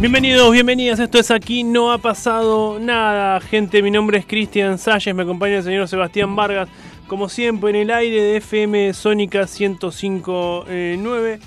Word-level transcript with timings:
Bienvenidos, 0.00 0.50
bienvenidas, 0.50 0.98
esto 0.98 1.18
es 1.18 1.30
Aquí 1.30 1.62
No 1.62 1.92
Ha 1.92 1.98
Pasado 1.98 2.78
Nada, 2.80 3.38
gente, 3.38 3.82
mi 3.82 3.90
nombre 3.90 4.16
es 4.16 4.24
Cristian 4.24 4.78
Salles, 4.78 5.14
me 5.14 5.24
acompaña 5.24 5.58
el 5.58 5.62
señor 5.62 5.88
Sebastián 5.88 6.34
Vargas, 6.34 6.70
como 7.06 7.28
siempre 7.28 7.68
en 7.68 7.76
el 7.76 7.90
aire 7.90 8.22
de 8.22 8.38
FM 8.38 8.94
Sónica 8.94 9.42
105.9, 9.42 11.38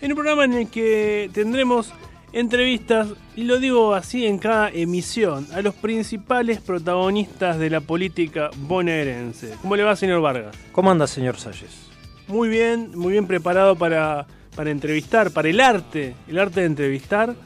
en 0.00 0.10
un 0.10 0.16
programa 0.16 0.44
en 0.44 0.54
el 0.54 0.68
que 0.68 1.30
tendremos 1.32 1.92
entrevistas, 2.32 3.10
y 3.36 3.44
lo 3.44 3.60
digo 3.60 3.94
así 3.94 4.26
en 4.26 4.38
cada 4.38 4.70
emisión, 4.70 5.46
a 5.54 5.62
los 5.62 5.76
principales 5.76 6.60
protagonistas 6.60 7.60
de 7.60 7.70
la 7.70 7.80
política 7.80 8.50
bonaerense. 8.56 9.54
¿Cómo 9.62 9.76
le 9.76 9.84
va, 9.84 9.94
señor 9.94 10.20
Vargas? 10.20 10.56
¿Cómo 10.72 10.90
anda, 10.90 11.06
señor 11.06 11.36
Salles? 11.36 11.88
Muy 12.26 12.48
bien, 12.48 12.90
muy 12.92 13.12
bien 13.12 13.28
preparado 13.28 13.76
para, 13.76 14.26
para 14.56 14.72
entrevistar, 14.72 15.30
para 15.30 15.48
el 15.48 15.60
arte, 15.60 16.16
el 16.26 16.40
arte 16.40 16.58
de 16.58 16.66
entrevistar 16.66 17.36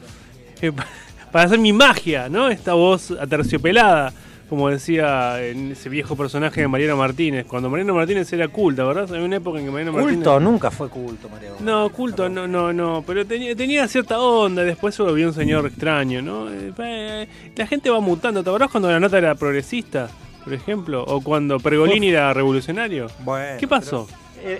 para 1.35 1.45
hacer 1.45 1.59
mi 1.59 1.73
magia, 1.73 2.29
¿no? 2.29 2.49
Esta 2.49 2.73
voz 2.75 3.11
aterciopelada, 3.11 4.13
como 4.49 4.69
decía 4.69 5.43
en 5.43 5.73
ese 5.73 5.89
viejo 5.89 6.15
personaje 6.15 6.61
de 6.61 6.67
Mariano 6.69 6.95
Martínez. 6.95 7.45
Cuando 7.45 7.69
Mariano 7.69 7.93
Martínez 7.93 8.31
era 8.31 8.47
culto, 8.47 8.87
¿verdad? 8.87 9.13
Hay 9.13 9.21
una 9.21 9.35
época 9.35 9.59
en 9.59 9.65
que 9.65 9.71
Mariano 9.71 9.91
Martínez. 9.91 10.15
Culto, 10.15 10.39
nunca 10.39 10.71
fue 10.71 10.87
culto, 10.87 11.27
Mariano. 11.27 11.57
No, 11.59 11.89
culto, 11.89 12.29
no, 12.29 12.47
no, 12.47 12.71
no. 12.71 13.03
Pero 13.05 13.25
tenía, 13.25 13.55
tenía 13.55 13.85
cierta 13.87 14.19
onda, 14.19 14.63
después 14.63 14.95
se 14.95 15.03
volvió 15.03 15.27
un 15.27 15.33
señor 15.33 15.65
extraño, 15.65 16.21
¿no? 16.21 16.47
Eh, 16.49 17.27
la 17.55 17.67
gente 17.67 17.89
va 17.89 17.99
mutando. 17.99 18.43
¿Te 18.43 18.49
acordás 18.49 18.71
cuando 18.71 18.89
la 18.89 18.99
nota 18.99 19.17
era 19.17 19.35
progresista, 19.35 20.07
por 20.43 20.53
ejemplo? 20.53 21.03
O 21.03 21.21
cuando 21.21 21.59
Pergolini 21.59 22.09
era 22.09 22.33
revolucionario. 22.33 23.07
Bueno, 23.25 23.59
¿Qué 23.59 23.67
pasó? 23.67 24.07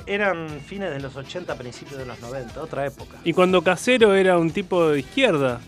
Eran 0.07 0.47
fines 0.65 0.89
de 0.91 0.99
los 0.99 1.15
80, 1.15 1.55
principios 1.55 1.99
de 1.99 2.07
los 2.07 2.19
90, 2.19 2.59
otra 2.59 2.87
época. 2.87 3.17
Y 3.23 3.33
cuando 3.33 3.61
Casero 3.61 4.15
era 4.15 4.37
un 4.37 4.49
tipo 4.49 4.89
de 4.89 4.99
izquierda. 4.99 5.61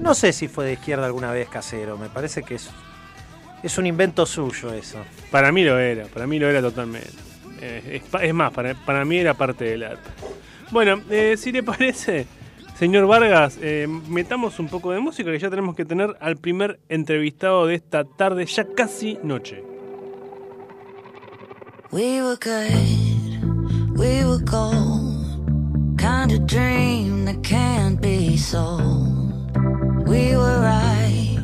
No 0.00 0.14
sé 0.14 0.32
si 0.32 0.48
fue 0.48 0.66
de 0.66 0.72
izquierda 0.74 1.06
alguna 1.06 1.32
vez 1.32 1.48
casero, 1.48 1.96
me 1.96 2.08
parece 2.08 2.42
que 2.42 2.56
es, 2.56 2.70
es 3.62 3.78
un 3.78 3.86
invento 3.86 4.26
suyo 4.26 4.72
eso. 4.72 4.98
Para 5.30 5.52
mí 5.52 5.64
lo 5.64 5.78
era, 5.78 6.06
para 6.06 6.26
mí 6.26 6.38
lo 6.38 6.48
era 6.48 6.60
totalmente. 6.60 7.12
Eh, 7.60 8.02
es, 8.20 8.34
más, 8.34 8.52
para, 8.52 8.74
para, 8.74 9.04
mí 9.04 9.16
era 9.16 9.34
parte 9.34 9.64
del 9.64 9.84
arte. 9.84 10.10
Bueno, 10.70 11.00
eh, 11.08 11.36
si 11.38 11.52
le 11.52 11.62
parece, 11.62 12.26
señor 12.78 13.06
Vargas, 13.06 13.58
eh, 13.62 13.86
metamos 14.08 14.58
un 14.58 14.68
poco 14.68 14.92
de 14.92 15.00
música 15.00 15.30
que 15.30 15.38
ya 15.38 15.50
tenemos 15.50 15.76
que 15.76 15.84
tener 15.84 16.16
al 16.20 16.36
primer 16.36 16.80
entrevistado 16.88 17.66
de 17.66 17.76
esta 17.76 18.04
tarde, 18.04 18.44
ya 18.46 18.66
casi 18.74 19.18
noche. 19.22 19.62
We 21.90 22.20
were 22.20 22.36
good, 22.36 23.96
we 23.96 24.24
were 24.24 24.42
gold, 24.44 25.96
kind 25.96 26.32
of 26.32 26.44
dream 26.46 27.24
that 27.26 27.42
can't 27.44 28.00
be 28.00 28.36
sold. 28.36 29.33
We 30.06 30.36
were 30.36 30.60
right 30.60 31.38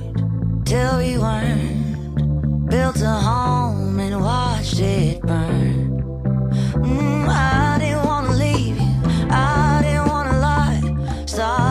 till 0.64 0.98
we 0.98 1.16
weren't. 1.18 2.68
Built 2.68 3.00
a 3.00 3.08
home 3.08 3.98
and 3.98 4.20
watched 4.20 4.78
it 4.80 5.22
burn. 5.22 6.02
Mm, 6.74 7.28
I 7.28 7.78
didn't 7.80 8.04
wanna 8.04 8.32
leave 8.32 8.76
you. 8.76 9.02
I 9.30 9.80
didn't 9.82 10.08
wanna 10.08 10.38
lie. 10.38 11.24
Started 11.26 11.69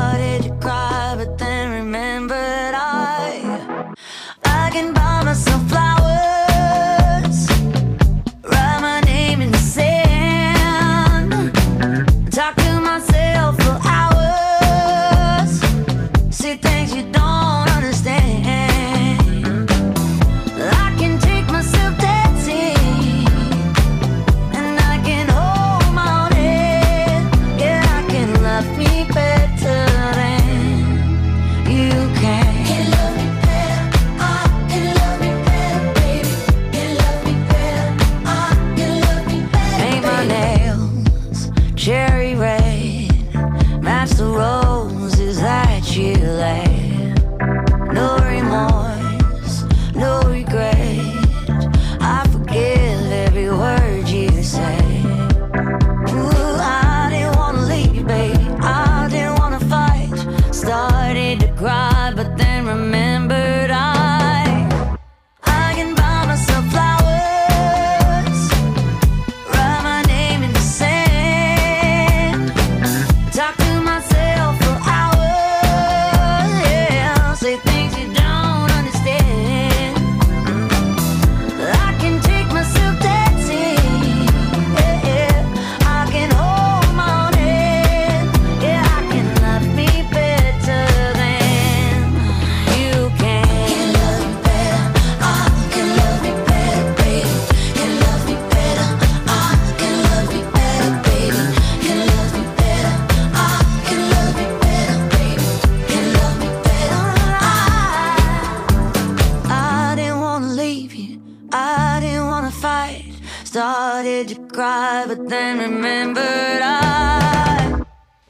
started 113.50 114.28
to 114.28 114.36
cry, 114.48 115.06
but 115.08 115.28
then 115.28 115.58
remembered 115.58 116.62
I. 116.62 117.82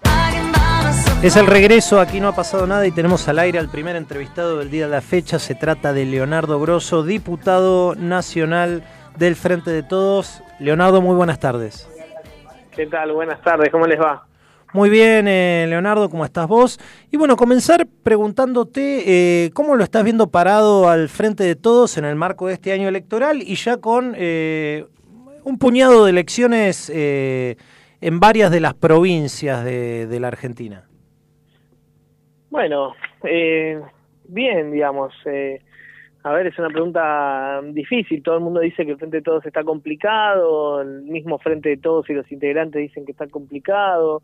I 0.05 0.31
can 0.31 0.51
buy 0.53 0.83
myself 0.85 1.23
Es 1.23 1.35
el 1.35 1.45
regreso, 1.45 1.99
aquí 1.99 2.21
no 2.21 2.29
ha 2.29 2.35
pasado 2.35 2.65
nada 2.65 2.87
y 2.87 2.91
tenemos 2.91 3.27
al 3.27 3.39
aire 3.39 3.59
al 3.59 3.69
primer 3.69 3.97
entrevistado 3.97 4.59
del 4.59 4.71
día 4.71 4.85
de 4.85 4.91
la 4.91 5.01
fecha. 5.01 5.37
Se 5.37 5.55
trata 5.55 5.91
de 5.91 6.05
Leonardo 6.05 6.57
Grosso, 6.61 7.03
diputado 7.03 7.95
nacional 7.95 8.83
del 9.17 9.35
Frente 9.35 9.71
de 9.71 9.83
Todos. 9.83 10.41
Leonardo, 10.57 11.01
muy 11.01 11.17
buenas 11.17 11.39
tardes. 11.39 11.89
¿Qué 12.73 12.85
tal? 12.85 13.11
Buenas 13.11 13.41
tardes, 13.41 13.69
¿cómo 13.71 13.87
les 13.87 13.99
va? 13.99 14.25
Muy 14.71 14.89
bien, 14.89 15.27
eh, 15.27 15.65
Leonardo, 15.67 16.09
¿cómo 16.09 16.23
estás 16.23 16.47
vos? 16.47 16.79
Y 17.11 17.17
bueno, 17.17 17.35
comenzar 17.35 17.85
preguntándote 18.03 19.03
eh, 19.45 19.51
cómo 19.51 19.75
lo 19.75 19.83
estás 19.83 20.05
viendo 20.05 20.27
parado 20.27 20.87
al 20.87 21.09
Frente 21.09 21.43
de 21.43 21.55
Todos 21.55 21.97
en 21.97 22.05
el 22.05 22.15
marco 22.15 22.47
de 22.47 22.53
este 22.53 22.71
año 22.71 22.87
electoral 22.87 23.41
y 23.41 23.55
ya 23.55 23.77
con 23.77 24.13
eh, 24.15 24.85
un 25.43 25.57
puñado 25.57 26.05
de 26.05 26.11
elecciones 26.11 26.91
eh, 26.93 27.55
en 28.01 28.19
varias 28.19 28.51
de 28.51 28.59
las 28.59 28.73
provincias 28.73 29.63
de, 29.63 30.19
la 30.19 30.27
Argentina. 30.27 30.85
Bueno, 32.49 32.93
eh, 33.23 33.79
bien, 34.27 34.71
digamos. 34.71 35.13
eh, 35.25 35.61
a 36.23 36.33
ver, 36.33 36.47
es 36.47 36.59
una 36.59 36.69
pregunta 36.69 37.61
difícil. 37.71 38.21
Todo 38.21 38.35
el 38.35 38.43
mundo 38.43 38.59
dice 38.59 38.85
que 38.85 38.91
el 38.91 38.97
Frente 38.97 39.17
de 39.17 39.23
Todos 39.23 39.45
está 39.45 39.63
complicado, 39.63 40.81
el 40.81 41.03
mismo 41.03 41.39
Frente 41.39 41.69
de 41.69 41.77
Todos 41.77 42.09
y 42.09 42.13
los 42.13 42.29
integrantes 42.31 42.81
dicen 42.81 43.05
que 43.05 43.13
está 43.13 43.27
complicado, 43.27 44.21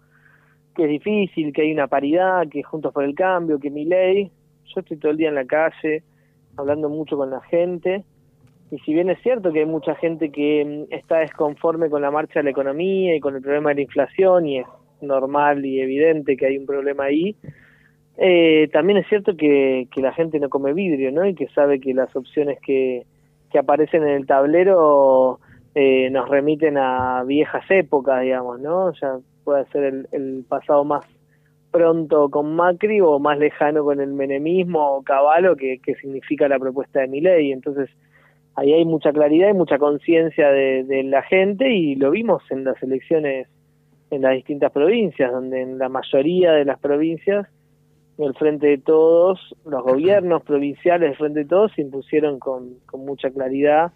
que 0.75 0.83
es 0.83 0.89
difícil, 0.89 1.53
que 1.53 1.61
hay 1.61 1.71
una 1.71 1.87
paridad, 1.87 2.47
que 2.49 2.63
Juntos 2.63 2.93
por 2.93 3.05
el 3.05 3.15
Cambio, 3.15 3.59
que 3.59 3.69
mi 3.69 3.85
ley. 3.85 4.29
Yo 4.65 4.81
estoy 4.81 4.97
todo 4.97 5.11
el 5.11 5.17
día 5.17 5.29
en 5.29 5.35
la 5.35 5.45
calle, 5.45 6.03
hablando 6.57 6.89
mucho 6.89 7.15
con 7.15 7.29
la 7.29 7.41
gente. 7.41 8.03
Y 8.71 8.79
si 8.79 8.93
bien 8.93 9.09
es 9.09 9.21
cierto 9.21 9.51
que 9.51 9.59
hay 9.59 9.65
mucha 9.65 9.95
gente 9.95 10.31
que 10.31 10.87
mm, 10.89 10.93
está 10.93 11.19
desconforme 11.19 11.89
con 11.89 12.01
la 12.01 12.11
marcha 12.11 12.39
de 12.39 12.45
la 12.45 12.49
economía 12.49 13.15
y 13.15 13.19
con 13.19 13.35
el 13.35 13.41
problema 13.41 13.69
de 13.69 13.75
la 13.75 13.81
inflación, 13.81 14.47
y 14.47 14.59
es 14.59 14.67
normal 15.01 15.65
y 15.65 15.81
evidente 15.81 16.37
que 16.37 16.47
hay 16.47 16.57
un 16.57 16.65
problema 16.65 17.05
ahí, 17.05 17.35
eh, 18.17 18.69
también 18.71 18.97
es 18.97 19.07
cierto 19.07 19.35
que, 19.35 19.87
que 19.93 20.01
la 20.01 20.13
gente 20.13 20.39
no 20.39 20.49
come 20.49 20.73
vidrio, 20.73 21.11
¿no? 21.11 21.25
Y 21.25 21.35
que 21.35 21.47
sabe 21.49 21.79
que 21.79 21.93
las 21.93 22.15
opciones 22.15 22.59
que, 22.61 23.05
que 23.51 23.59
aparecen 23.59 24.03
en 24.03 24.09
el 24.09 24.25
tablero 24.25 25.39
eh, 25.75 26.09
nos 26.09 26.29
remiten 26.29 26.77
a 26.77 27.23
viejas 27.23 27.65
épocas, 27.69 28.21
digamos, 28.21 28.59
¿no? 28.61 28.93
Ya 28.93 29.17
puede 29.43 29.65
ser 29.67 29.83
el, 29.83 30.07
el 30.11 30.45
pasado 30.47 30.85
más 30.85 31.05
pronto 31.71 32.29
con 32.29 32.55
Macri 32.55 33.01
o 33.01 33.19
más 33.19 33.37
lejano 33.37 33.83
con 33.83 33.99
el 33.99 34.13
menemismo 34.13 34.95
o 34.95 35.03
Caballo, 35.03 35.57
que, 35.57 35.79
que 35.79 35.95
significa 35.95 36.47
la 36.47 36.57
propuesta 36.57 37.01
de 37.01 37.09
Milei. 37.09 37.51
Entonces, 37.51 37.89
ahí 38.55 38.73
hay 38.73 38.85
mucha 38.85 39.11
claridad 39.11 39.49
y 39.49 39.53
mucha 39.53 39.77
conciencia 39.77 40.49
de, 40.49 40.83
de 40.83 41.03
la 41.03 41.23
gente 41.23 41.71
y 41.71 41.95
lo 41.95 42.11
vimos 42.11 42.43
en 42.49 42.63
las 42.63 42.81
elecciones 42.81 43.47
en 44.11 44.21
las 44.21 44.33
distintas 44.33 44.71
provincias, 44.71 45.31
donde 45.31 45.61
en 45.61 45.77
la 45.77 45.89
mayoría 45.89 46.51
de 46.53 46.65
las 46.65 46.79
provincias 46.79 47.47
el 48.17 48.33
Frente 48.35 48.67
de 48.67 48.77
Todos, 48.77 49.55
los 49.65 49.83
gobiernos 49.83 50.41
provinciales 50.43 51.09
del 51.09 51.17
Frente 51.17 51.39
de 51.39 51.45
Todos 51.45 51.71
se 51.73 51.81
impusieron 51.81 52.39
con, 52.39 52.75
con 52.85 53.05
mucha 53.05 53.29
claridad, 53.29 53.91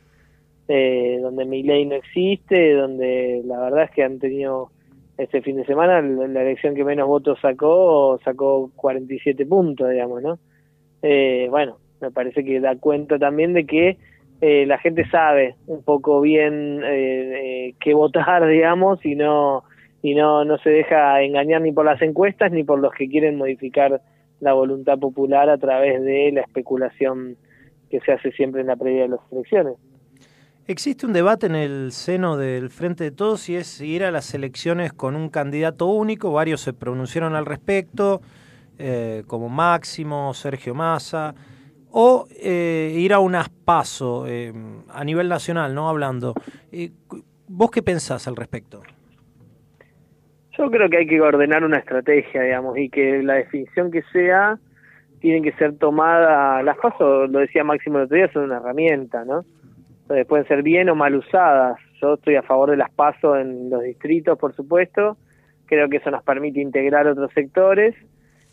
eh, 0.67 1.19
donde 1.21 1.45
mi 1.45 1.63
ley 1.63 1.85
no 1.85 1.95
existe, 1.95 2.73
donde 2.73 3.41
la 3.45 3.59
verdad 3.59 3.83
es 3.83 3.91
que 3.91 4.03
han 4.03 4.19
tenido 4.19 4.71
este 5.17 5.41
fin 5.41 5.57
de 5.57 5.65
semana 5.65 6.01
la, 6.01 6.41
elección 6.41 6.75
que 6.75 6.83
menos 6.83 7.07
votos 7.07 7.39
sacó, 7.41 8.19
sacó 8.23 8.71
47 8.75 9.45
puntos, 9.45 9.89
digamos, 9.89 10.21
¿no? 10.21 10.39
Eh, 11.01 11.47
bueno, 11.49 11.77
me 12.01 12.11
parece 12.11 12.43
que 12.43 12.59
da 12.59 12.75
cuenta 12.75 13.17
también 13.17 13.53
de 13.53 13.65
que 13.65 13.97
eh, 14.41 14.65
la 14.65 14.77
gente 14.77 15.07
sabe 15.09 15.55
un 15.67 15.83
poco 15.83 16.21
bien 16.21 16.81
eh, 16.83 17.67
eh, 17.67 17.75
qué 17.79 17.93
votar, 17.93 18.47
digamos, 18.47 19.03
y 19.05 19.15
no 19.15 19.63
y 20.01 20.15
no 20.15 20.45
no 20.45 20.57
se 20.59 20.69
deja 20.69 21.21
engañar 21.21 21.61
ni 21.61 21.73
por 21.73 21.85
las 21.85 22.01
encuestas 22.01 22.51
ni 22.51 22.63
por 22.63 22.79
los 22.79 22.93
que 22.93 23.09
quieren 23.09 23.37
modificar 23.37 24.01
la 24.39 24.53
voluntad 24.53 24.97
popular 24.97 25.49
a 25.49 25.57
través 25.57 26.01
de 26.01 26.31
la 26.31 26.41
especulación 26.41 27.35
que 27.89 27.99
se 27.99 28.13
hace 28.13 28.31
siempre 28.31 28.61
en 28.61 28.67
la 28.67 28.77
previa 28.77 29.03
de 29.03 29.09
las 29.09 29.19
elecciones. 29.31 29.73
Existe 30.67 31.07
un 31.07 31.13
debate 31.13 31.47
en 31.47 31.55
el 31.55 31.91
seno 31.91 32.37
del 32.37 32.69
Frente 32.69 33.03
de 33.03 33.11
Todos 33.11 33.49
y 33.49 33.55
es 33.55 33.81
ir 33.81 34.03
a 34.03 34.11
las 34.11 34.33
elecciones 34.35 34.93
con 34.93 35.15
un 35.15 35.29
candidato 35.29 35.87
único. 35.87 36.31
Varios 36.31 36.61
se 36.61 36.73
pronunciaron 36.73 37.35
al 37.35 37.47
respecto, 37.47 38.21
eh, 38.77 39.23
como 39.25 39.49
Máximo, 39.49 40.31
Sergio 40.35 40.75
Massa, 40.75 41.33
o 41.91 42.27
eh, 42.41 42.93
ir 42.95 43.13
a 43.13 43.19
unas 43.19 43.49
paso 43.49 44.25
eh, 44.27 44.53
a 44.89 45.03
nivel 45.03 45.29
nacional, 45.29 45.73
no 45.73 45.89
hablando. 45.89 46.33
Eh, 46.71 46.91
¿Vos 47.47 47.71
qué 47.71 47.81
pensás 47.81 48.27
al 48.27 48.35
respecto? 48.35 48.81
Yo 50.57 50.69
creo 50.69 50.89
que 50.89 50.97
hay 50.97 51.07
que 51.07 51.21
ordenar 51.21 51.63
una 51.63 51.77
estrategia, 51.77 52.43
digamos, 52.43 52.77
y 52.77 52.89
que 52.89 53.23
la 53.23 53.35
definición 53.35 53.91
que 53.91 54.03
sea 54.11 54.59
tiene 55.19 55.41
que 55.41 55.57
ser 55.57 55.77
tomada, 55.77 56.61
las 56.63 56.77
pasos, 56.77 57.29
lo 57.29 57.39
decía 57.39 57.63
Máximo 57.63 57.97
el 57.97 58.05
otro 58.05 58.17
día, 58.17 58.31
son 58.31 58.43
una 58.43 58.57
herramienta, 58.57 59.25
¿no? 59.25 59.43
Entonces 60.01 60.25
pueden 60.27 60.47
ser 60.47 60.63
bien 60.63 60.89
o 60.89 60.95
mal 60.95 61.15
usadas. 61.15 61.77
Yo 62.01 62.15
estoy 62.15 62.35
a 62.35 62.41
favor 62.41 62.71
de 62.71 62.77
las 62.77 62.89
pasos 62.91 63.37
en 63.37 63.69
los 63.69 63.83
distritos, 63.83 64.37
por 64.37 64.55
supuesto. 64.55 65.17
Creo 65.65 65.87
que 65.87 65.97
eso 65.97 66.09
nos 66.09 66.23
permite 66.23 66.61
integrar 66.61 67.07
otros 67.07 67.31
sectores. 67.33 67.95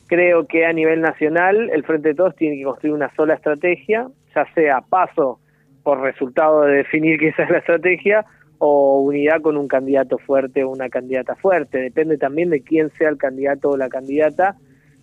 Creo 0.06 0.46
que 0.46 0.64
a 0.64 0.72
nivel 0.72 1.00
nacional 1.00 1.70
el 1.70 1.84
Frente 1.84 2.10
de 2.10 2.14
Todos 2.14 2.36
tiene 2.36 2.56
que 2.56 2.64
construir 2.64 2.94
una 2.94 3.12
sola 3.14 3.34
estrategia, 3.34 4.08
ya 4.34 4.46
sea 4.54 4.80
paso 4.80 5.40
por 5.82 6.00
resultado 6.00 6.62
de 6.62 6.78
definir 6.78 7.18
que 7.18 7.28
esa 7.28 7.44
es 7.44 7.50
la 7.50 7.58
estrategia, 7.58 8.24
o 8.58 9.00
unidad 9.00 9.40
con 9.42 9.56
un 9.56 9.68
candidato 9.68 10.18
fuerte 10.18 10.64
o 10.64 10.70
una 10.70 10.88
candidata 10.88 11.34
fuerte. 11.36 11.78
Depende 11.78 12.18
también 12.18 12.50
de 12.50 12.62
quién 12.62 12.90
sea 12.98 13.08
el 13.08 13.18
candidato 13.18 13.70
o 13.70 13.76
la 13.76 13.88
candidata, 13.88 14.56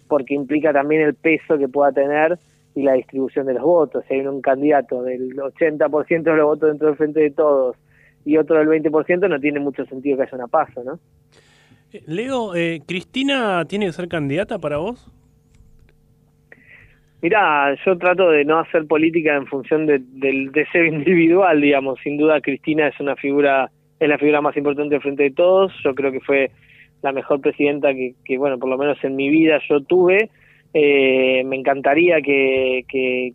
porque 0.08 0.34
implica 0.34 0.74
también 0.74 1.02
el 1.02 1.14
peso 1.14 1.58
que 1.58 1.68
pueda 1.68 1.92
tener 1.92 2.38
y 2.76 2.84
la 2.84 2.94
distribución 2.94 3.46
de 3.46 3.54
los 3.54 3.64
votos. 3.64 4.04
Si 4.08 4.16
hay 4.16 4.26
un 4.26 4.42
candidato 4.42 5.04
del 5.04 5.36
80% 5.36 6.24
de 6.24 6.36
los 6.36 6.46
votos 6.46 6.70
dentro 6.70 6.88
del 6.88 6.98
frente 6.98 7.20
de 7.20 7.32
todos 7.32 7.78
y 8.26 8.38
otro 8.38 8.58
del 8.58 8.68
20%, 8.68 9.30
no 9.30 9.40
tiene 9.40 9.60
mucho 9.60 9.86
sentido 9.86 10.18
que 10.18 10.24
haya 10.24 10.38
una 10.38 10.48
paso, 10.48 10.84
¿no? 10.84 11.00
Leo, 12.08 12.56
eh, 12.56 12.82
¿Cristina 12.88 13.66
tiene 13.66 13.86
que 13.88 13.94
ser 13.94 14.08
candidata 14.08 14.60
para 14.60 14.78
vos? 14.78 15.12
Mirá, 17.22 17.74
yo 17.86 17.98
trato 17.98 18.30
de 18.30 18.44
no 18.44 18.60
hacer 18.60 18.86
política 18.86 19.36
en 19.36 19.48
función 19.48 19.86
de, 19.86 20.00
del 20.00 20.52
deseo 20.52 20.86
individual, 20.94 21.62
digamos. 21.62 22.00
Sin 22.04 22.18
duda, 22.18 22.42
Cristina 22.42 22.88
es 22.88 23.00
una 23.00 23.16
figura, 23.16 23.70
es 24.00 24.10
la 24.10 24.18
figura 24.18 24.42
más 24.42 24.58
importante 24.58 25.00
frente 25.00 25.24
de 25.24 25.32
todos. 25.32 25.72
Yo 25.84 25.96
creo 25.96 26.12
que 26.12 26.20
fue 26.20 26.52
la 27.02 27.12
mejor 27.12 27.42
presidenta 27.42 27.94
que, 27.94 28.16
que 28.26 28.38
bueno, 28.38 28.60
por 28.60 28.70
lo 28.70 28.78
menos 28.78 29.02
en 29.04 29.16
mi 29.16 29.30
vida 29.30 29.60
yo 29.70 29.82
tuve. 29.82 30.30
Eh, 30.74 31.44
me 31.46 31.56
encantaría 31.56 32.22
que, 32.22 32.84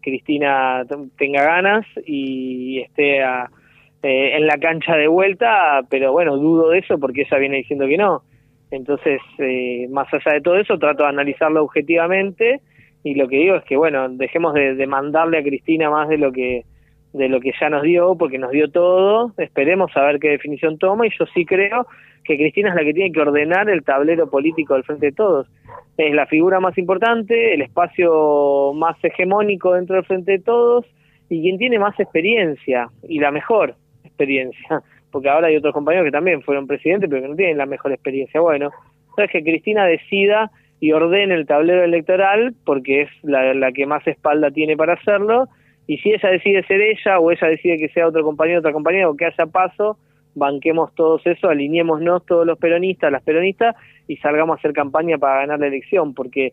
Cristina 0.02 0.84
tenga 1.16 1.44
ganas 1.44 1.86
y 2.04 2.80
esté 2.80 3.20
eh, 3.20 4.36
en 4.36 4.46
la 4.46 4.58
cancha 4.58 4.96
de 4.96 5.06
vuelta, 5.06 5.82
pero 5.88 6.10
bueno, 6.10 6.36
dudo 6.36 6.70
de 6.70 6.80
eso 6.80 6.98
porque 6.98 7.22
ella 7.22 7.38
viene 7.38 7.58
diciendo 7.58 7.86
que 7.86 7.96
no. 7.96 8.22
Entonces, 8.70 9.20
eh, 9.38 9.87
más 9.90 10.12
allá 10.12 10.34
de 10.34 10.40
todo 10.40 10.56
eso, 10.56 10.78
trato 10.78 11.04
de 11.04 11.08
analizarlo 11.08 11.62
objetivamente 11.62 12.60
y 13.04 13.14
lo 13.14 13.28
que 13.28 13.37
digo 13.37 13.56
es 13.56 13.64
que 13.64 13.76
bueno 13.76 14.08
dejemos 14.08 14.54
de, 14.54 14.75
de, 14.75 14.87
mandarle 14.87 15.38
a 15.38 15.42
Cristina 15.42 15.88
más 15.88 16.08
de 16.08 16.18
lo 16.18 16.32
que 16.32 16.64
de 17.12 17.28
lo 17.28 17.40
que 17.40 17.52
ya 17.58 17.70
nos 17.70 17.82
dio 17.82 18.16
porque 18.16 18.38
nos 18.38 18.50
dio 18.50 18.70
todo. 18.70 19.32
Esperemos 19.38 19.96
a 19.96 20.02
ver 20.02 20.18
qué 20.18 20.30
definición 20.30 20.78
toma 20.78 21.06
y 21.06 21.10
yo 21.18 21.25
sí 21.32 21.46
creo 21.46 21.87
que 22.25 22.37
Cristina 22.37 22.70
es 22.70 22.75
la 22.75 22.84
que 22.84 22.92
tiene 22.92 23.12
que 23.12 23.20
ordenar 23.20 23.70
el 23.70 23.82
tablero 23.82 24.28
político 24.28 24.75
del 24.75 24.84
frente 24.84 25.06
de 25.06 25.12
todos. 25.12 25.48
Es 25.96 26.14
la 26.14 26.26
figura 26.26 26.60
más 26.60 26.76
importante 26.76 27.54
el 27.54 27.62
espacio 27.62 28.72
más 28.75 28.96
hegemónico 29.02 29.72
dentro 29.72 29.96
del 29.96 30.04
frente 30.04 30.32
de 30.32 30.38
todos 30.40 30.84
y 31.30 31.40
quien 31.40 31.56
tiene 31.56 31.78
más 31.78 31.98
experiencia 31.98 32.88
y 33.08 33.20
la 33.20 33.30
mejor 33.30 33.75
experiencia 34.04 34.82
porque 35.18 35.30
ahora 35.30 35.48
hay 35.48 35.56
otros 35.56 35.75
compañeros 35.75 36.04
que 36.04 36.12
también 36.12 36.42
fueron 36.42 36.68
presidentes 36.68 37.10
pero 37.10 37.20
que 37.20 37.28
no 37.28 37.34
tienen 37.34 37.58
la 37.58 37.66
mejor 37.66 37.90
experiencia. 37.90 38.40
Bueno 38.40 38.70
entonces 39.10 39.32
que 39.32 39.42
Cristina 39.42 39.84
decida 39.84 40.52
y 40.78 40.92
ordene 40.92 41.34
el 41.34 41.44
tablero 41.44 41.82
electoral 41.82 42.54
porque 42.64 43.02
es 43.02 43.08
la, 43.25 43.52
la, 43.52 43.72
que 43.72 43.84
más 43.84 44.06
espalda 44.06 44.52
tiene 44.52 44.76
para 44.76 44.92
hacerlo 44.92 45.48
y 45.88 45.98
si 45.98 46.12
ella 46.12 46.30
decide 46.30 46.62
ser 46.68 46.80
ella 46.80 47.18
o 47.18 47.32
ella 47.32 47.48
decide 47.48 47.78
que 47.78 47.88
sea 47.88 48.06
otro 48.06 48.22
compañero 48.22 48.60
otra 48.60 48.72
compañera 48.72 49.08
o 49.10 49.16
que 49.16 49.25
haya 49.25 49.46
paso 49.46 49.98
banquemos 50.37 50.94
todos 50.94 51.26
eso 51.26 51.48
alineémonos 51.48 52.25
todos 52.25 52.46
los 52.46 52.56
peronistas 52.60 53.10
las 53.10 53.25
peronistas 53.25 53.75
y 54.06 54.18
salgamos 54.18 54.54
a 54.54 54.58
hacer 54.60 54.72
campaña 54.72 55.18
para 55.18 55.40
ganar 55.40 55.58
la 55.58 55.66
elección 55.66 56.14
porque 56.14 56.52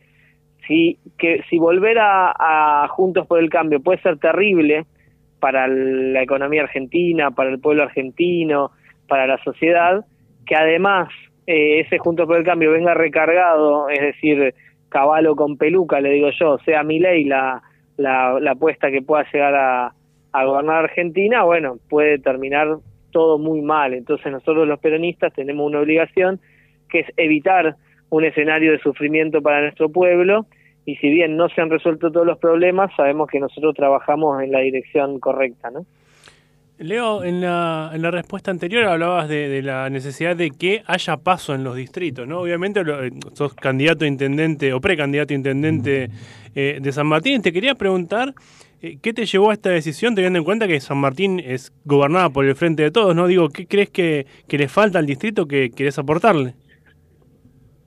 si 0.65 0.98
que 1.19 1.43
si 1.51 1.60
volver 1.60 2.00
a, 2.00 2.34
a 2.84 2.88
Juntos 2.88 3.27
por 3.27 3.38
el 3.38 3.51
Cambio 3.51 3.79
puede 3.79 4.01
ser 4.01 4.17
terrible 4.17 4.88
para 5.45 5.67
la 5.67 6.23
economía 6.23 6.63
argentina 6.63 7.29
para 7.29 7.51
el 7.51 7.59
pueblo 7.59 7.83
argentino 7.83 8.71
para 9.07 9.27
la 9.27 9.37
sociedad 9.43 10.03
que 10.43 10.55
además 10.55 11.09
eh, 11.45 11.81
ese 11.81 11.99
Juntos 11.99 12.25
por 12.25 12.37
el 12.37 12.43
Cambio 12.43 12.71
venga 12.71 12.95
recargado, 12.95 13.87
es 13.89 14.01
decir, 14.01 14.55
caballo 14.89 15.35
con 15.35 15.55
peluca, 15.55 16.01
le 16.01 16.09
digo 16.09 16.31
yo, 16.31 16.57
sea 16.65 16.81
mi 16.81 16.97
ley 16.97 17.25
la, 17.25 17.61
la, 17.97 18.39
la 18.39 18.51
apuesta 18.53 18.89
que 18.89 19.03
pueda 19.03 19.23
llegar 19.31 19.53
a, 19.53 19.93
a 20.31 20.45
gobernar 20.45 20.85
Argentina, 20.85 21.43
bueno, 21.43 21.77
puede 21.89 22.17
terminar 22.17 22.77
todo 23.11 23.37
muy 23.37 23.61
mal. 23.61 23.93
Entonces 23.93 24.31
nosotros 24.31 24.67
los 24.67 24.79
peronistas 24.79 25.31
tenemos 25.33 25.67
una 25.67 25.81
obligación 25.81 26.39
que 26.89 27.01
es 27.01 27.07
evitar 27.17 27.75
un 28.09 28.25
escenario 28.25 28.71
de 28.71 28.79
sufrimiento 28.79 29.43
para 29.43 29.61
nuestro 29.61 29.89
pueblo 29.89 30.47
y 30.86 30.96
si 30.98 31.10
bien 31.10 31.36
no 31.36 31.50
se 31.50 31.62
han 31.62 31.70
resuelto 31.70 32.12
todos 32.12 32.25
los 32.25 32.38
problemas, 32.38 32.92
sabemos 32.96 33.27
que 33.30 33.39
nosotros 33.39 33.74
trabajamos 33.75 34.42
en 34.42 34.51
la 34.51 34.60
dirección 34.60 35.20
correcta, 35.20 35.72
¿no? 35.72 35.86
Leo, 36.77 37.24
en 37.24 37.39
la, 37.39 37.92
en 37.94 38.01
la 38.01 38.12
respuesta 38.12 38.51
anterior 38.51 38.84
hablabas 38.84 39.30
de, 39.30 39.62
la 39.62 39.89
necesidad 39.89 40.36
de 40.36 40.51
que 40.51 40.84
haya 40.86 41.15
paso 41.15 41.56
en 41.56 41.63
los 41.63 41.75
distritos, 41.75 42.27
¿no? 42.27 42.42
Obviamente 42.42 42.82
eh, 42.82 43.12
sos 43.34 43.54
candidato 43.54 44.04
a 44.04 44.08
intendente 44.10 44.74
o 44.74 44.82
precandidato 44.82 45.34
a 45.34 45.38
intendente 45.38 46.10
eh, 46.54 46.80
de 46.82 46.92
San 46.92 47.08
Martín. 47.08 47.42
Te 47.42 47.54
quería 47.54 47.75
preguntar, 47.75 48.34
eh, 48.82 48.98
¿qué 49.01 49.13
te 49.13 49.25
llevó 49.25 49.51
a 49.51 49.54
esta 49.54 49.70
decisión 49.70 50.15
teniendo 50.15 50.38
en 50.38 50.44
cuenta 50.44 50.68
que 50.68 50.82
San 50.82 50.98
Martín 50.98 51.39
es 51.39 51.72
gobernada 51.86 52.30
por 52.30 52.44
el 52.44 52.56
Frente 52.56 52.84
de 52.84 52.92
Todos, 52.92 53.15
¿no? 53.15 53.27
Digo, 53.27 53.48
¿qué 53.50 53.68
crees 53.68 53.89
que, 53.89 54.25
que 54.50 54.58
le 54.58 54.68
falta 54.68 55.00
al 55.00 55.06
distrito 55.06 55.46
que 55.46 55.70
querés 55.70 55.98
aportarle? 55.98 56.56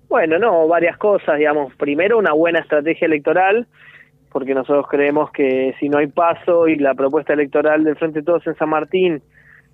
Bueno, 0.08 0.38
no, 0.38 0.66
varias 0.66 0.96
cosas, 0.96 1.38
digamos. 1.38 1.74
Primero, 1.76 2.18
una 2.18 2.32
buena 2.32 2.60
estrategia 2.60 3.06
electoral 3.06 3.66
porque 4.30 4.54
nosotros 4.54 4.86
creemos 4.88 5.30
que 5.30 5.74
si 5.80 5.88
no 5.88 5.98
hay 5.98 6.06
paso 6.06 6.68
y 6.68 6.76
la 6.76 6.94
propuesta 6.94 7.32
electoral 7.32 7.84
del 7.84 7.96
Frente 7.96 8.20
de 8.20 8.24
Todos 8.24 8.46
en 8.46 8.56
San 8.56 8.68
Martín 8.68 9.22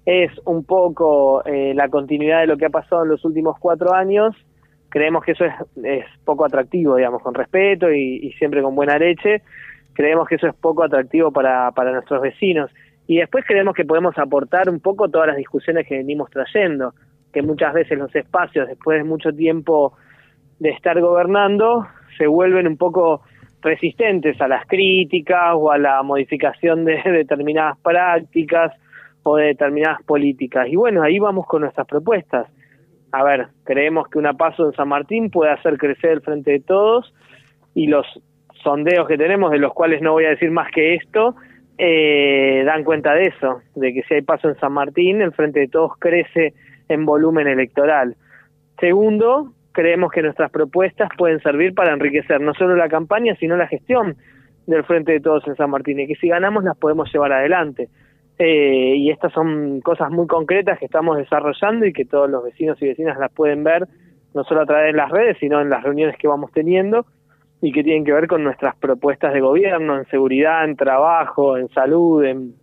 es 0.06 0.30
un 0.44 0.64
poco 0.64 1.44
eh, 1.44 1.72
la 1.74 1.88
continuidad 1.88 2.40
de 2.40 2.46
lo 2.46 2.56
que 2.56 2.66
ha 2.66 2.70
pasado 2.70 3.04
en 3.04 3.10
los 3.10 3.24
últimos 3.24 3.58
cuatro 3.58 3.92
años, 3.94 4.34
creemos 4.90 5.24
que 5.24 5.32
eso 5.32 5.44
es, 5.44 5.54
es 5.82 6.04
poco 6.24 6.44
atractivo, 6.44 6.96
digamos, 6.96 7.22
con 7.22 7.34
respeto 7.34 7.90
y, 7.90 8.32
siempre 8.38 8.62
con 8.62 8.74
buena 8.74 8.98
leche, 8.98 9.42
creemos 9.94 10.28
que 10.28 10.36
eso 10.36 10.46
es 10.46 10.54
poco 10.54 10.84
atractivo 10.84 11.32
para, 11.32 11.70
para 11.72 11.92
nuestros 11.92 12.20
vecinos. 12.20 12.70
Y 13.06 13.18
después 13.18 13.44
creemos 13.46 13.74
que 13.74 13.84
podemos 13.84 14.16
aportar 14.18 14.68
un 14.68 14.80
poco 14.80 15.08
todas 15.08 15.28
las 15.28 15.36
discusiones 15.36 15.86
que 15.86 15.96
venimos 15.96 16.30
trayendo, 16.30 16.94
que 17.32 17.42
muchas 17.42 17.72
veces 17.74 17.98
los 17.98 18.14
espacios, 18.14 18.68
después 18.68 18.98
de 18.98 19.04
mucho 19.04 19.32
tiempo 19.32 19.94
de 20.58 20.70
estar 20.70 21.00
gobernando, 21.00 21.86
se 22.16 22.26
vuelven 22.26 22.66
un 22.66 22.76
poco 22.76 23.22
resistentes 23.62 24.40
a 24.40 24.48
las 24.48 24.66
críticas 24.66 25.54
o 25.54 25.70
a 25.70 25.78
la 25.78 26.02
modificación 26.02 26.84
de 26.84 27.00
determinadas 27.04 27.78
prácticas 27.78 28.72
o 29.22 29.36
de 29.36 29.46
determinadas 29.46 30.02
políticas. 30.02 30.68
Y 30.68 30.76
bueno, 30.76 31.02
ahí 31.02 31.18
vamos 31.18 31.46
con 31.46 31.62
nuestras 31.62 31.86
propuestas. 31.86 32.46
A 33.10 33.24
ver, 33.24 33.48
creemos 33.64 34.08
que 34.08 34.18
una 34.18 34.34
paso 34.34 34.66
en 34.66 34.72
San 34.72 34.88
Martín 34.88 35.30
puede 35.30 35.50
hacer 35.52 35.78
crecer 35.78 36.10
el 36.10 36.20
frente 36.20 36.52
de 36.52 36.60
todos 36.60 37.14
y 37.74 37.86
los 37.86 38.06
sondeos 38.62 39.08
que 39.08 39.16
tenemos, 39.16 39.50
de 39.50 39.58
los 39.58 39.72
cuales 39.72 40.02
no 40.02 40.12
voy 40.12 40.24
a 40.24 40.30
decir 40.30 40.50
más 40.50 40.70
que 40.70 40.94
esto, 40.94 41.34
eh, 41.78 42.62
dan 42.66 42.84
cuenta 42.84 43.14
de 43.14 43.26
eso, 43.26 43.60
de 43.74 43.92
que 43.92 44.02
si 44.02 44.14
hay 44.14 44.22
paso 44.22 44.48
en 44.48 44.58
San 44.58 44.72
Martín, 44.72 45.22
el 45.22 45.32
frente 45.32 45.60
de 45.60 45.68
todos 45.68 45.92
crece 45.98 46.54
en 46.88 47.04
volumen 47.04 47.46
electoral. 47.46 48.16
Segundo, 48.78 49.52
creemos 49.74 50.12
que 50.12 50.22
nuestras 50.22 50.50
propuestas 50.50 51.10
pueden 51.18 51.40
servir 51.40 51.74
para 51.74 51.92
enriquecer 51.92 52.40
no 52.40 52.54
solo 52.54 52.76
la 52.76 52.88
campaña, 52.88 53.36
sino 53.36 53.56
la 53.56 53.66
gestión 53.66 54.16
del 54.66 54.84
Frente 54.84 55.12
de 55.12 55.20
Todos 55.20 55.46
en 55.46 55.56
San 55.56 55.68
Martín, 55.68 56.00
y 56.00 56.06
que 56.06 56.14
si 56.14 56.28
ganamos 56.28 56.64
las 56.64 56.76
podemos 56.78 57.12
llevar 57.12 57.32
adelante. 57.32 57.88
Eh, 58.38 58.94
y 58.96 59.10
estas 59.10 59.32
son 59.32 59.80
cosas 59.80 60.10
muy 60.10 60.26
concretas 60.26 60.78
que 60.78 60.86
estamos 60.86 61.18
desarrollando 61.18 61.86
y 61.86 61.92
que 61.92 62.04
todos 62.04 62.30
los 62.30 62.42
vecinos 62.42 62.80
y 62.80 62.86
vecinas 62.86 63.18
las 63.18 63.30
pueden 63.32 63.62
ver, 63.62 63.86
no 64.32 64.44
solo 64.44 64.62
a 64.62 64.66
través 64.66 64.92
de 64.92 64.96
las 64.96 65.10
redes, 65.10 65.36
sino 65.38 65.60
en 65.60 65.68
las 65.68 65.82
reuniones 65.82 66.16
que 66.16 66.28
vamos 66.28 66.50
teniendo, 66.52 67.04
y 67.60 67.72
que 67.72 67.82
tienen 67.82 68.04
que 68.04 68.12
ver 68.12 68.26
con 68.26 68.44
nuestras 68.44 68.76
propuestas 68.76 69.34
de 69.34 69.40
gobierno, 69.40 69.98
en 69.98 70.06
seguridad, 70.06 70.64
en 70.64 70.76
trabajo, 70.76 71.56
en 71.56 71.68
salud, 71.70 72.24
en 72.24 72.54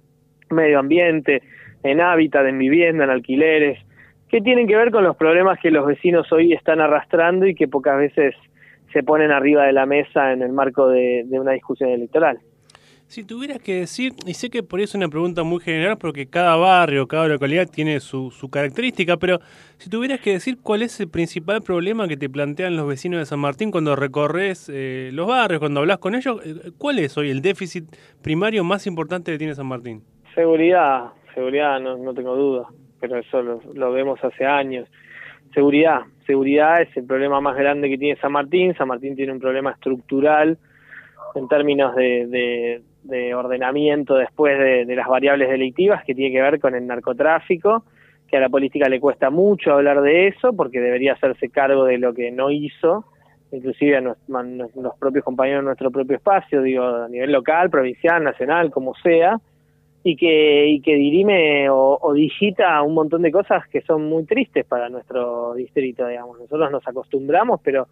medio 0.49 0.79
ambiente, 0.79 1.41
en 1.83 2.01
hábitat, 2.01 2.45
en 2.45 2.57
vivienda, 2.57 3.03
en 3.03 3.09
alquileres, 3.09 3.79
que 4.31 4.39
tienen 4.39 4.65
que 4.65 4.77
ver 4.77 4.91
con 4.91 5.03
los 5.03 5.17
problemas 5.17 5.59
que 5.59 5.69
los 5.69 5.85
vecinos 5.85 6.31
hoy 6.31 6.53
están 6.53 6.79
arrastrando 6.79 7.45
y 7.45 7.53
que 7.53 7.67
pocas 7.67 7.97
veces 7.97 8.33
se 8.93 9.03
ponen 9.03 9.29
arriba 9.29 9.65
de 9.65 9.73
la 9.73 9.85
mesa 9.85 10.31
en 10.31 10.41
el 10.41 10.53
marco 10.53 10.87
de, 10.87 11.25
una 11.31 11.51
discusión 11.51 11.89
electoral. 11.89 12.39
Si 13.07 13.25
tuvieras 13.25 13.59
que 13.59 13.75
decir, 13.75 14.13
y 14.25 14.33
sé 14.35 14.49
que 14.49 14.63
por 14.63 14.79
eso 14.79 14.91
es 14.91 14.95
una 14.95 15.09
pregunta 15.09 15.43
muy 15.43 15.59
general, 15.59 15.97
porque 15.97 16.27
cada 16.27 16.55
barrio, 16.55 17.09
cada 17.09 17.27
localidad 17.27 17.67
tiene 17.69 17.99
su, 17.99 18.31
su 18.31 18.49
característica, 18.49 19.17
pero 19.17 19.39
si 19.77 19.89
tuvieras 19.89 20.21
que 20.21 20.31
decir 20.31 20.57
cuál 20.63 20.81
es 20.81 20.97
el 21.01 21.09
principal 21.09 21.61
problema 21.61 22.07
que 22.07 22.15
te 22.15 22.29
plantean 22.29 22.77
los 22.77 22.87
vecinos 22.87 23.19
de 23.19 23.25
San 23.25 23.39
Martín 23.39 23.69
cuando 23.69 23.97
recorres 23.97 24.71
eh, 24.73 25.09
los 25.11 25.27
barrios, 25.27 25.59
cuando 25.59 25.81
hablas 25.81 25.97
con 25.97 26.15
ellos, 26.15 26.39
eh, 26.45 26.71
¿cuál 26.77 26.99
es 26.99 27.17
hoy 27.17 27.31
el 27.31 27.41
déficit 27.41 27.83
primario 28.21 28.63
más 28.63 28.87
importante 28.87 29.33
que 29.33 29.37
tiene 29.37 29.55
San 29.55 29.67
Martín? 29.67 30.03
Seguridad, 30.33 31.09
seguridad, 31.35 31.81
no, 31.81 31.97
no 31.97 32.13
tengo 32.13 32.33
duda 32.37 32.69
pero 33.01 33.17
eso 33.17 33.41
lo, 33.41 33.91
vemos 33.91 34.23
hace 34.23 34.45
años. 34.45 34.87
Seguridad, 35.53 36.01
seguridad 36.25 36.81
es 36.81 36.95
el 36.95 37.05
problema 37.05 37.41
más 37.41 37.57
grande 37.57 37.89
que 37.89 37.97
tiene 37.97 38.21
San 38.21 38.31
Martín. 38.31 38.75
San 38.77 38.87
Martín 38.87 39.15
tiene 39.15 39.33
un 39.33 39.39
problema 39.39 39.71
estructural 39.71 40.57
en 41.35 41.47
términos 41.47 41.95
de, 41.95 42.81
de, 43.03 43.33
ordenamiento 43.33 44.15
después 44.15 44.57
de, 44.57 44.95
las 44.95 45.07
variables 45.07 45.49
delictivas 45.49 46.03
que 46.05 46.13
tiene 46.13 46.33
que 46.33 46.41
ver 46.41 46.59
con 46.59 46.75
el 46.75 46.85
narcotráfico, 46.85 47.83
que 48.27 48.37
a 48.37 48.39
la 48.39 48.49
política 48.49 48.87
le 48.87 48.99
cuesta 48.99 49.29
mucho 49.29 49.73
hablar 49.73 50.01
de 50.01 50.27
eso 50.27 50.53
porque 50.53 50.79
debería 50.79 51.13
hacerse 51.13 51.49
cargo 51.49 51.85
de 51.85 51.97
lo 51.97 52.13
que 52.13 52.31
no 52.31 52.51
hizo, 52.51 53.05
inclusive 53.51 53.97
a 53.97 54.01
los, 54.01 54.17
los 54.27 54.95
propios 54.99 55.25
compañeros 55.25 55.63
de 55.63 55.65
nuestro 55.65 55.91
propio 55.91 56.17
espacio, 56.17 56.61
digo, 56.61 56.85
a 56.85 57.09
nivel 57.09 57.31
local, 57.31 57.69
provincial, 57.69 58.23
nacional, 58.23 58.69
como 58.69 58.93
sea 58.95 59.39
y 60.03 60.15
que, 60.15 60.67
y 60.67 60.81
que 60.81 60.95
dirime 60.95 61.69
o, 61.69 62.13
digita 62.13 62.81
un 62.81 62.93
montón 62.93 63.21
de 63.21 63.31
cosas 63.31 63.67
que 63.67 63.81
son 63.81 64.03
muy 64.05 64.25
tristes 64.25 64.65
para 64.65 64.89
nuestro 64.89 65.53
distrito, 65.53 66.07
digamos. 66.07 66.39
Nosotros 66.39 66.71
nos 66.71 66.87
acostumbramos, 66.87 67.61
pero 67.63 67.87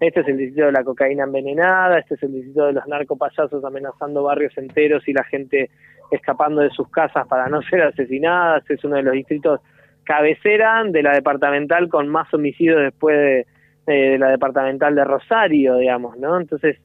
este 0.00 0.20
es 0.20 0.28
el 0.28 0.38
distrito 0.38 0.66
de 0.66 0.72
la 0.72 0.82
cocaína 0.82 1.24
envenenada, 1.24 2.00
este 2.00 2.14
es 2.16 2.22
el 2.24 2.32
distrito 2.32 2.66
de 2.66 2.72
los 2.72 2.86
narcopayasos 2.88 3.64
amenazando 3.64 4.24
barrios 4.24 4.56
enteros 4.58 5.06
y 5.06 5.12
la 5.12 5.22
gente 5.24 5.70
escapando 6.10 6.60
de 6.60 6.70
sus 6.70 6.88
casas 6.88 7.26
para 7.28 7.48
no 7.48 7.62
ser 7.70 7.82
asesinadas, 7.82 8.68
es 8.68 8.82
uno 8.84 8.96
de 8.96 9.02
los 9.02 9.14
distritos 9.14 9.60
cabecera 10.04 10.82
de 10.84 11.00
la 11.00 11.12
departamental 11.12 11.88
con 11.88 12.08
más 12.08 12.32
homicidios 12.34 12.80
después 12.80 13.16
de, 13.16 13.46
de 13.86 14.18
la 14.18 14.30
departamental 14.30 14.96
de 14.96 15.04
Rosario, 15.04 15.76
digamos, 15.76 16.18
¿no? 16.18 16.40
Entonces, 16.40 16.78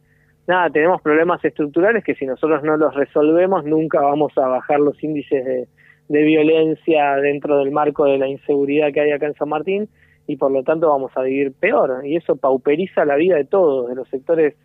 nada, 0.48 0.70
tenemos 0.70 1.02
problemas 1.02 1.44
estructurales 1.44 2.04
que 2.04 2.16
si 2.16 2.26
nosotros 2.26 2.64
no 2.64 2.78
los 2.78 2.94
resolvemos 2.96 3.66
nunca 3.66 4.02
vamos 4.02 4.32
a 4.38 4.48
bajar 4.48 4.80
los 4.80 5.02
índices 5.04 5.68
de, 6.08 6.24
violencia 6.24 7.16
dentro 7.18 7.60
del 7.60 7.72
marco 7.72 8.06
de 8.06 8.18
la 8.18 8.28
inseguridad 8.28 8.94
que 8.94 9.02
hay 9.02 9.12
acá 9.12 9.28
en 9.28 9.36
San 9.36 9.50
Martín 9.50 9.90
y 10.26 10.38
por 10.38 10.52
lo 10.52 10.64
tanto 10.64 10.90
vamos 10.90 11.12
a 11.16 11.22
vivir 11.22 11.54
peor. 11.54 12.06
Y 12.06 12.16
eso 12.16 12.38
pauperiza 12.38 13.06
la 13.06 13.16
vida 13.16 13.36
de 13.36 13.46
todos, 13.46 13.90
de 13.90 13.96
los 13.96 14.08
sectores 14.10 14.56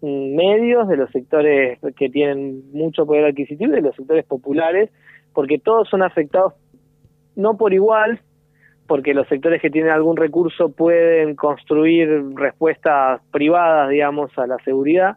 mm, 0.00 0.34
medios, 0.34 0.88
de 0.88 0.96
los 0.96 1.10
sectores 1.10 1.78
que 1.96 2.08
tienen 2.08 2.70
mucho 2.72 3.04
poder 3.04 3.24
adquisitivo 3.24 3.72
de 3.72 3.82
los 3.82 3.96
sectores 3.96 4.24
populares, 4.24 4.90
porque 5.34 5.58
todos 5.58 5.88
son 5.88 6.02
afectados 6.02 6.54
no 7.34 7.56
por 7.56 7.72
igual, 7.72 8.20
porque 8.86 9.14
los 9.14 9.26
sectores 9.28 9.62
que 9.62 9.70
tienen 9.70 9.90
algún 9.90 10.16
recurso 10.16 10.70
pueden 10.70 11.34
construir 11.34 12.08
respuestas 12.34 13.22
privadas, 13.30 13.88
digamos, 13.88 14.36
a 14.38 14.46
la 14.46 14.58
seguridad, 14.64 15.16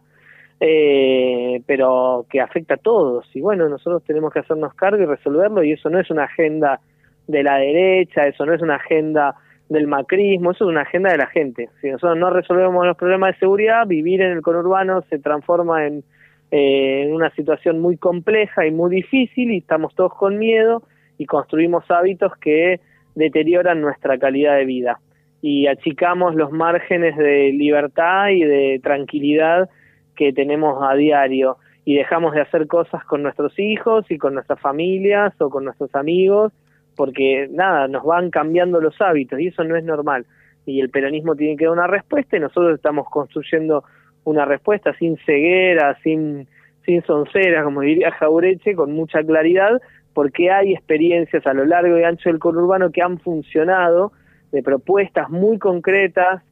eh, 0.60 1.62
pero 1.66 2.26
que 2.30 2.40
afecta 2.40 2.74
a 2.74 2.78
todos. 2.78 3.26
Y 3.34 3.40
bueno, 3.40 3.68
nosotros 3.68 4.02
tenemos 4.04 4.32
que 4.32 4.40
hacernos 4.40 4.74
cargo 4.74 5.02
y 5.02 5.06
resolverlo 5.06 5.62
y 5.62 5.72
eso 5.72 5.90
no 5.90 6.00
es 6.00 6.10
una 6.10 6.24
agenda 6.24 6.80
de 7.26 7.42
la 7.42 7.58
derecha, 7.58 8.26
eso 8.26 8.46
no 8.46 8.54
es 8.54 8.62
una 8.62 8.76
agenda 8.76 9.34
del 9.68 9.86
macrismo, 9.86 10.52
eso 10.52 10.64
es 10.64 10.70
una 10.70 10.82
agenda 10.82 11.10
de 11.10 11.18
la 11.18 11.26
gente. 11.26 11.68
Si 11.80 11.90
nosotros 11.90 12.16
no 12.16 12.30
resolvemos 12.30 12.86
los 12.86 12.96
problemas 12.96 13.34
de 13.34 13.40
seguridad, 13.40 13.86
vivir 13.86 14.22
en 14.22 14.32
el 14.32 14.42
conurbano 14.42 15.02
se 15.10 15.18
transforma 15.18 15.86
en, 15.86 16.04
eh, 16.52 17.02
en 17.02 17.14
una 17.14 17.30
situación 17.30 17.80
muy 17.80 17.96
compleja 17.96 18.66
y 18.66 18.70
muy 18.70 18.90
difícil 18.90 19.50
y 19.50 19.58
estamos 19.58 19.94
todos 19.94 20.14
con 20.14 20.38
miedo 20.38 20.82
y 21.18 21.26
construimos 21.26 21.90
hábitos 21.90 22.32
que 22.36 22.80
deterioran 23.14 23.80
nuestra 23.80 24.18
calidad 24.18 24.56
de 24.56 24.66
vida 24.66 25.00
y 25.42 25.66
achicamos 25.66 26.34
los 26.34 26.50
márgenes 26.52 27.16
de 27.16 27.52
libertad 27.52 28.28
y 28.30 28.42
de 28.42 28.80
tranquilidad 28.82 29.68
que 30.16 30.32
tenemos 30.32 30.82
a 30.82 30.94
diario 30.94 31.58
y 31.84 31.94
dejamos 31.94 32.34
de 32.34 32.40
hacer 32.40 32.66
cosas 32.66 33.04
con 33.04 33.22
nuestros 33.22 33.56
hijos 33.58 34.10
y 34.10 34.18
con 34.18 34.34
nuestras 34.34 34.60
familias 34.60 35.32
o 35.40 35.50
con 35.50 35.64
nuestros 35.64 35.94
amigos 35.94 36.52
porque 36.96 37.48
nada, 37.50 37.86
nos 37.86 38.04
van 38.04 38.30
cambiando 38.30 38.80
los 38.80 39.00
hábitos 39.00 39.38
y 39.38 39.48
eso 39.48 39.62
no 39.62 39.76
es 39.76 39.84
normal. 39.84 40.26
Y 40.64 40.80
el 40.80 40.90
peronismo 40.90 41.36
tiene 41.36 41.56
que 41.56 41.66
dar 41.66 41.74
una 41.74 41.86
respuesta 41.86 42.36
y 42.36 42.40
nosotros 42.40 42.74
estamos 42.74 43.06
construyendo 43.08 43.84
una 44.24 44.44
respuesta 44.44 44.92
sin 44.98 45.16
ceguera, 45.18 45.96
sin, 46.02 46.48
sin 46.84 47.02
sonceras, 47.04 47.64
como 47.64 47.82
diría 47.82 48.10
Jaureche, 48.10 48.74
con 48.74 48.92
mucha 48.92 49.22
claridad, 49.22 49.80
porque 50.14 50.50
hay 50.50 50.72
experiencias 50.72 51.46
a 51.46 51.54
lo 51.54 51.64
largo 51.64 51.98
y 51.98 52.02
ancho 52.02 52.30
del 52.30 52.40
conurbano 52.40 52.90
que 52.90 53.02
han 53.02 53.18
funcionado 53.20 54.12
de 54.50 54.62
propuestas 54.62 55.30
muy 55.30 55.58
concretas 55.58 56.42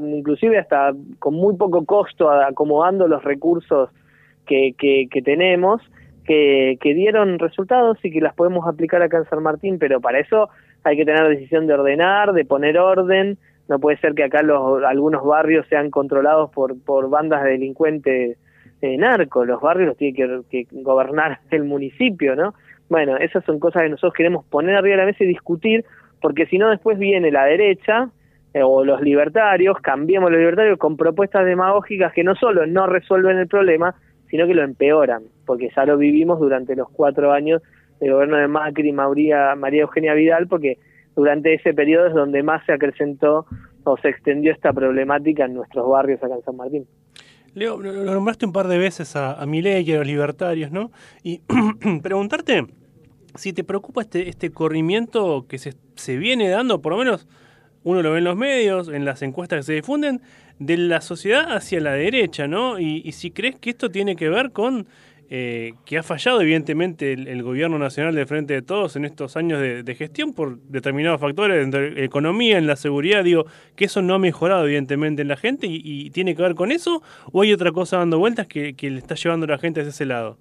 inclusive 0.00 0.58
hasta 0.58 0.92
con 1.18 1.34
muy 1.34 1.56
poco 1.56 1.84
costo 1.84 2.30
acomodando 2.30 3.08
los 3.08 3.22
recursos 3.24 3.90
que, 4.46 4.74
que, 4.78 5.22
tenemos, 5.22 5.82
que, 6.24 6.78
que 6.80 6.94
dieron 6.94 7.38
resultados 7.38 7.98
y 8.02 8.10
que 8.10 8.20
las 8.20 8.34
podemos 8.34 8.66
aplicar 8.66 9.02
acá 9.02 9.18
en 9.18 9.28
San 9.28 9.42
Martín, 9.42 9.78
pero 9.78 10.00
para 10.00 10.20
eso 10.20 10.48
hay 10.84 10.96
que 10.96 11.04
tener 11.04 11.28
decisión 11.28 11.66
de 11.66 11.74
ordenar, 11.74 12.32
de 12.32 12.44
poner 12.44 12.78
orden, 12.78 13.36
no 13.68 13.78
puede 13.78 13.98
ser 13.98 14.14
que 14.14 14.24
acá 14.24 14.42
los, 14.42 14.82
algunos 14.84 15.24
barrios 15.24 15.66
sean 15.68 15.90
controlados 15.90 16.50
por, 16.50 16.80
por 16.82 17.10
bandas 17.10 17.44
de 17.44 17.50
delincuentes 17.50 18.38
eh, 18.80 18.96
narcos, 18.96 19.46
los 19.46 19.60
barrios 19.60 19.88
los 19.88 19.96
tiene 19.96 20.16
que, 20.16 20.40
que, 20.50 20.66
gobernar 20.82 21.40
el 21.50 21.64
municipio, 21.64 22.34
¿no? 22.34 22.54
Bueno, 22.88 23.18
esas 23.18 23.44
son 23.44 23.58
cosas 23.58 23.82
que 23.82 23.90
nosotros 23.90 24.14
queremos 24.14 24.46
poner 24.46 24.76
arriba 24.76 24.96
de 24.96 25.02
la 25.02 25.06
mesa 25.06 25.24
y 25.24 25.26
discutir, 25.26 25.84
porque 26.22 26.46
si 26.46 26.56
no 26.56 26.70
después 26.70 26.98
viene 26.98 27.30
la 27.30 27.44
derecha 27.44 28.08
eh, 28.54 28.62
o 28.62 28.84
los 28.84 29.00
libertarios, 29.02 29.76
cambiemos 29.82 30.30
los 30.30 30.38
libertarios 30.38 30.78
con 30.78 30.96
propuestas 30.96 31.44
demagógicas 31.44 32.12
que 32.12 32.24
no 32.24 32.34
solo 32.34 32.66
no 32.66 32.86
resuelven 32.86 33.38
el 33.38 33.48
problema, 33.48 33.94
sino 34.30 34.46
que 34.46 34.54
lo 34.54 34.62
empeoran, 34.62 35.24
porque 35.46 35.70
ya 35.74 35.84
lo 35.84 35.96
vivimos 35.96 36.40
durante 36.40 36.74
los 36.76 36.88
cuatro 36.90 37.32
años 37.32 37.62
del 38.00 38.12
gobierno 38.12 38.36
de 38.36 38.48
Macri 38.48 38.88
y 38.88 38.92
María, 38.92 39.54
Eugenia 39.72 40.14
Vidal, 40.14 40.46
porque 40.48 40.78
durante 41.16 41.54
ese 41.54 41.74
periodo 41.74 42.06
es 42.06 42.14
donde 42.14 42.42
más 42.42 42.64
se 42.64 42.72
acrecentó 42.72 43.46
o 43.84 43.96
se 43.98 44.08
extendió 44.08 44.52
esta 44.52 44.72
problemática 44.72 45.44
en 45.44 45.54
nuestros 45.54 45.88
barrios 45.88 46.22
acá 46.22 46.34
en 46.34 46.42
San 46.42 46.56
Martín. 46.56 46.86
Leo, 47.54 47.78
lo 47.78 47.92
nombraste 47.92 48.46
un 48.46 48.52
par 48.52 48.68
de 48.68 48.78
veces 48.78 49.16
a, 49.16 49.34
a 49.34 49.46
Milei 49.46 49.82
y 49.82 49.92
a 49.92 49.98
los 49.98 50.06
libertarios, 50.06 50.70
¿no? 50.70 50.90
Y 51.22 51.40
preguntarte 52.02 52.66
si 53.34 53.52
te 53.52 53.64
preocupa 53.64 54.02
este, 54.02 54.28
este 54.28 54.50
corrimiento 54.50 55.46
que 55.48 55.58
se, 55.58 55.74
se 55.96 56.16
viene 56.16 56.48
dando, 56.48 56.80
por 56.80 56.92
lo 56.92 56.98
menos 56.98 57.26
uno 57.88 58.02
lo 58.02 58.12
ve 58.12 58.18
en 58.18 58.24
los 58.24 58.36
medios, 58.36 58.88
en 58.88 59.04
las 59.04 59.22
encuestas 59.22 59.60
que 59.60 59.62
se 59.62 59.72
difunden, 59.74 60.20
de 60.58 60.76
la 60.76 61.00
sociedad 61.00 61.56
hacia 61.56 61.80
la 61.80 61.92
derecha, 61.92 62.46
¿no? 62.46 62.78
Y, 62.78 63.02
y 63.04 63.12
si 63.12 63.30
crees 63.30 63.56
que 63.56 63.70
esto 63.70 63.90
tiene 63.90 64.16
que 64.16 64.28
ver 64.28 64.52
con 64.52 64.86
eh, 65.30 65.74
que 65.84 65.98
ha 65.98 66.02
fallado 66.02 66.40
evidentemente 66.40 67.12
el, 67.12 67.42
gobierno 67.42 67.78
nacional 67.78 68.14
de 68.14 68.24
frente 68.24 68.54
de 68.54 68.62
todos 68.62 68.96
en 68.96 69.04
estos 69.04 69.36
años 69.36 69.60
de, 69.60 69.82
de, 69.82 69.94
gestión 69.94 70.32
por 70.32 70.58
determinados 70.62 71.20
factores, 71.20 71.62
en 71.62 71.70
la 71.70 72.02
economía, 72.02 72.56
en 72.56 72.66
la 72.66 72.76
seguridad, 72.76 73.24
digo, 73.24 73.44
que 73.76 73.84
eso 73.84 74.00
no 74.00 74.14
ha 74.14 74.18
mejorado 74.18 74.64
evidentemente 74.64 75.20
en 75.20 75.28
la 75.28 75.36
gente 75.36 75.66
y, 75.66 75.82
y 75.84 76.10
tiene 76.10 76.34
que 76.34 76.40
ver 76.40 76.54
con 76.54 76.72
eso, 76.72 77.02
o 77.30 77.42
hay 77.42 77.52
otra 77.52 77.72
cosa 77.72 77.98
dando 77.98 78.18
vueltas 78.18 78.46
que, 78.46 78.72
que, 78.72 78.88
le 78.88 78.98
está 78.98 79.16
llevando 79.16 79.44
a 79.44 79.50
la 79.50 79.58
gente 79.58 79.80
hacia 79.80 79.90
ese 79.90 80.06
lado. 80.06 80.38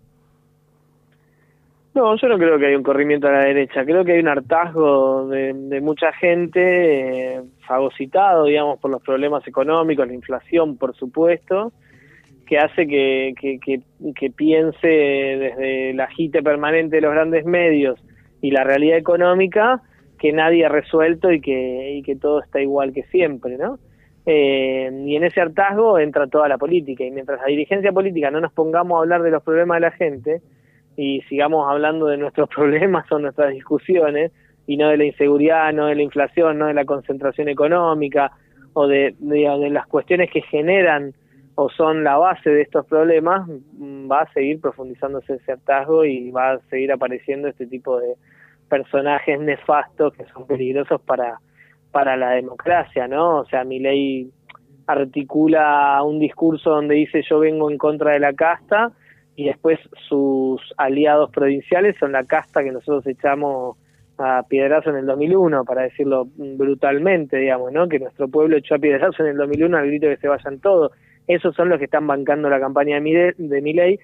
No, 1.98 2.16
yo 2.16 2.27
no 2.27 2.38
creo 2.38 2.60
que 2.60 2.68
haya 2.68 2.77
un 2.77 2.84
corrimiento 2.84 3.27
a 3.27 3.32
la 3.32 3.46
derecha, 3.46 3.84
creo 3.84 4.06
que 4.06 4.12
hay 4.12 4.20
un 4.20 4.27
hartazgo 4.27 5.30
de, 5.30 5.82
mucha 5.82 6.13
gente 6.13 7.38
eh, 7.38 7.42
fagocitado, 7.66 8.46
digamos, 8.46 8.77
por 8.80 8.92
los 8.92 9.01
problemas 9.01 9.48
económicos, 9.48 10.06
la 10.06 10.13
inflación, 10.13 10.77
por 10.77 10.96
supuesto, 10.96 11.74
que 12.46 12.60
hace 12.60 12.86
que, 12.86 13.34
que, 13.42 13.58
que, 13.60 13.82
que, 14.13 14.30
piense 14.30 14.88
desde 14.88 15.96
la 15.96 16.04
agite 16.04 16.44
permanente 16.44 16.98
de 16.98 17.01
los 17.01 17.13
grandes 17.13 17.46
medios 17.46 18.00
y 18.44 18.51
la 18.51 18.63
realidad 18.63 19.00
económica 19.00 19.82
que 20.20 20.32
nadie 20.32 20.68
ha 20.68 20.70
resuelto 20.70 21.32
y 21.32 21.42
que, 21.42 21.94
y 21.96 22.04
que 22.04 22.16
todo 22.16 22.44
está 22.44 22.62
igual 22.62 22.94
que 22.94 23.06
siempre, 23.06 23.58
¿no? 23.58 23.80
Eh, 24.27 24.92
y 25.03 25.16
en 25.16 25.24
ese 25.24 25.42
hartazgo 25.42 25.98
entra 25.98 26.27
toda 26.27 26.48
la 26.48 26.60
política 26.60 27.03
y 27.03 27.10
mientras 27.10 27.42
la 27.42 27.48
dirigencia 27.48 27.92
política 27.92 28.29
no 28.29 28.40
nos 28.40 28.53
pongamos 28.53 28.98
a 28.98 29.00
hablar 29.00 29.24
de 29.24 29.31
los 29.31 29.42
problemas 29.42 29.77
de 29.77 29.81
la 29.81 29.92
gente 29.92 30.42
y 30.98 31.22
sigamos 31.29 31.70
hablando 31.70 32.07
de 32.07 32.18
nuestros 32.18 32.50
problemas 32.55 33.10
o 33.12 33.20
nuestras 33.20 33.53
discusiones 33.53 34.33
y 34.66 34.75
no 34.75 34.90
de 34.90 34.98
la 34.98 35.05
inseguridad, 35.05 35.72
no 35.72 35.86
de 35.86 35.96
la 35.96 36.01
inflación, 36.01 36.57
no 36.57 36.66
de 36.66 36.74
la 36.74 36.83
concentración 36.83 37.48
económica 37.48 38.33
o 38.74 38.88
de, 38.88 39.16
de, 39.20 39.48
de 39.60 39.70
las 39.70 39.88
cuestiones 39.88 40.29
que 40.29 40.42
generan 40.42 41.14
o 41.55 41.70
son 41.70 42.03
la 42.03 42.18
base 42.18 42.50
de 42.50 42.62
estos 42.62 42.86
problemas, 42.86 43.50
va 43.79 44.22
a 44.22 44.33
seguir 44.33 44.62
profundizándose 44.62 45.36
ese 45.36 45.53
hartazgo 45.53 46.05
y 46.05 46.29
va 46.29 46.51
a 46.51 46.60
seguir 46.70 46.92
apareciendo 46.92 47.48
este 47.48 47.66
tipo 47.66 48.00
de 48.00 48.14
personajes 48.70 49.40
nefastos 49.40 50.14
que 50.14 50.25
son 50.25 50.46
peligrosos 50.46 51.01
para, 51.01 51.40
para 51.92 52.16
la 52.16 52.31
democracia, 52.31 53.07
¿no? 53.07 53.40
O 53.40 53.46
sea, 53.46 53.64
mi 53.64 53.79
ley 53.79 54.29
articula 54.86 56.01
un 56.03 56.20
discurso 56.20 56.70
donde 56.70 56.96
dice 56.96 57.24
yo 57.27 57.40
vengo 57.40 57.72
en 57.72 57.77
contra 57.77 58.12
de 58.12 58.20
la 58.20 58.33
casta 58.33 58.92
y 59.38 59.46
después 59.46 59.80
sus 60.10 60.60
aliados 60.76 61.32
provinciales 61.32 61.96
son 61.98 62.12
la 62.12 62.26
casta 62.26 62.62
que 62.62 62.74
nosotros 62.74 63.08
echamos 63.08 63.78
a 64.18 64.44
piedrazo 64.50 64.90
en 64.90 64.98
el 64.98 65.06
2001, 65.06 65.64
para 65.64 65.84
decirlo 65.84 66.28
brutalmente, 66.36 67.38
digamos, 67.38 67.72
¿no? 67.72 67.88
Que 67.88 68.00
nuestro 68.00 68.28
pueblo 68.28 68.58
echó 68.58 68.76
a 68.76 68.80
piedrazo 68.80 69.24
en 69.24 69.30
el 69.30 69.38
2001 69.38 69.78
al 69.78 69.88
grito 69.88 70.08
de 70.08 70.16
que 70.16 70.22
se 70.22 70.28
vayan 70.28 70.60
todos 70.60 70.92
esos 71.28 71.56
son 71.56 71.70
los 71.70 71.78
que 71.78 71.86
están 71.86 72.08
bancando 72.08 72.50
la 72.50 72.60
campaña 72.60 73.00
de, 73.00 73.36
de 73.38 73.62
Milei, 73.62 74.00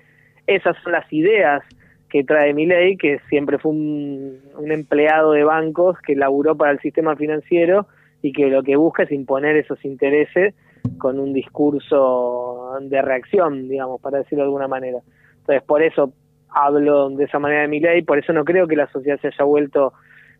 esas 0.46 0.76
son 0.84 0.92
las 0.92 1.12
ideas 1.12 1.64
que 2.10 2.24
trae 2.24 2.54
Milei, 2.54 2.98
que 2.98 3.20
siempre 3.30 3.58
fue 3.58 3.72
un, 3.72 4.40
un, 4.58 4.72
empleado 4.72 5.32
de 5.32 5.44
bancos 5.44 5.98
que 6.06 6.16
laburó 6.16 6.56
para 6.56 6.72
el 6.72 6.80
sistema 6.80 7.16
financiero 7.16 7.88
y 8.22 8.34
que 8.34 8.48
lo 8.48 8.62
que 8.62 8.76
busca 8.76 9.04
es 9.04 9.12
imponer 9.12 9.56
esos 9.56 9.84
intereses 9.84 10.54
con 10.98 11.20
un 11.20 11.34
discurso 11.34 12.78
de 12.82 13.02
reacción, 13.02 13.68
digamos, 13.70 14.02
para 14.02 14.20
decirlo 14.20 14.44
de 14.44 14.48
alguna 14.48 14.68
manera. 14.68 15.00
Entonces, 15.44 15.64
por 15.64 15.84
eso 15.84 16.14
hablo 16.50 17.10
de 17.10 17.26
esa 17.26 17.40
manera 17.40 17.64
de 17.64 17.68
Milei, 17.68 18.02
por 18.04 18.18
eso 18.18 18.32
no 18.32 18.46
creo 18.46 18.68
que 18.68 18.78
la 18.78 18.88
sociedad 18.88 19.20
se 19.20 19.28
haya 19.28 19.44
vuelto 19.44 19.94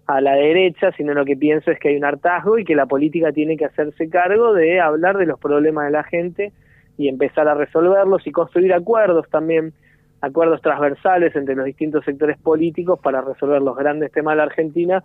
a 0.08 0.22
la 0.22 0.36
derecha, 0.36 0.92
sino 0.94 1.14
lo 1.14 1.26
que 1.26 1.36
pienso 1.36 1.72
es 1.72 1.80
que 1.80 1.90
hay 1.90 1.98
un 1.98 2.06
hartazgo 2.06 2.58
y 2.58 2.66
que 2.66 2.76
la 2.76 2.86
política 2.86 3.32
tiene 3.32 3.58
que 3.58 3.66
hacerse 3.66 4.10
cargo 4.10 4.54
de 4.54 4.80
hablar 4.80 5.18
de 5.18 5.26
los 5.26 5.40
problemas 5.40 5.86
de 5.86 5.92
la 5.92 6.04
gente 6.04 6.52
y 6.98 7.08
empezar 7.08 7.48
a 7.48 7.56
resolverlos 7.56 8.26
y 8.28 8.32
construir 8.32 8.74
acuerdos 8.74 9.28
también, 9.30 9.74
acuerdos 10.22 10.62
transversales 10.62 11.36
entre 11.36 11.56
los 11.56 11.66
distintos 11.66 12.06
sectores 12.06 12.38
políticos 12.38 13.00
para 13.02 13.22
resolver 13.22 13.62
los 13.62 13.76
grandes 13.76 14.12
temas 14.12 14.34
de 14.34 14.38
la 14.38 14.44
Argentina 14.44 15.04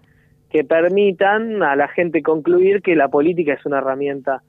que 0.50 0.64
permitan 0.64 1.62
a 1.62 1.76
la 1.76 1.88
gente 1.88 2.22
concluir 2.22 2.82
que 2.82 2.96
la 2.96 3.08
política 3.08 3.54
es 3.54 3.66
una 3.66 3.78
herramienta 3.78 4.42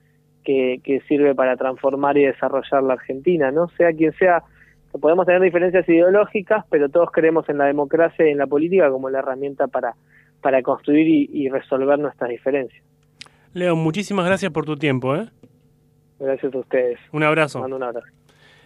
que, 0.44 0.80
que 0.84 1.02
sirve 1.02 1.36
para 1.36 1.58
transformar 1.58 2.18
y 2.18 2.26
desarrollar 2.26 2.84
la 2.84 2.94
Argentina, 2.94 3.52
¿no? 3.52 3.68
Sea 3.70 3.94
quien 3.94 4.14
sea, 4.14 4.44
podemos 5.00 5.26
tener 5.26 5.42
diferencias 5.42 5.88
ideológicas, 5.88 6.66
pero 6.70 6.90
todos 6.90 7.12
creemos 7.12 7.48
en 7.50 7.58
la 7.58 7.66
democracia 7.66 8.28
y 8.28 8.32
en 8.32 8.38
la 8.38 8.48
política 8.48 8.90
como 8.90 9.10
la 9.10 9.20
herramienta 9.20 9.68
para, 9.68 9.96
para 10.42 10.62
construir 10.62 11.08
y, 11.08 11.30
y 11.32 11.50
resolver 11.50 12.00
nuestras 12.00 12.30
diferencias. 12.30 12.84
Leo, 13.54 13.76
muchísimas 13.76 14.26
gracias 14.26 14.52
por 14.52 14.66
tu 14.66 14.78
tiempo, 14.78 15.16
¿eh? 15.16 15.28
Gracias 16.20 16.54
a 16.54 16.58
ustedes. 16.58 17.00
Un 17.12 17.24
abrazo. 17.24 17.60
Mando 17.60 17.78
un 17.78 17.84
abrazo. 17.84 18.08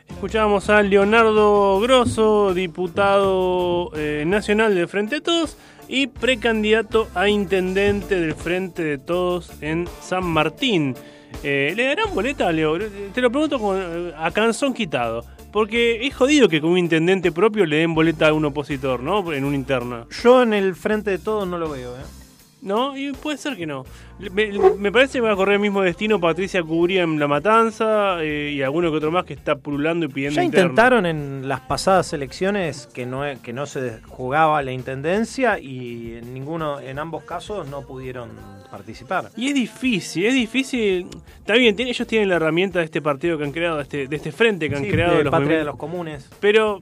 Escuchábamos 0.07 0.69
a 0.69 0.81
Leonardo 0.81 1.79
Grosso, 1.79 2.53
diputado 2.53 3.91
eh, 3.95 4.23
nacional 4.27 4.75
del 4.75 4.87
Frente 4.87 5.15
de 5.15 5.21
Todos 5.21 5.57
y 5.87 6.07
precandidato 6.07 7.07
a 7.15 7.29
intendente 7.29 8.19
del 8.19 8.33
Frente 8.33 8.83
de 8.83 8.97
Todos 8.97 9.61
en 9.61 9.87
San 10.01 10.25
Martín. 10.25 10.95
Eh, 11.43 11.73
¿Le 11.75 11.85
darán 11.85 12.13
boleta, 12.13 12.51
Leo? 12.51 12.77
Te 13.13 13.21
lo 13.21 13.31
pregunto 13.31 13.59
con, 13.59 14.11
a 14.15 14.31
canzón 14.31 14.73
quitado. 14.73 15.23
Porque 15.53 16.07
es 16.07 16.15
jodido 16.15 16.49
que 16.49 16.59
con 16.59 16.71
un 16.71 16.79
intendente 16.79 17.31
propio 17.31 17.67
le 17.67 17.77
den 17.77 17.93
boleta 17.93 18.29
a 18.29 18.33
un 18.33 18.43
opositor, 18.43 19.01
¿no? 19.01 19.31
En 19.31 19.45
una 19.45 19.55
interna. 19.55 20.07
Yo 20.23 20.41
en 20.41 20.51
el 20.51 20.73
Frente 20.73 21.11
de 21.11 21.19
Todos 21.19 21.47
no 21.47 21.59
lo 21.59 21.69
veo, 21.69 21.95
¿eh? 21.95 22.22
No, 22.63 22.97
y 22.97 23.11
puede 23.11 23.37
ser 23.37 23.57
que 23.57 23.65
no. 23.65 23.85
Me, 24.31 24.51
me, 24.77 24.91
parece 24.91 25.17
que 25.17 25.21
va 25.21 25.33
a 25.33 25.35
correr 25.35 25.55
el 25.55 25.59
mismo 25.59 25.81
destino 25.81 26.19
Patricia 26.19 26.63
Cubría 26.63 27.03
en 27.03 27.19
La 27.19 27.27
Matanza 27.27 28.23
eh, 28.23 28.53
y 28.55 28.61
alguno 28.61 28.89
que 28.89 28.97
otro 28.97 29.11
más 29.11 29.25
que 29.25 29.33
está 29.33 29.57
pululando 29.57 30.05
y 30.05 30.09
pidiendo 30.09 30.37
Ya 30.37 30.45
interno. 30.45 30.69
intentaron 30.69 31.05
en 31.05 31.49
las 31.49 31.59
pasadas 31.59 32.13
elecciones 32.13 32.87
que 32.93 33.05
no, 33.05 33.23
que 33.41 33.51
no 33.51 33.65
se 33.65 33.99
jugaba 34.07 34.61
la 34.61 34.71
intendencia 34.71 35.59
y 35.59 36.13
en 36.15 36.33
ninguno, 36.33 36.79
en 36.79 36.99
ambos 36.99 37.23
casos 37.23 37.67
no 37.67 37.81
pudieron 37.81 38.29
participar. 38.71 39.29
Y 39.35 39.49
es 39.49 39.55
difícil, 39.55 40.25
es 40.25 40.33
difícil. 40.33 41.07
Está 41.39 41.55
bien, 41.55 41.75
tiene, 41.75 41.91
ellos 41.91 42.07
tienen 42.07 42.29
la 42.29 42.35
herramienta 42.35 42.79
de 42.79 42.85
este 42.85 43.01
partido 43.01 43.37
que 43.37 43.43
han 43.43 43.51
creado, 43.51 43.77
de 43.77 43.83
este, 43.83 44.07
de 44.07 44.15
este 44.15 44.31
frente 44.31 44.69
que 44.69 44.75
han 44.77 44.85
sí, 44.85 44.89
creado. 44.89 45.17
De 45.17 45.25
los 45.25 45.31
Patria 45.31 45.57
de 45.57 45.65
los 45.65 45.75
Comunes. 45.75 46.29
Pero 46.39 46.81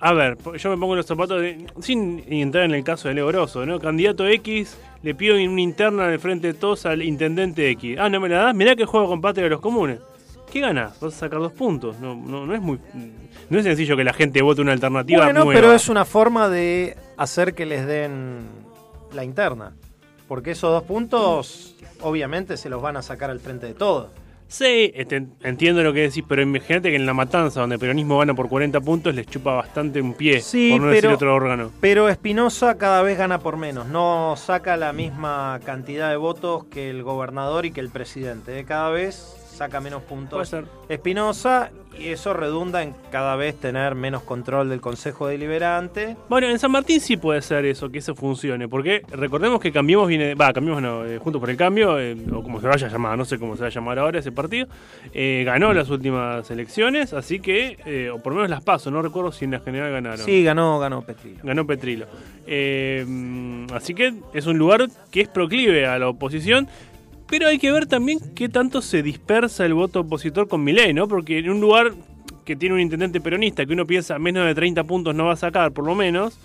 a 0.00 0.12
ver, 0.12 0.38
yo 0.56 0.70
me 0.70 0.76
pongo 0.76 0.94
los 0.94 1.06
zapatos 1.06 1.40
de, 1.40 1.66
sin 1.80 2.22
entrar 2.32 2.64
en 2.64 2.72
el 2.72 2.84
caso 2.84 3.08
de 3.08 3.14
Leo 3.14 3.26
Grosso, 3.26 3.66
¿no? 3.66 3.80
Candidato 3.80 4.26
X, 4.26 4.78
le 5.02 5.14
pido 5.14 5.36
una 5.36 5.60
interna 5.60 6.06
en 6.06 6.12
el 6.12 6.18
frente 6.18 6.48
de 6.48 6.54
todos 6.54 6.86
al 6.86 7.02
intendente 7.02 7.70
X. 7.70 7.98
Ah, 7.98 8.08
no 8.08 8.20
me 8.20 8.28
la 8.28 8.44
das, 8.44 8.54
mirá 8.54 8.74
que 8.74 8.84
juego 8.84 9.08
con 9.08 9.20
Patria 9.20 9.44
de 9.44 9.50
los 9.50 9.60
Comunes. 9.60 10.00
¿Qué 10.50 10.60
ganas? 10.60 10.98
Vas 11.00 11.14
a 11.14 11.18
sacar 11.18 11.40
dos 11.40 11.52
puntos. 11.52 12.00
No, 12.00 12.14
no, 12.14 12.46
no 12.46 12.54
es 12.54 12.60
muy. 12.60 12.78
No 13.50 13.58
es 13.58 13.64
sencillo 13.64 13.96
que 13.96 14.04
la 14.04 14.12
gente 14.12 14.40
vote 14.42 14.62
una 14.62 14.72
alternativa 14.72 15.24
bueno, 15.24 15.44
nueva. 15.44 15.60
pero 15.60 15.74
es 15.74 15.88
una 15.88 16.04
forma 16.04 16.48
de 16.48 16.96
hacer 17.16 17.54
que 17.54 17.66
les 17.66 17.86
den 17.86 18.46
la 19.12 19.24
interna. 19.24 19.74
Porque 20.26 20.52
esos 20.52 20.70
dos 20.70 20.82
puntos, 20.84 21.74
obviamente, 22.00 22.56
se 22.56 22.68
los 22.68 22.82
van 22.82 22.96
a 22.96 23.02
sacar 23.02 23.30
al 23.30 23.40
frente 23.40 23.66
de 23.66 23.74
todos. 23.74 24.10
Sí, 24.48 24.90
este, 24.94 25.26
entiendo 25.42 25.82
lo 25.82 25.92
que 25.92 26.00
decís, 26.00 26.24
pero 26.26 26.40
imagínate 26.40 26.88
que 26.88 26.96
en 26.96 27.04
la 27.04 27.12
matanza, 27.12 27.60
donde 27.60 27.74
el 27.74 27.80
peronismo 27.80 28.18
gana 28.18 28.34
por 28.34 28.48
40 28.48 28.80
puntos, 28.80 29.14
les 29.14 29.26
chupa 29.26 29.52
bastante 29.52 30.00
un 30.00 30.14
pie, 30.14 30.40
sí, 30.40 30.70
por 30.70 30.80
no 30.80 30.86
pero, 30.86 30.94
decir 30.94 31.10
otro 31.10 31.34
órgano. 31.34 31.70
Pero 31.80 32.08
Espinosa 32.08 32.78
cada 32.78 33.02
vez 33.02 33.18
gana 33.18 33.40
por 33.40 33.58
menos, 33.58 33.86
no 33.86 34.34
saca 34.36 34.78
la 34.78 34.94
misma 34.94 35.60
cantidad 35.66 36.08
de 36.08 36.16
votos 36.16 36.64
que 36.64 36.88
el 36.88 37.02
gobernador 37.02 37.66
y 37.66 37.72
que 37.72 37.80
el 37.80 37.90
presidente. 37.90 38.58
¿eh? 38.58 38.64
Cada 38.64 38.88
vez 38.88 39.37
saca 39.58 39.80
menos 39.80 40.02
Puede 40.02 40.20
puntos 40.20 40.48
ser. 40.48 40.64
Espinosa 40.88 41.70
y 41.98 42.08
eso 42.08 42.32
redunda 42.32 42.82
en 42.84 42.94
cada 43.10 43.34
vez 43.34 43.56
tener 43.56 43.96
menos 43.96 44.22
control 44.22 44.68
del 44.68 44.80
Consejo 44.80 45.26
Deliberante. 45.26 46.16
Bueno, 46.28 46.48
en 46.48 46.58
San 46.60 46.70
Martín 46.70 47.00
sí 47.00 47.16
puede 47.16 47.42
ser 47.42 47.64
eso, 47.64 47.90
que 47.90 47.98
eso 47.98 48.14
funcione, 48.14 48.68
porque 48.68 49.02
recordemos 49.10 49.60
que 49.60 49.72
Cambiemos 49.72 50.06
viene, 50.06 50.34
va, 50.36 50.52
Cambiemos 50.52 50.80
no, 50.80 51.04
eh, 51.04 51.18
Juntos 51.18 51.40
por 51.40 51.50
el 51.50 51.56
Cambio, 51.56 51.98
eh, 51.98 52.16
o 52.32 52.42
como 52.42 52.60
se 52.60 52.68
vaya 52.68 52.86
a 52.86 52.90
llamar, 52.90 53.18
no 53.18 53.24
sé 53.24 53.38
cómo 53.38 53.56
se 53.56 53.62
va 53.62 53.66
a 53.66 53.72
llamar 53.72 53.98
ahora 53.98 54.20
ese 54.20 54.30
partido, 54.30 54.68
eh, 55.12 55.42
ganó 55.44 55.72
las 55.72 55.90
últimas 55.90 56.48
elecciones, 56.52 57.12
así 57.12 57.40
que, 57.40 58.10
o 58.14 58.18
por 58.20 58.32
lo 58.32 58.36
menos 58.36 58.50
las 58.50 58.62
paso, 58.62 58.92
no 58.92 59.02
recuerdo 59.02 59.32
si 59.32 59.44
en 59.44 59.52
la 59.52 59.60
general 59.60 59.90
ganaron. 59.90 60.18
Sí, 60.24 60.44
ganó, 60.44 60.78
ganó 60.78 61.02
Petrino. 61.02 61.40
Ganó 61.42 61.66
Petrilo. 61.66 62.06
Mm, 62.46 63.72
así 63.74 63.94
que 63.94 64.14
es 64.32 64.46
un 64.46 64.56
lugar 64.56 64.86
que 65.10 65.22
es 65.22 65.28
proclive 65.28 65.86
a 65.86 65.98
la 65.98 66.08
oposición. 66.08 66.68
Pero 67.28 67.48
hay 67.48 67.58
que 67.58 67.70
ver 67.70 67.86
también 67.86 68.20
qué 68.34 68.48
tanto 68.48 68.80
se 68.80 69.02
dispersa 69.02 69.66
el 69.66 69.74
voto 69.74 70.00
opositor 70.00 70.48
con 70.48 70.64
Milei, 70.64 70.94
¿no? 70.94 71.06
Porque 71.08 71.38
en 71.38 71.50
un 71.50 71.60
lugar 71.60 71.92
que 72.44 72.56
tiene 72.56 72.74
un 72.74 72.80
intendente 72.80 73.20
peronista 73.20 73.66
que 73.66 73.74
uno 73.74 73.86
piensa 73.86 74.18
menos 74.18 74.46
de 74.46 74.54
30 74.54 74.84
puntos 74.84 75.14
no 75.14 75.26
va 75.26 75.34
a 75.34 75.36
sacar, 75.36 75.72
por 75.72 75.84
lo 75.84 75.94
menos, 75.94 76.38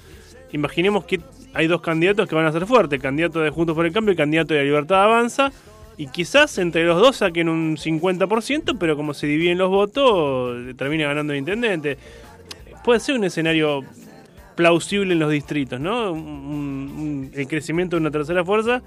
imaginemos 0.52 1.06
que 1.06 1.22
hay 1.54 1.68
dos 1.68 1.80
candidatos 1.82 2.28
que 2.28 2.36
van 2.36 2.46
a 2.46 2.52
ser 2.52 2.66
fuertes, 2.66 2.98
el 2.98 3.02
candidato 3.02 3.40
de 3.40 3.50
Juntos 3.50 3.76
por 3.76 3.86
el 3.86 3.94
Cambio 3.94 4.12
y 4.12 4.14
el 4.14 4.18
candidato 4.18 4.54
de 4.54 4.64
Libertad 4.66 5.04
Avanza, 5.04 5.54
y 5.96 6.08
quizás 6.08 6.58
entre 6.58 6.84
los 6.84 7.00
dos 7.00 7.18
saquen 7.18 7.48
un 7.48 7.78
50%, 7.78 8.78
pero 8.78 8.98
como 8.98 9.14
se 9.14 9.28
dividen 9.28 9.60
los 9.60 9.70
votos, 9.70 10.76
termina 10.76 11.06
ganando 11.06 11.32
el 11.32 11.40
intendente. 11.40 11.98
Puede 12.84 13.00
ser 13.00 13.16
un 13.16 13.24
escenario 13.24 13.86
plausible 14.56 15.14
en 15.14 15.20
los 15.20 15.32
distritos, 15.32 15.80
¿no? 15.80 16.10
El 17.34 17.48
crecimiento 17.48 17.96
de 17.96 18.02
una 18.02 18.12
tercera 18.12 18.44
fuerza 18.44 18.82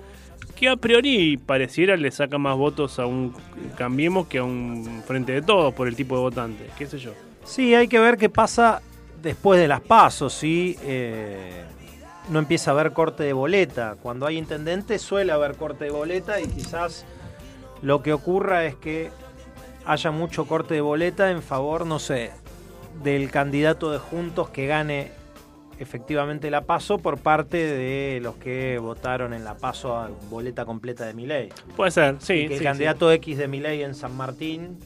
que 0.56 0.68
a 0.68 0.76
priori 0.76 1.36
pareciera 1.36 1.96
le 1.96 2.10
saca 2.10 2.38
más 2.38 2.56
votos 2.56 2.98
a 2.98 3.06
un 3.06 3.34
Cambiemos 3.76 4.26
que 4.26 4.38
a 4.38 4.44
un 4.44 5.02
Frente 5.06 5.32
de 5.32 5.42
Todos 5.42 5.72
por 5.74 5.86
el 5.86 5.94
tipo 5.94 6.16
de 6.16 6.22
votante, 6.22 6.66
qué 6.76 6.86
sé 6.86 6.98
yo. 6.98 7.12
Sí, 7.44 7.74
hay 7.74 7.86
que 7.86 8.00
ver 8.00 8.16
qué 8.16 8.28
pasa 8.28 8.82
después 9.22 9.60
de 9.60 9.68
las 9.68 9.80
pasos, 9.80 10.32
si 10.32 10.76
eh, 10.82 11.62
no 12.30 12.38
empieza 12.38 12.70
a 12.70 12.74
haber 12.74 12.92
corte 12.92 13.22
de 13.22 13.32
boleta. 13.32 13.96
Cuando 14.02 14.26
hay 14.26 14.38
intendente 14.38 14.98
suele 14.98 15.32
haber 15.32 15.56
corte 15.56 15.84
de 15.84 15.90
boleta 15.90 16.40
y 16.40 16.46
quizás 16.48 17.04
lo 17.82 18.02
que 18.02 18.12
ocurra 18.12 18.64
es 18.64 18.74
que 18.74 19.10
haya 19.84 20.10
mucho 20.10 20.46
corte 20.46 20.74
de 20.74 20.80
boleta 20.80 21.30
en 21.30 21.42
favor, 21.42 21.86
no 21.86 21.98
sé, 21.98 22.32
del 23.02 23.30
candidato 23.30 23.92
de 23.92 23.98
Juntos 23.98 24.48
que 24.48 24.66
gane 24.66 25.10
efectivamente 25.78 26.50
la 26.50 26.62
paso 26.62 26.98
por 26.98 27.18
parte 27.18 27.56
de 27.58 28.20
los 28.22 28.36
que 28.36 28.78
votaron 28.78 29.32
en 29.34 29.44
la 29.44 29.56
paso 29.56 29.96
a 29.96 30.10
boleta 30.30 30.64
completa 30.64 31.04
de 31.06 31.14
Milei. 31.14 31.50
Puede 31.76 31.90
ser, 31.90 32.16
sí. 32.20 32.34
Y 32.34 32.42
que 32.42 32.48
sí, 32.48 32.52
el 32.54 32.58
sí. 32.60 32.64
candidato 32.64 33.10
X 33.12 33.38
de 33.38 33.48
Milei 33.48 33.82
en 33.82 33.94
San 33.94 34.16
Martín, 34.16 34.78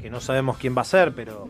que 0.00 0.10
no 0.10 0.20
sabemos 0.20 0.58
quién 0.58 0.76
va 0.76 0.82
a 0.82 0.84
ser, 0.84 1.12
pero 1.14 1.48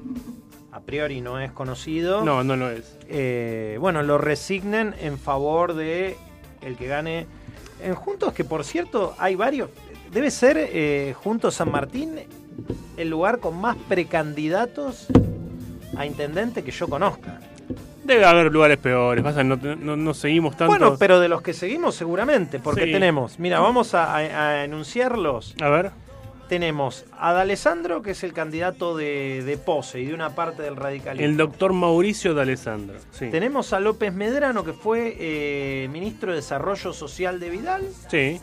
a 0.72 0.80
priori 0.80 1.20
no 1.20 1.38
es 1.40 1.50
conocido, 1.52 2.24
No, 2.24 2.42
no 2.44 2.56
lo 2.56 2.70
es. 2.70 2.96
eh, 3.08 3.76
bueno, 3.80 4.02
lo 4.02 4.16
resignen 4.18 4.94
en 5.00 5.18
favor 5.18 5.74
de 5.74 6.16
el 6.62 6.76
que 6.76 6.86
gane 6.86 7.26
en 7.82 7.94
Juntos, 7.94 8.32
que 8.32 8.44
por 8.44 8.64
cierto 8.64 9.14
hay 9.18 9.34
varios, 9.34 9.70
debe 10.12 10.30
ser 10.30 10.56
eh, 10.58 11.14
Juntos 11.16 11.54
San 11.56 11.70
Martín 11.70 12.16
el 12.96 13.08
lugar 13.10 13.38
con 13.38 13.56
más 13.60 13.76
precandidatos 13.88 15.06
a 15.96 16.04
intendente 16.06 16.64
que 16.64 16.70
yo 16.72 16.88
conozca. 16.88 17.40
Debe 18.08 18.24
haber 18.24 18.50
lugares 18.50 18.78
peores, 18.78 19.22
pasa, 19.22 19.44
no, 19.44 19.56
no, 19.56 19.96
no 19.96 20.14
seguimos 20.14 20.56
tanto. 20.56 20.66
Bueno, 20.72 20.96
pero 20.98 21.20
de 21.20 21.28
los 21.28 21.42
que 21.42 21.52
seguimos 21.52 21.94
seguramente, 21.94 22.58
porque 22.58 22.86
Sí. 22.86 22.92
tenemos, 22.92 23.38
mira, 23.38 23.60
vamos 23.60 23.94
a, 23.94 24.64
enunciarlos. 24.64 25.54
A 25.60 25.68
ver, 25.68 25.90
Tenemos 26.48 27.04
a 27.18 27.34
D'Alessandro, 27.34 28.00
que 28.00 28.12
es 28.12 28.24
el 28.24 28.32
candidato 28.32 28.96
de, 28.96 29.42
de 29.44 29.58
Pose 29.58 30.00
y 30.00 30.06
de 30.06 30.14
una 30.14 30.30
parte 30.34 30.62
del 30.62 30.76
radicalismo. 30.76 31.26
el 31.28 31.36
doctor 31.36 31.74
Mauricio 31.74 32.32
D'Alessandro. 32.32 32.96
Sí. 33.10 33.28
Tenemos 33.30 33.74
a 33.74 33.80
López 33.80 34.14
Medrano, 34.14 34.64
que 34.64 34.72
fue 34.72 35.14
eh, 35.20 35.88
ministro 35.92 36.30
de 36.30 36.36
Desarrollo 36.36 36.94
Social 36.94 37.38
de 37.38 37.50
Vidal. 37.50 37.86
Sí. 38.10 38.40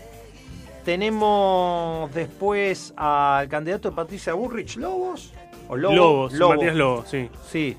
Tenemos 0.86 2.14
después 2.14 2.94
al 2.96 3.50
candidato 3.50 3.90
de 3.90 3.96
Patricia 3.96 4.34
Burrich, 4.34 4.78
Lobos. 4.78 5.34
O 5.68 5.76
Lobo, 5.76 5.96
Lobos, 5.96 6.34
Lobo. 6.34 6.54
Matías 6.54 6.76
Lobos, 6.76 7.10
sí. 7.10 7.28
Sí. 7.52 7.76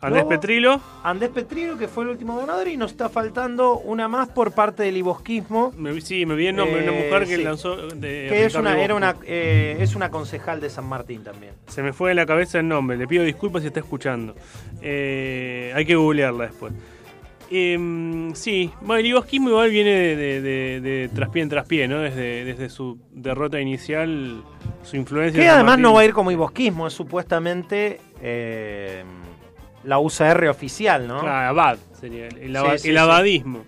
Andrés. 0.00 0.24
Petrilo, 0.24 0.80
Andrés 1.02 1.30
Petrillo, 1.30 1.78
que 1.78 1.88
fue 1.88 2.04
el 2.04 2.10
último 2.10 2.36
ganador, 2.36 2.68
y 2.68 2.76
nos 2.76 2.90
está 2.92 3.08
faltando 3.08 3.78
una 3.78 4.08
más 4.08 4.28
por 4.28 4.52
parte 4.52 4.82
del 4.82 4.96
ibosquismo, 4.98 5.72
me, 5.76 6.00
sí, 6.00 6.26
me 6.26 6.34
vi 6.34 6.48
el 6.48 6.56
nombre, 6.56 6.82
una 6.82 6.92
Eh, 6.92 7.04
mujer 7.04 7.26
que 7.26 7.36
sí. 7.36 7.42
lanzó. 7.42 7.76
De 7.88 8.26
que 8.28 8.44
es 8.44 8.54
una, 8.54 8.78
era 8.80 8.94
una, 8.94 9.16
eh, 9.24 9.76
es 9.80 9.94
una 9.96 10.10
concejal 10.10 10.60
de 10.60 10.68
San 10.70 10.86
Martín 10.86 11.22
también. 11.24 11.54
Se 11.68 11.82
me 11.82 11.92
fue 11.92 12.10
de 12.10 12.14
la 12.14 12.26
cabeza 12.26 12.58
el 12.58 12.68
nombre, 12.68 12.96
le 12.96 13.06
pido 13.06 13.24
disculpas 13.24 13.62
si 13.62 13.68
está 13.68 13.80
escuchando. 13.80 14.34
Eh, 14.82 15.72
hay 15.74 15.84
que 15.84 15.94
googlearla 15.96 16.44
después. 16.46 16.72
Eh, 17.48 18.30
sí, 18.34 18.72
bueno, 18.80 18.98
el 18.98 19.06
ibosquismo 19.06 19.50
igual 19.50 19.70
viene 19.70 19.90
de, 19.92 20.16
de, 20.16 20.40
de- 20.40 20.80
de 20.80 21.08
traspié 21.14 21.42
en 21.42 21.48
traspié, 21.48 21.86
¿no? 21.88 22.00
Desde, 22.00 22.44
desde 22.44 22.68
su 22.68 22.98
derrota 23.12 23.60
inicial, 23.60 24.42
su 24.82 24.96
influencia. 24.96 25.40
Que 25.40 25.48
además 25.48 25.78
no 25.78 25.92
va 25.94 26.00
a 26.00 26.04
ir 26.04 26.12
como 26.12 26.32
ibosquismo, 26.32 26.88
es 26.88 26.92
supuestamente 26.92 28.00
eh, 28.20 29.04
la 29.86 29.98
UCR 29.98 30.48
oficial, 30.48 31.06
¿no? 31.08 31.20
Claro, 31.20 31.48
abad 31.48 31.78
sería 31.98 32.26
el, 32.28 32.36
el 32.38 32.50
Sí, 32.50 32.56
aba- 32.56 32.78
sí, 32.78 32.88
el 32.90 32.98
abadismo. 32.98 33.64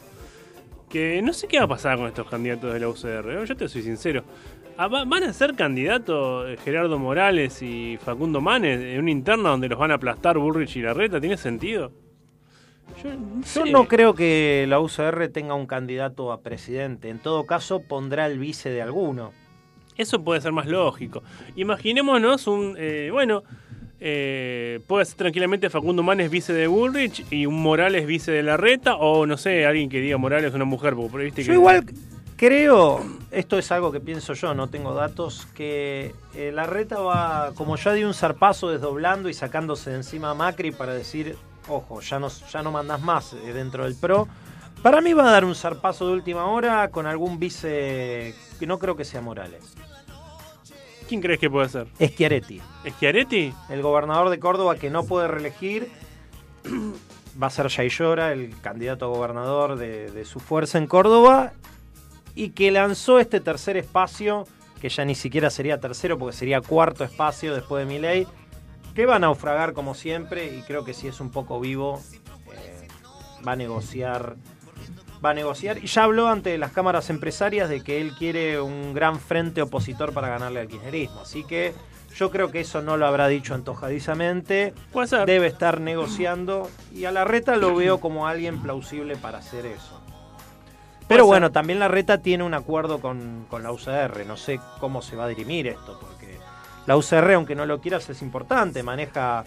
Que 0.90 1.20
no 1.22 1.32
sé 1.32 1.46
qué 1.48 1.58
va 1.58 1.64
a 1.64 1.68
pasar 1.68 1.96
con 1.98 2.06
estos 2.06 2.26
candidatos 2.28 2.72
de 2.72 2.80
la 2.80 2.88
UCR, 2.88 3.30
¿eh? 3.30 3.44
yo 3.46 3.56
te 3.56 3.68
soy 3.68 3.82
sincero. 3.82 4.24
Ah, 4.76 4.86
va- 4.88 5.04
¿Van 5.04 5.24
a 5.24 5.32
ser 5.32 5.54
candidatos 5.54 6.48
eh, 6.48 6.56
Gerardo 6.64 6.98
Morales 6.98 7.60
y 7.62 7.98
Facundo 8.02 8.40
Manes 8.40 8.80
en 8.80 9.00
una 9.00 9.10
interna 9.10 9.50
donde 9.50 9.68
los 9.68 9.78
van 9.78 9.90
a 9.90 9.94
aplastar 9.94 10.38
Burrich 10.38 10.76
y 10.76 10.82
Larreta? 10.82 11.20
¿Tiene 11.20 11.36
sentido? 11.36 11.90
Yo, 13.02 13.10
no 13.14 13.42
Yo 13.42 13.72
no 13.72 13.86
creo 13.86 14.14
que 14.14 14.64
la 14.68 14.80
UCR 14.80 15.28
tenga 15.28 15.54
un 15.54 15.66
candidato 15.66 16.32
a 16.32 16.40
presidente. 16.40 17.10
En 17.10 17.18
todo 17.18 17.44
caso, 17.44 17.80
pondrá 17.82 18.26
el 18.26 18.38
vice 18.38 18.70
de 18.70 18.80
alguno. 18.80 19.32
Eso 19.96 20.22
puede 20.24 20.40
ser 20.40 20.52
más 20.52 20.66
lógico. 20.66 21.22
Imaginémonos 21.56 22.46
un. 22.46 22.76
eh, 22.78 23.10
bueno, 23.12 23.42
eh, 24.00 24.80
puede 24.86 25.04
ser 25.04 25.16
tranquilamente 25.16 25.70
Facundo 25.70 26.02
Manes 26.02 26.30
vice 26.30 26.52
de 26.52 26.66
Bullrich 26.66 27.24
y 27.30 27.46
un 27.46 27.60
Morales 27.60 28.06
vice 28.06 28.30
de 28.30 28.42
Larreta, 28.42 28.96
o 28.96 29.26
no 29.26 29.36
sé, 29.36 29.66
alguien 29.66 29.88
que 29.88 30.00
diga 30.00 30.16
Morales 30.18 30.54
una 30.54 30.64
mujer, 30.64 30.94
porque 30.94 31.24
viste 31.24 31.42
Yo 31.42 31.48
que. 31.48 31.54
igual 31.54 31.84
creo, 32.38 33.04
esto 33.32 33.58
es 33.58 33.70
algo 33.72 33.90
que 33.90 33.98
pienso 33.98 34.32
yo, 34.32 34.54
no 34.54 34.68
tengo 34.68 34.94
datos, 34.94 35.46
que 35.54 36.14
eh, 36.34 36.52
la 36.54 36.66
reta 36.66 37.00
va, 37.00 37.52
como 37.56 37.76
ya 37.76 37.92
dio 37.92 38.06
un 38.06 38.14
zarpazo 38.14 38.70
desdoblando 38.70 39.28
y 39.28 39.34
sacándose 39.34 39.90
de 39.90 39.96
encima 39.96 40.30
a 40.30 40.34
Macri 40.34 40.70
para 40.70 40.94
decir, 40.94 41.36
ojo, 41.68 42.00
ya 42.00 42.20
no, 42.20 42.28
ya 42.28 42.62
no 42.62 42.70
mandás 42.70 43.02
más 43.02 43.32
eh, 43.32 43.52
dentro 43.52 43.84
del 43.84 43.96
PRO. 43.96 44.28
Para 44.82 45.00
mí 45.00 45.12
va 45.12 45.28
a 45.28 45.32
dar 45.32 45.44
un 45.44 45.56
zarpazo 45.56 46.06
de 46.06 46.12
última 46.12 46.46
hora 46.46 46.88
con 46.90 47.06
algún 47.06 47.40
vice 47.40 48.36
que 48.60 48.66
no 48.66 48.78
creo 48.78 48.94
que 48.94 49.04
sea 49.04 49.20
Morales. 49.20 49.74
¿Quién 51.08 51.22
crees 51.22 51.40
que 51.40 51.48
puede 51.48 51.70
ser? 51.70 51.86
Schiaretti. 51.98 52.60
¿Schiaretti? 52.86 53.54
El 53.70 53.80
gobernador 53.80 54.28
de 54.28 54.38
Córdoba 54.38 54.76
que 54.76 54.90
no 54.90 55.04
puede 55.04 55.26
reelegir 55.26 55.90
va 57.42 57.46
a 57.46 57.50
ser 57.50 57.70
Jay 57.70 57.88
Llora, 57.88 58.32
el 58.32 58.54
candidato 58.60 59.06
a 59.06 59.08
gobernador 59.08 59.76
de, 59.76 60.10
de 60.10 60.24
su 60.26 60.38
fuerza 60.38 60.76
en 60.76 60.86
Córdoba, 60.86 61.52
y 62.34 62.50
que 62.50 62.70
lanzó 62.70 63.18
este 63.18 63.40
tercer 63.40 63.78
espacio, 63.78 64.46
que 64.82 64.90
ya 64.90 65.06
ni 65.06 65.14
siquiera 65.14 65.48
sería 65.48 65.80
tercero 65.80 66.18
porque 66.18 66.36
sería 66.36 66.60
cuarto 66.60 67.04
espacio 67.04 67.54
después 67.54 67.86
de 67.86 67.92
Milei, 67.92 68.26
que 68.94 69.06
va 69.06 69.16
a 69.16 69.18
naufragar 69.18 69.72
como 69.72 69.94
siempre, 69.94 70.54
y 70.56 70.60
creo 70.62 70.84
que 70.84 70.92
si 70.92 71.08
es 71.08 71.20
un 71.20 71.30
poco 71.30 71.58
vivo, 71.58 72.02
eh, 72.52 72.88
va 73.46 73.52
a 73.52 73.56
negociar. 73.56 74.36
Va 75.24 75.30
a 75.30 75.34
negociar 75.34 75.78
y 75.78 75.86
ya 75.86 76.04
habló 76.04 76.28
ante 76.28 76.56
las 76.58 76.72
cámaras 76.72 77.10
empresarias 77.10 77.68
de 77.68 77.82
que 77.82 78.00
él 78.00 78.12
quiere 78.16 78.60
un 78.60 78.94
gran 78.94 79.18
frente 79.18 79.62
opositor 79.62 80.12
para 80.12 80.28
ganarle 80.28 80.60
al 80.60 80.68
kirchnerismo. 80.68 81.20
Así 81.22 81.44
que 81.44 81.74
yo 82.14 82.30
creo 82.30 82.50
que 82.50 82.60
eso 82.60 82.82
no 82.82 82.96
lo 82.96 83.06
habrá 83.06 83.28
dicho 83.28 83.54
antojadizamente. 83.54 84.74
Puede 84.92 85.08
ser. 85.08 85.26
Debe 85.26 85.48
estar 85.48 85.80
negociando 85.80 86.68
y 86.92 87.04
a 87.04 87.12
la 87.12 87.24
reta 87.24 87.56
lo 87.56 87.74
veo 87.74 87.98
como 88.00 88.26
alguien 88.26 88.62
plausible 88.62 89.16
para 89.16 89.38
hacer 89.38 89.66
eso. 89.66 90.00
Pero 91.08 91.24
bueno, 91.24 91.50
también 91.50 91.78
la 91.78 91.88
reta 91.88 92.18
tiene 92.18 92.44
un 92.44 92.54
acuerdo 92.54 93.00
con, 93.00 93.46
con 93.48 93.62
la 93.62 93.72
UCR. 93.72 94.26
No 94.26 94.36
sé 94.36 94.60
cómo 94.78 95.00
se 95.00 95.16
va 95.16 95.24
a 95.24 95.28
dirimir 95.28 95.66
esto, 95.66 95.98
porque 95.98 96.38
la 96.86 96.96
UCR, 96.96 97.32
aunque 97.32 97.54
no 97.54 97.64
lo 97.66 97.80
quieras, 97.80 98.08
es 98.10 98.20
importante. 98.20 98.82
Maneja, 98.82 99.44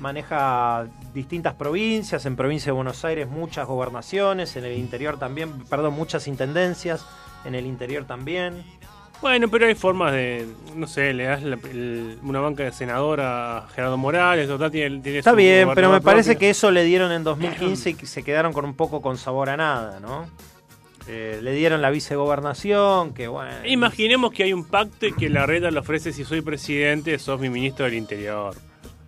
maneja 0.00 0.86
distintas 1.14 1.54
provincias. 1.54 2.26
En 2.26 2.36
provincia 2.36 2.66
de 2.66 2.76
Buenos 2.76 3.04
Aires 3.04 3.28
muchas 3.28 3.66
gobernaciones. 3.66 4.56
En 4.56 4.64
el 4.64 4.76
interior 4.78 5.18
también, 5.18 5.64
perdón, 5.64 5.94
muchas 5.94 6.26
intendencias. 6.28 7.04
En 7.44 7.54
el 7.54 7.66
interior 7.66 8.04
también. 8.04 8.64
Bueno, 9.20 9.48
pero 9.48 9.66
hay 9.66 9.74
formas 9.74 10.12
de. 10.12 10.46
No 10.76 10.86
sé, 10.86 11.12
le 11.12 11.24
das 11.24 11.42
la- 11.42 11.58
el- 11.70 12.18
una 12.22 12.38
banca 12.40 12.62
de 12.62 12.70
senador 12.72 13.20
a 13.20 13.66
Gerardo 13.74 13.96
Morales, 13.96 14.46
total, 14.46 14.70
tiene, 14.70 15.00
tiene 15.00 15.18
Está 15.18 15.32
bien, 15.32 15.68
pero 15.74 15.90
me 15.90 16.00
parece 16.00 16.36
que 16.36 16.50
eso 16.50 16.70
le 16.70 16.84
dieron 16.84 17.10
en 17.10 17.24
2015 17.24 17.96
y 18.00 18.06
se 18.06 18.22
quedaron 18.22 18.52
con 18.52 18.64
un 18.64 18.74
poco 18.74 19.02
con 19.02 19.18
sabor 19.18 19.50
a 19.50 19.56
nada, 19.56 19.98
¿no? 19.98 20.28
Eh, 21.08 21.40
le 21.42 21.52
dieron 21.52 21.82
la 21.82 21.90
vicegobernación, 21.90 23.12
que 23.14 23.26
bueno. 23.28 23.50
Imaginemos 23.66 24.30
que 24.32 24.44
hay 24.44 24.52
un 24.52 24.64
pacto 24.64 25.06
y 25.06 25.12
que 25.12 25.28
la 25.30 25.46
reta 25.46 25.70
le 25.70 25.80
ofrece 25.80 26.12
si 26.12 26.24
soy 26.24 26.40
presidente, 26.42 27.18
sos 27.18 27.40
mi 27.40 27.48
ministro 27.50 27.86
del 27.86 27.94
Interior. 27.94 28.54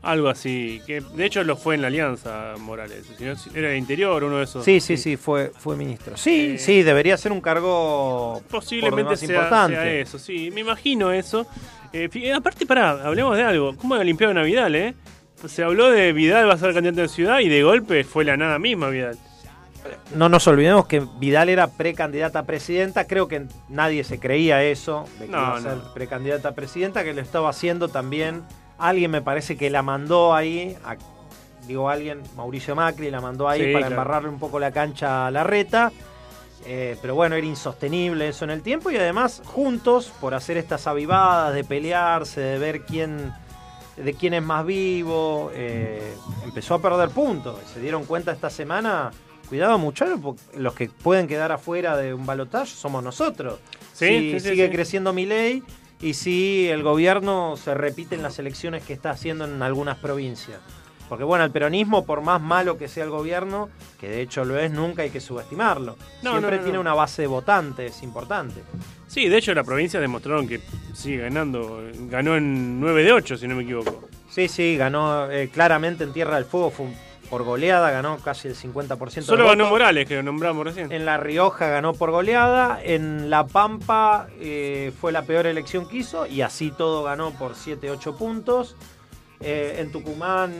Algo 0.03 0.29
así, 0.31 0.81
que 0.87 1.03
de 1.03 1.27
hecho 1.27 1.45
lo 1.45 1.57
fue 1.57 1.75
en 1.75 1.83
la 1.83 1.89
Alianza 1.89 2.55
Morales. 2.59 3.05
Si 3.19 3.23
no, 3.25 3.35
era 3.55 3.71
el 3.73 3.77
Interior, 3.77 4.25
uno 4.25 4.39
de 4.39 4.45
esos. 4.45 4.65
Sí, 4.65 4.81
sí, 4.81 4.97
sí, 4.97 5.17
fue, 5.19 5.53
fue 5.59 5.77
ministro. 5.77 6.17
Sí, 6.17 6.53
Eh, 6.55 6.59
sí, 6.59 6.83
debería 6.83 7.19
ser 7.19 7.33
un 7.33 7.41
cargo 7.43 8.41
Posiblemente 8.51 9.17
sea, 9.17 9.29
importante. 9.29 9.77
sea 9.77 9.91
eso, 9.93 10.19
sí, 10.19 10.51
me 10.55 10.61
imagino 10.63 11.13
eso. 11.13 11.47
Eh, 11.93 12.09
fi- 12.11 12.31
aparte, 12.31 12.65
pará, 12.65 12.93
hablemos 13.05 13.37
de 13.37 13.43
algo. 13.43 13.77
¿Cómo 13.77 13.95
la 13.97 14.03
limpiaron 14.05 14.39
a 14.39 14.43
Vidal, 14.43 14.75
eh? 14.75 14.95
Se 15.47 15.63
habló 15.63 15.91
de 15.91 16.13
Vidal 16.15 16.49
va 16.49 16.55
a 16.55 16.59
ser 16.59 16.73
candidato 16.73 17.03
de 17.03 17.09
ciudad 17.09 17.41
y 17.41 17.49
de 17.49 17.63
golpe 17.63 18.03
fue 18.05 18.25
la 18.25 18.37
nada 18.39 18.59
misma 18.59 18.89
Vidal. 18.89 19.19
No 20.15 20.29
nos 20.29 20.47
olvidemos 20.47 20.87
que 20.87 21.03
Vidal 21.19 21.49
era 21.49 21.67
precandidata 21.69 22.41
a 22.41 22.43
presidenta. 22.47 23.07
Creo 23.07 23.29
que 23.29 23.47
nadie 23.69 24.05
se 24.05 24.19
creía 24.19 24.63
eso, 24.63 25.07
de 25.19 25.27
que 25.27 25.33
No, 25.33 25.39
iba 25.39 25.57
a 25.57 25.61
ser 25.61 25.77
no. 25.77 25.95
precandidata 25.95 26.49
a 26.51 26.55
presidenta, 26.55 27.03
que 27.05 27.13
lo 27.15 27.21
estaba 27.23 27.49
haciendo 27.51 27.89
también. 27.89 28.43
Alguien 28.81 29.11
me 29.11 29.23
parece 29.23 29.57
que 29.57 29.71
la 29.71 29.83
mandó 29.83 30.35
ahí, 30.35 30.77
a- 30.85 30.97
digo 31.67 31.89
alguien, 31.89 32.23
Mauricio 32.37 32.75
Macri, 32.75 33.11
la 33.11 33.21
mandó 33.21 33.49
ahí 33.49 33.61
Sí, 33.61 33.67
para 33.73 33.87
claro. 33.87 33.93
embarrarle 33.93 34.29
un 34.31 34.39
poco 34.39 34.59
la 34.59 34.73
cancha 34.73 35.27
a 35.27 35.31
la 35.31 35.45
reta. 35.45 35.93
Eh, 36.67 36.97
pero 37.01 37.15
bueno, 37.15 37.37
era 37.37 37.47
insostenible 37.47 38.29
eso 38.29 38.45
en 38.45 38.51
el 38.51 38.61
tiempo 38.63 38.91
y 38.91 38.97
además 38.97 39.41
juntos, 39.47 40.13
por 40.21 40.35
hacer 40.35 40.59
estas 40.59 40.87
avivadas 40.87 41.55
de 41.55 41.65
pelearse, 41.65 42.41
de 42.41 42.59
ver 42.59 42.83
quién, 42.85 43.33
de 43.97 44.15
quién 44.15 44.35
es 44.35 44.43
más 44.43 44.67
vivo, 44.67 45.51
eh, 45.55 46.15
empezó 46.45 46.75
a 46.75 46.83
perder 46.83 47.09
puntos. 47.11 47.59
Se 47.73 47.81
dieron 47.81 48.05
cuenta 48.05 48.33
esta 48.33 48.51
semana, 48.51 49.11
cuidado 49.49 49.79
muchachos, 49.79 50.19
los 50.55 50.75
que 50.75 50.91
pueden 50.91 51.27
quedar 51.29 51.51
afuera 51.51 51.97
de 51.97 52.13
un 52.13 52.27
balotaje 52.27 52.67
somos 52.75 53.03
nosotros. 53.03 53.59
Sí, 53.95 54.07
si 54.07 54.31
sí, 54.33 54.41
sí, 54.41 54.49
sigue 54.51 54.67
sí. 54.67 54.73
creciendo 54.73 55.15
mi 55.15 55.25
ley 55.25 55.63
y 56.01 56.15
si 56.15 56.69
el 56.69 56.83
gobierno 56.83 57.57
se 57.57 57.75
repite 57.75 58.15
en 58.15 58.23
las 58.23 58.39
elecciones 58.39 58.83
que 58.85 58.93
está 58.93 59.11
haciendo 59.11 59.45
en 59.45 59.63
algunas 59.63 59.99
provincias. 59.99 60.59
Porque 61.09 61.25
bueno, 61.25 61.45
el 61.45 61.51
peronismo, 61.51 62.07
por 62.07 62.21
más 62.21 62.41
malo 62.41 62.79
que 62.79 62.87
sea 62.87 63.03
el 63.03 63.11
gobierno, 63.11 63.69
que 63.99 64.09
de 64.09 64.21
hecho 64.23 64.45
lo 64.45 64.57
es, 64.59 64.71
nunca 64.71 65.03
hay 65.03 65.11
que 65.11 65.21
subestimarlo. 65.21 65.97
No, 66.23 66.31
Siempre 66.31 66.53
no, 66.53 66.57
no, 66.59 66.63
tiene 66.63 66.79
una 66.79 66.95
base 66.95 67.23
de 67.23 67.29
votantes 67.29 68.03
importante. 68.05 68.63
Sí, 69.09 69.29
de 69.29 69.39
hecho 69.39 69.53
la 69.53 69.65
provincia 69.65 69.99
demostraron 69.99 70.47
que 70.47 70.61
sigue 70.95 71.23
ganando. 71.23 71.83
Ganó 72.09 72.37
en 72.37 72.79
9 72.79 73.03
de 73.03 73.13
8, 73.13 73.37
si 73.39 73.49
no 73.49 73.57
me 73.57 73.65
equivoco. 73.65 74.09
Sí, 74.31 74.47
sí, 74.47 74.77
ganó 74.77 75.29
eh, 75.29 75.49
claramente 75.53 76.05
en 76.05 76.13
Tierra 76.13 76.37
del 76.37 76.45
Fuego, 76.45 76.71
fue 76.71 76.87
un- 76.87 76.95
por 77.31 77.45
goleada, 77.45 77.91
ganó 77.93 78.19
casi 78.19 78.49
el 78.49 78.57
50% 78.57 79.23
Solo 79.23 79.47
ganó. 79.47 79.69
Morales, 79.71 80.07
que 80.09 80.17
lo 80.17 80.23
nombramos 80.25 80.65
recién. 80.65 80.91
En 80.93 81.07
La 81.07 81.17
Rioja 81.17 81.69
ganó 81.69 81.93
por 81.95 82.11
goleada, 82.11 82.81
en 82.83 83.31
La 83.31 83.47
Pampa 83.47 84.27
eh, 84.41 84.93
fue 85.01 85.13
la 85.13 85.23
peor 85.23 85.47
elección 85.47 85.89
que 85.89 85.99
hizo 85.99 86.27
y 86.27 86.43
así 86.43 86.71
todo 86.73 87.05
ganó 87.05 87.31
por 87.31 87.55
7, 87.55 87.91
8 87.91 88.17
puntos. 88.17 88.77
Eh, 89.41 89.77
en 89.79 89.93
Tucumán 89.93 90.53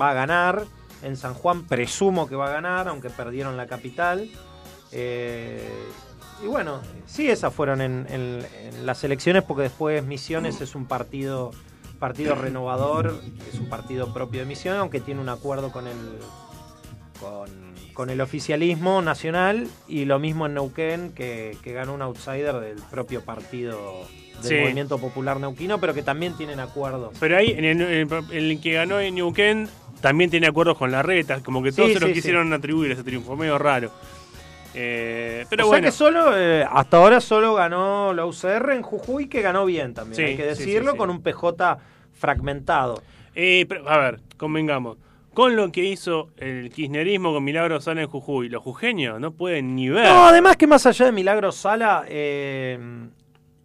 va 0.00 0.10
a 0.10 0.14
ganar, 0.14 0.64
en 1.02 1.16
San 1.16 1.34
Juan 1.34 1.64
presumo 1.66 2.28
que 2.28 2.36
va 2.36 2.46
a 2.48 2.50
ganar, 2.52 2.86
aunque 2.88 3.08
perdieron 3.10 3.56
la 3.56 3.66
capital. 3.66 4.28
Eh, 4.92 5.66
y 6.42 6.46
bueno, 6.46 6.80
sí, 7.06 7.28
esas 7.30 7.52
fueron 7.54 7.80
en, 7.80 8.06
en- 8.10 8.46
en 8.62 8.86
las 8.86 9.02
elecciones 9.04 9.42
porque 9.44 9.62
después 9.64 10.04
Misiones 10.04 10.60
es 10.60 10.74
un 10.74 10.86
partido, 10.86 11.52
partido 12.08 12.34
renovador, 12.34 13.18
es 13.50 13.58
un 13.58 13.70
partido 13.70 14.12
propio 14.12 14.40
de 14.40 14.46
Misiones, 14.46 14.80
aunque 14.80 15.00
tiene 15.00 15.22
un 15.22 15.30
acuerdo 15.30 15.72
con 15.72 15.86
el, 15.86 15.96
con, 17.18 17.48
con 17.94 18.10
el 18.10 18.20
oficialismo 18.20 19.00
nacional 19.00 19.68
y 19.88 20.04
lo 20.04 20.18
mismo 20.18 20.44
en 20.44 20.52
Neuquén, 20.52 21.12
que, 21.14 21.56
que 21.62 21.72
ganó 21.72 21.94
un 21.94 22.02
outsider 22.02 22.56
del 22.60 22.76
propio 22.90 23.22
partido 23.22 24.02
del 24.42 24.42
Sí. 24.42 24.54
Movimiento 24.56 24.98
Popular 24.98 25.40
Neuquino, 25.40 25.80
pero 25.80 25.94
que 25.94 26.02
también 26.02 26.36
tienen 26.36 26.60
acuerdos. 26.60 27.16
Pero 27.18 27.38
ahí, 27.38 27.52
en 27.56 27.64
el, 27.64 28.06
en 28.30 28.60
que 28.60 28.72
ganó 28.74 29.00
en 29.00 29.14
Neuquén, 29.14 29.68
también 30.02 30.28
tiene 30.28 30.46
acuerdos 30.48 30.76
con 30.76 30.90
la 30.90 31.02
reta. 31.02 31.40
Como 31.40 31.62
que 31.62 31.72
todos 31.72 31.88
Sí, 31.88 31.94
se 31.94 32.00
lo 32.00 32.08
sí, 32.08 32.12
quisieron 32.12 32.52
atribuir 32.52 32.90
ese 32.90 33.02
triunfo, 33.02 33.34
medio 33.34 33.56
raro. 33.58 33.90
Eh, 34.74 35.46
pero 35.48 35.64
o 35.64 35.68
bueno. 35.68 35.82
sea 35.82 35.90
que 35.90 35.96
solo, 35.96 36.36
eh, 36.36 36.66
hasta 36.68 36.96
ahora 36.96 37.20
solo 37.20 37.54
ganó 37.54 38.12
la 38.12 38.26
UCR 38.26 38.72
en 38.72 38.82
Jujuy, 38.82 39.28
que 39.28 39.40
ganó 39.40 39.64
bien 39.64 39.94
también, 39.94 40.26
hay 40.26 40.36
que 40.36 40.44
decirlo, 40.46 40.96
con 40.96 41.10
un 41.10 41.22
PJ 41.22 41.78
fragmentado. 42.14 43.02
Eh, 43.34 43.66
pero, 43.68 43.88
a 43.88 43.98
ver, 43.98 44.20
convengamos. 44.36 44.96
Con 45.32 45.56
lo 45.56 45.72
que 45.72 45.84
hizo 45.84 46.28
el 46.36 46.70
kirchnerismo 46.70 47.32
con 47.32 47.42
Milagro 47.42 47.80
Sala 47.80 48.02
en 48.02 48.08
Jujuy, 48.08 48.48
los 48.48 48.62
jujeños 48.62 49.18
no 49.20 49.32
pueden 49.32 49.74
ni 49.74 49.88
ver. 49.88 50.04
No, 50.06 50.26
además 50.26 50.56
que 50.56 50.68
más 50.68 50.86
allá 50.86 51.06
de 51.06 51.12
Milagro 51.12 51.50
Sala, 51.50 52.04
eh, 52.06 52.78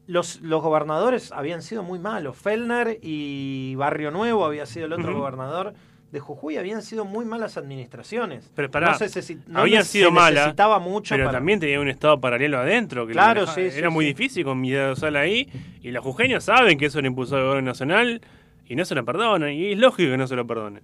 los, 0.07 0.41
los 0.41 0.63
gobernadores 0.63 1.31
habían 1.31 1.61
sido 1.61 1.83
muy 1.83 1.99
malos. 1.99 2.35
Fellner 2.37 2.97
y 3.03 3.75
Barrio 3.75 4.09
Nuevo 4.09 4.43
había 4.45 4.65
sido 4.65 4.87
el 4.87 4.93
otro 4.93 5.15
gobernador 5.15 5.75
de 6.11 6.19
Jujuy, 6.19 6.57
habían 6.57 6.81
sido 6.81 7.05
muy 7.05 7.23
malas 7.23 7.55
administraciones. 7.55 8.51
Pero 8.55 8.71
pará, 8.71 8.97
no 8.99 9.07
se, 9.07 9.37
no 9.45 9.59
habían 9.59 9.83
se 9.85 9.91
sido 9.99 10.09
malas, 10.09 10.45
necesitaba 10.45 10.79
mucho 10.79 11.13
pero 11.13 11.25
para- 11.25 11.37
también 11.37 11.59
tenía 11.59 11.79
un 11.79 11.87
estado 11.87 12.19
paralelo 12.19 12.57
adentro. 12.57 13.05
Que 13.05 13.13
Claro, 13.13 13.45
sí, 13.45 13.69
sí, 13.69 13.77
Era 13.77 13.91
muy 13.91 14.05
sí. 14.05 14.13
difícil 14.13 14.43
con 14.43 14.59
Milagro 14.59 14.95
Sala 14.95 15.19
ahí. 15.19 15.47
Y 15.83 15.91
los 15.91 16.03
jujeños 16.03 16.43
saben 16.45 16.79
que 16.79 16.87
eso 16.87 16.99
lo 16.99 17.05
impulsó 17.05 17.37
el 17.37 17.43
gobierno 17.45 17.69
nacional 17.69 18.21
y 18.69 18.75
no 18.77 18.85
se 18.85 18.95
lo 18.95 19.03
perdonan. 19.03 19.51
Y 19.51 19.73
es 19.73 19.77
lógico 19.77 20.11
que 20.11 20.17
no 20.17 20.27
se 20.27 20.35
lo 20.37 20.47
perdonen. 20.47 20.81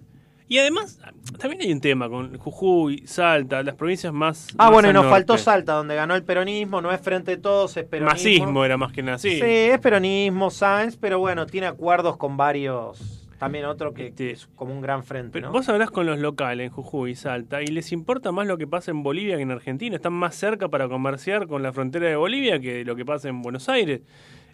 Y 0.48 0.58
además, 0.58 1.00
también 1.38 1.62
hay 1.62 1.72
un 1.72 1.80
tema 1.80 2.08
con 2.08 2.38
Jujuy, 2.38 3.02
Salta, 3.06 3.62
las 3.64 3.74
provincias 3.74 4.12
más. 4.12 4.48
Ah, 4.52 4.64
más 4.66 4.72
bueno, 4.74 4.90
y 4.90 4.92
nos 4.92 5.02
norte. 5.04 5.14
faltó 5.16 5.38
Salta, 5.38 5.72
donde 5.72 5.96
ganó 5.96 6.14
el 6.14 6.22
peronismo, 6.22 6.80
no 6.80 6.92
es 6.92 7.00
frente 7.00 7.32
de 7.32 7.36
todos, 7.38 7.76
es 7.76 7.84
peronismo. 7.84 8.12
Masismo 8.14 8.64
era 8.64 8.76
más 8.76 8.92
que 8.92 9.02
nada, 9.02 9.18
sí. 9.18 9.36
Sí, 9.36 9.40
es 9.42 9.80
peronismo, 9.80 10.50
Sáenz, 10.50 10.96
pero 10.96 11.18
bueno, 11.18 11.46
tiene 11.46 11.66
acuerdos 11.66 12.16
con 12.16 12.36
varios. 12.36 13.22
También 13.38 13.64
otro 13.66 13.92
que, 13.92 14.06
Este, 14.06 14.30
es 14.30 14.46
como 14.54 14.72
un 14.72 14.80
gran 14.80 15.02
frente, 15.02 15.32
Pero 15.32 15.48
¿no? 15.48 15.52
vos 15.52 15.68
hablás 15.68 15.90
con 15.90 16.06
los 16.06 16.18
locales 16.18 16.68
en 16.68 16.72
Jujuy 16.72 17.10
y 17.10 17.14
Salta 17.16 17.60
y 17.60 17.66
les 17.66 17.92
importa 17.92 18.32
más 18.32 18.46
lo 18.46 18.56
que 18.56 18.66
pasa 18.66 18.92
en 18.92 19.02
Bolivia 19.02 19.36
que 19.36 19.42
en 19.42 19.50
Argentina. 19.50 19.96
Están 19.96 20.14
más 20.14 20.36
cerca 20.36 20.68
para 20.68 20.88
comerciar 20.88 21.46
con 21.48 21.62
la 21.62 21.72
frontera 21.72 22.08
de 22.08 22.16
Bolivia 22.16 22.60
que 22.60 22.84
lo 22.84 22.96
que 22.96 23.04
pasa 23.04 23.28
en 23.28 23.42
Buenos 23.42 23.68
Aires. 23.68 24.00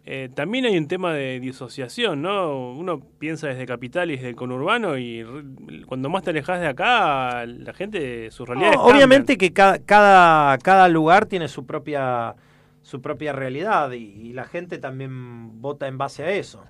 Eh, 0.05 0.29
también 0.35 0.65
hay 0.65 0.77
un 0.77 0.89
tema 0.89 1.13
de 1.15 1.39
disociación, 1.39 2.23
¿no? 2.23 2.73
Uno 2.73 3.01
piensa 3.21 3.47
desde 3.47 3.67
capital 3.67 4.11
y 4.11 4.17
desde 4.17 4.31
el 4.31 4.35
conurbano 4.35 4.99
y 4.99 5.23
re- 5.23 5.45
cuando 5.87 6.09
más 6.11 6.25
te 6.25 6.31
alejas 6.31 6.59
de 6.61 6.67
acá, 6.67 7.47
la 7.47 7.73
gente, 7.73 8.31
sus 8.33 8.49
realidades 8.49 8.77
No, 8.79 8.85
obviamente 8.85 9.39
que 9.39 9.53
cada, 9.53 9.79
cada, 9.79 10.59
cada 10.59 10.89
lugar 10.89 11.27
tiene 11.27 11.47
su 11.49 11.67
propia 11.67 12.35
su 12.83 13.01
propia 13.01 13.33
realidad 13.33 13.93
y, 13.93 13.99
y 13.99 14.33
la 14.33 14.45
gente 14.45 14.79
también 14.79 15.61
vota 15.63 15.87
en 15.87 15.99
base 15.99 16.25
a 16.25 16.33
eso. 16.33 16.65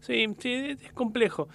Sí, 0.00 0.26
sí, 0.38 0.78
es 0.82 0.92
complejo. 0.94 1.48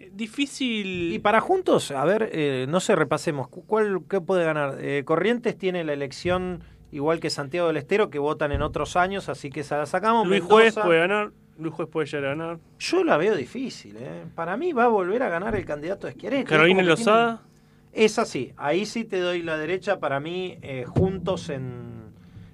Eh, 0.00 0.10
Difícil... 0.12 1.12
Y 1.12 1.20
para 1.20 1.40
juntos, 1.40 1.92
a 1.92 2.04
ver, 2.04 2.30
eh, 2.32 2.66
no 2.68 2.80
sé, 2.80 2.96
repasemos, 2.96 3.46
¿cu- 3.46 3.64
¿cuál 3.64 4.00
qué 4.10 4.20
puede 4.20 4.44
ganar? 4.44 4.78
Eh, 4.80 5.04
Corrientes 5.04 5.56
tiene 5.56 5.84
la 5.84 5.92
elección 5.92 6.64
igual 6.92 7.18
que 7.20 7.30
Santiago 7.30 7.66
del 7.68 7.78
Estero, 7.78 8.08
que 8.10 8.18
votan 8.20 8.52
en 8.52 8.62
otros 8.62 8.96
años, 8.96 9.28
así 9.28 9.50
que 9.50 9.60
esa 9.60 9.78
la 9.78 9.86
sacamos. 9.86 10.26
Luis 10.28 10.42
Mendoza, 10.42 10.54
Juez 10.62 10.74
puede 10.84 10.98
ganar, 11.00 11.30
Luis 11.58 11.74
Juez 11.74 11.88
puede 11.88 12.06
llegar 12.06 12.24
a 12.24 12.28
ganar. 12.28 12.58
Yo 12.78 13.02
la 13.04 13.16
veo 13.16 13.34
difícil, 13.34 13.96
¿eh? 13.98 14.24
Para 14.34 14.56
mí 14.56 14.72
va 14.72 14.84
a 14.84 14.88
volver 14.88 15.22
a 15.22 15.28
ganar 15.28 15.56
el 15.56 15.64
candidato 15.64 16.06
de 16.06 16.12
Schiaretti. 16.12 16.44
Carolina 16.44 16.82
Lozada. 16.82 17.38
tiene- 17.38 18.04
Es 18.06 18.18
así, 18.18 18.52
ahí 18.56 18.86
sí 18.86 19.04
te 19.04 19.18
doy 19.20 19.42
la 19.42 19.58
derecha, 19.58 19.98
para 20.00 20.18
mí, 20.20 20.56
eh, 20.62 20.84
juntos 20.86 21.48
en, 21.50 21.92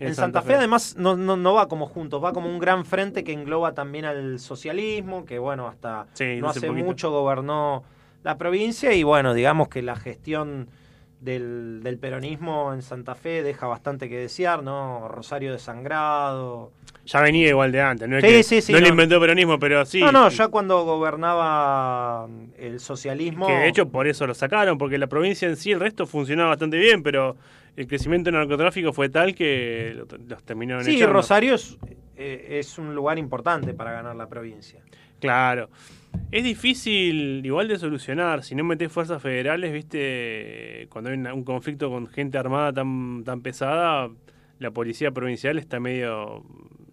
En 0.00 0.08
en 0.08 0.14
Santa 0.14 0.40
Santa, 0.40 0.42
Fe. 0.42 0.48
Fe. 0.48 0.54
Además, 0.56 0.94
no, 0.96 1.16
no, 1.16 1.36
no 1.36 1.54
va 1.54 1.66
como 1.68 1.86
juntos, 1.86 2.22
va 2.22 2.32
como 2.32 2.48
un 2.48 2.58
gran 2.60 2.84
frente 2.84 3.22
que 3.24 3.32
engloba 3.32 3.72
también 3.74 4.04
al 4.04 4.38
socialismo, 4.40 5.24
que 5.24 5.38
bueno, 5.40 5.66
hasta 5.68 6.06
Sí, 6.14 6.38
no 6.40 6.48
hace 6.48 6.58
hace 6.60 6.68
poquito. 6.68 6.86
mucho 6.86 7.10
gobernó 7.10 7.82
la 8.24 8.36
provincia 8.36 8.92
y 8.94 9.02
bueno, 9.04 9.32
digamos 9.34 9.68
que 9.68 9.80
la 9.82 9.96
gestión 9.96 10.68
del, 11.20 11.80
del 11.82 11.98
peronismo 11.98 12.72
en 12.72 12.82
Santa 12.82 13.14
Fe 13.14 13.42
deja 13.42 13.66
bastante 13.66 14.08
que 14.08 14.16
desear, 14.18 14.62
¿no? 14.62 15.08
Rosario 15.08 15.52
de 15.52 15.58
Sangrado. 15.58 16.72
Ya 17.06 17.20
venía 17.22 17.48
igual 17.48 17.72
de 17.72 17.80
antes, 17.80 18.08
no 18.08 18.18
es 18.18 18.22
Sí, 18.24 18.30
que 18.30 18.42
sí, 18.42 18.60
sí, 18.60 18.72
no, 18.72 18.80
le 18.80 18.88
inventó 18.88 19.14
el 19.16 19.20
peronismo, 19.22 19.58
pero 19.58 19.84
sí. 19.86 20.00
No, 20.00 20.12
no, 20.12 20.28
ya 20.28 20.48
cuando 20.48 20.84
gobernaba 20.84 22.28
el 22.58 22.80
socialismo... 22.80 23.46
Que 23.46 23.52
de 23.54 23.68
hecho 23.68 23.88
por 23.88 24.06
eso 24.06 24.26
lo 24.26 24.34
sacaron, 24.34 24.76
porque 24.78 24.98
la 24.98 25.06
provincia 25.06 25.48
en 25.48 25.56
sí, 25.56 25.72
el 25.72 25.80
resto 25.80 26.06
funcionaba 26.06 26.50
bastante 26.50 26.76
bien, 26.76 27.02
pero 27.02 27.36
el 27.76 27.86
crecimiento 27.86 28.30
del 28.30 28.38
narcotráfico 28.40 28.92
fue 28.92 29.08
tal 29.08 29.34
que 29.34 29.94
lo- 29.96 30.06
los 30.28 30.42
terminaron 30.42 30.84
Sí, 30.84 30.96
echando. 30.96 31.14
Rosario 31.14 31.54
es, 31.54 31.78
eh, 32.16 32.58
es 32.58 32.76
un 32.78 32.94
lugar 32.94 33.18
importante 33.18 33.72
para 33.74 33.92
ganar 33.92 34.14
la 34.14 34.28
provincia. 34.28 34.80
Claro. 35.20 35.70
Es 36.30 36.44
difícil 36.44 37.44
igual 37.44 37.68
de 37.68 37.78
solucionar. 37.78 38.42
Si 38.44 38.54
no 38.54 38.62
metés 38.64 38.92
fuerzas 38.92 39.22
federales, 39.22 39.72
viste, 39.72 40.86
cuando 40.90 41.10
hay 41.10 41.16
una- 41.16 41.32
un 41.34 41.42
conflicto 41.44 41.88
con 41.90 42.06
gente 42.06 42.36
armada 42.38 42.72
tan, 42.72 43.24
tan 43.24 43.40
pesada, 43.40 44.10
la 44.58 44.70
policía 44.70 45.10
provincial 45.10 45.58
está 45.58 45.80
medio... 45.80 46.42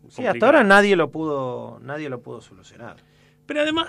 Sí, 0.07 0.17
complicada. 0.17 0.31
hasta 0.31 0.45
ahora 0.45 0.63
nadie 0.63 0.95
lo 0.95 1.09
pudo, 1.11 1.79
nadie 1.81 2.09
lo 2.09 2.21
pudo 2.21 2.39
solucionar. 2.39 2.97
Pero 3.45 3.61
además, 3.61 3.87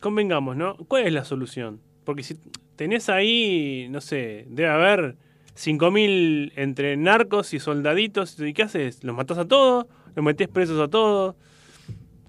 convengamos, 0.00 0.56
¿no? 0.56 0.76
¿Cuál 0.88 1.06
es 1.06 1.12
la 1.12 1.24
solución? 1.24 1.80
Porque 2.04 2.22
si 2.22 2.36
tenés 2.76 3.08
ahí, 3.08 3.86
no 3.90 4.00
sé, 4.00 4.46
debe 4.48 4.68
haber 4.68 5.16
5.000 5.54 6.52
entre 6.56 6.96
narcos 6.96 7.54
y 7.54 7.60
soldaditos. 7.60 8.38
¿Y 8.40 8.52
qué 8.52 8.64
haces? 8.64 9.02
¿Los 9.04 9.16
matás 9.16 9.38
a 9.38 9.46
todos? 9.48 9.86
¿Los 10.14 10.24
metés 10.24 10.48
presos 10.48 10.80
a 10.80 10.88
todos? 10.88 11.34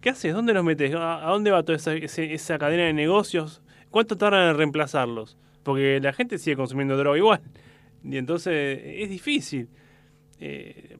¿Qué 0.07 0.11
haces? 0.11 0.33
¿Dónde 0.33 0.53
los 0.53 0.63
metés? 0.63 0.95
¿A 0.95 1.25
dónde 1.27 1.51
va 1.51 1.63
toda 1.63 1.75
esa, 1.75 2.57
cadena 2.57 2.83
de 2.83 2.93
negocios? 2.93 3.61
¿Cuánto 3.91 4.15
tardan 4.15 4.51
en 4.51 4.55
reemplazarlos? 4.55 5.37
Porque 5.63 5.99
la 5.99 6.13
gente 6.13 6.37
sigue 6.37 6.55
consumiendo 6.55 6.95
droga 6.95 7.17
igual. 7.17 7.41
Y 8.05 8.15
entonces 8.15 8.79
es 8.85 9.09
difícil. 9.09 9.67
Eh, 10.39 10.95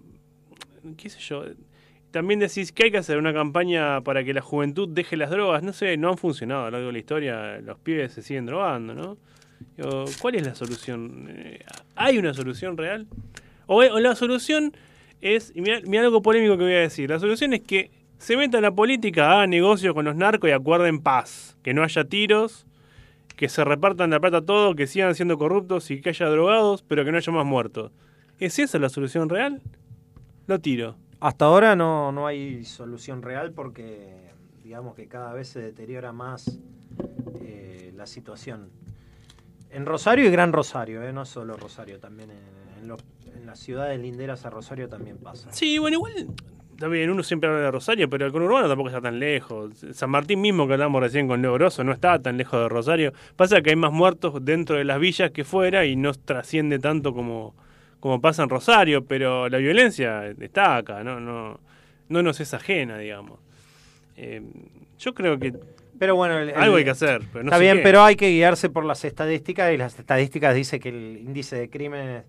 ¿Qué 0.98 1.10
sé 1.10 1.22
yo? 1.22 1.46
También 2.12 2.41
decís 2.41 2.74
que 2.74 2.84
hay 2.84 2.91
que 2.91 2.98
hacer 2.98 3.17
una 3.17 3.32
campaña 3.32 4.02
para 4.02 4.26
que 4.26 4.34
la 4.34 4.41
juventud 4.41 4.89
deje 4.89 5.15
las 5.15 5.30
drogas. 5.30 5.63
No 5.63 5.72
sé, 5.72 5.96
no 5.96 6.10
han 6.10 6.17
funcionado 6.17 6.63
a 6.63 6.65
lo 6.65 6.72
largo 6.72 6.88
de 6.88 6.91
la 6.91 7.00
historia. 7.00 7.62
Los 7.62 7.80
pibes 7.80 8.12
se 8.12 8.22
siguen 8.22 8.46
drogando, 8.46 8.93
¿no? 8.93 9.17
¿Cuál 10.20 10.36
es 10.36 10.46
la 10.46 10.54
solución? 10.54 11.28
Eh, 11.30 11.62
¿Hay 11.96 12.17
una 12.17 12.34
solución 12.34 12.76
real? 12.76 13.08
O, 13.67 13.82
la 13.84 14.15
solución 14.15 14.76
es, 15.22 15.54
mira, 15.56 16.02
algo 16.02 16.22
polémico 16.22 16.58
que 16.58 16.65
voy 16.65 16.74
a 16.74 16.82
decir, 16.82 17.10
la 17.10 17.20
solución 17.20 17.54
es 17.54 17.62
que 17.62 17.96
se 18.17 18.36
meta 18.36 18.58
en 18.58 18.63
la 18.63 18.71
política, 18.71 19.32
haga 19.32 19.47
negocios 19.47 19.93
con 19.93 20.06
los 20.06 20.15
narcos 20.15 20.49
y 20.49 20.53
acuerden 20.53 20.99
paz, 20.99 21.58
que 21.63 21.73
no 21.73 21.84
haya 21.84 22.03
tiros, 22.06 22.65
que 23.36 23.49
se 23.49 23.63
repartan 23.63 24.10
la 24.10 24.19
plata 24.19 24.41
todo, 24.41 24.75
que 24.75 24.88
sigan 24.88 25.13
siendo 25.15 25.38
corruptos 25.38 25.91
y 25.91 26.01
que 26.01 26.10
haya 26.10 26.27
drogados, 26.27 26.84
pero 26.84 27.06
que 27.06 27.12
no 27.12 27.17
haya 27.17 27.32
más 27.32 27.45
muertos. 27.45 27.91
¿Es 28.39 28.60
esa 28.60 28.80
la 28.80 28.89
solución 28.89 29.30
real? 29.30 29.62
Lo 30.47 30.60
tiro. 30.60 30.95
Hasta 31.19 31.45
ahora 31.45 31.75
no, 31.75 32.12
no 32.12 32.27
hay 32.27 32.63
solución 32.65 33.21
real 33.21 33.51
porque 33.51 34.32
digamos 34.63 34.95
que 34.95 35.08
cada 35.08 35.34
vez 35.34 35.47
se 35.49 35.60
deteriora 35.60 36.12
más 36.12 36.60
eh, 37.41 37.91
la 37.95 38.06
situación 38.06 38.69
en 39.69 39.86
Rosario 39.86 40.25
y 40.25 40.32
Gran 40.32 40.53
Rosario, 40.53 41.03
¿eh? 41.03 41.12
no 41.12 41.25
solo 41.25 41.58
Rosario, 41.58 41.99
también 41.99 42.32
en, 42.32 42.91
en, 43.36 43.45
las 43.45 43.60
ciudades 43.60 43.99
linderas 43.99 44.45
a 44.45 44.49
Rosario 44.49 44.89
también 44.89 45.17
pasa. 45.17 45.51
Sí, 45.51 45.77
bueno, 45.77 45.95
igual 45.95 46.27
también 46.77 47.09
uno 47.09 47.23
siempre 47.23 47.49
habla 47.49 47.61
de 47.61 47.71
Rosario, 47.71 48.09
pero 48.09 48.25
el 48.25 48.31
conurbano 48.31 48.67
tampoco 48.67 48.89
está 48.89 49.01
tan 49.01 49.19
lejos. 49.19 49.71
San 49.93 50.09
Martín 50.09 50.41
mismo 50.41 50.67
que 50.67 50.73
hablamos 50.73 51.01
recién 51.01 51.27
con 51.27 51.41
Leo 51.41 51.53
Grosso 51.53 51.83
no 51.83 51.91
está 51.91 52.21
tan 52.21 52.37
lejos 52.37 52.61
de 52.61 52.69
Rosario. 52.69 53.13
Pasa 53.35 53.61
que 53.61 53.71
hay 53.71 53.75
más 53.75 53.91
muertos 53.91 54.43
dentro 54.43 54.77
de 54.77 54.83
las 54.83 54.99
villas 54.99 55.31
que 55.31 55.43
fuera 55.43 55.85
y 55.85 55.95
no 55.95 56.13
trasciende 56.13 56.79
tanto 56.79 57.13
como, 57.13 57.55
como 57.99 58.21
pasa 58.21 58.43
en 58.43 58.49
Rosario, 58.49 59.05
pero 59.05 59.49
la 59.49 59.57
violencia 59.57 60.27
está 60.27 60.77
acá, 60.77 61.03
no, 61.03 61.19
no, 61.19 61.59
no 62.09 62.23
nos 62.23 62.39
es 62.39 62.53
ajena, 62.53 62.97
digamos. 62.97 63.39
Eh, 64.15 64.41
yo 64.99 65.13
creo 65.13 65.37
que 65.37 65.53
pero 65.99 66.15
bueno, 66.15 66.35
algo 66.55 66.75
hay 66.75 66.83
que 66.83 66.91
hacer. 66.91 67.23
está 67.23 67.57
bien, 67.57 67.79
pero 67.81 68.03
hay 68.03 68.15
que 68.15 68.29
guiarse 68.29 68.69
por 68.69 68.85
las 68.85 69.03
estadísticas 69.03 69.73
y 69.73 69.77
las 69.77 69.97
estadísticas 69.97 70.53
dicen 70.53 70.79
que 70.79 70.89
el 70.89 71.17
índice 71.25 71.55
de 71.55 71.69
crímenes 71.69 72.23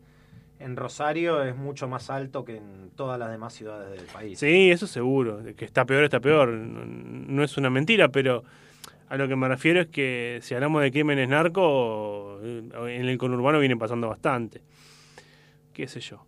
en 0.61 0.77
Rosario 0.77 1.43
es 1.43 1.57
mucho 1.57 1.89
más 1.89 2.11
alto 2.11 2.45
que 2.45 2.57
en 2.57 2.91
todas 2.97 3.19
las 3.19 3.31
demás 3.31 3.55
ciudades 3.55 3.91
del 3.91 4.07
país. 4.07 4.39
Sí, 4.39 4.71
eso 4.71 4.87
seguro. 4.87 5.41
Que 5.57 5.65
está 5.65 5.85
peor, 5.85 6.05
está 6.05 6.21
peor. 6.21 6.49
No, 6.51 7.43
es 7.43 7.57
una 7.57 7.71
mentira, 7.71 8.09
pero 8.09 8.43
a 9.09 9.17
lo 9.17 9.29
que 9.29 9.37
me 9.37 9.49
refiero 9.49 9.81
es 9.81 9.87
que 9.87 10.39
si 10.43 10.55
hablamos 10.55 10.83
de 10.83 10.91
crímenes 10.91 11.29
narco, 11.29 12.41
en 12.43 13.09
el 13.09 13.19
conurbano 13.19 13.59
viene 13.61 13.77
pasando 13.77 14.09
bastante. 14.09 14.63
¿Qué 15.73 15.87
sé 15.87 16.01
yo? 16.01 16.25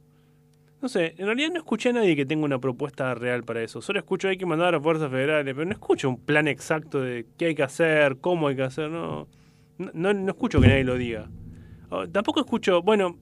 No 0.80 0.88
sé, 0.88 1.14
en 1.18 1.26
realidad 1.26 1.50
no 1.50 1.58
escuché 1.58 1.90
a 1.90 1.92
nadie 1.92 2.16
que 2.16 2.24
tenga 2.24 2.44
una 2.44 2.58
propuesta 2.58 3.14
real 3.14 3.42
para 3.42 3.62
eso. 3.62 3.82
Solo 3.82 3.98
escucho 3.98 4.28
hay 4.28 4.38
que 4.38 4.46
mandar 4.46 4.74
a 4.74 4.80
fuerzas 4.80 5.10
federales, 5.10 5.54
pero 5.54 5.66
no 5.66 5.72
escucho 5.72 6.08
un 6.08 6.18
plan 6.18 6.48
exacto 6.48 7.02
de 7.02 7.26
qué 7.36 7.46
hay 7.46 7.54
que 7.54 7.62
hacer, 7.62 8.16
cómo 8.18 8.48
hay 8.48 8.56
que 8.56 8.62
hacer, 8.62 8.90
no. 8.90 9.28
No, 9.76 10.14
no 10.14 10.30
escucho 10.30 10.60
que 10.60 10.68
nadie 10.68 10.84
lo 10.84 10.96
diga. 10.96 11.28
Oh, 11.90 12.08
tampoco 12.08 12.40
escucho, 12.40 12.82
bueno, 12.82 13.18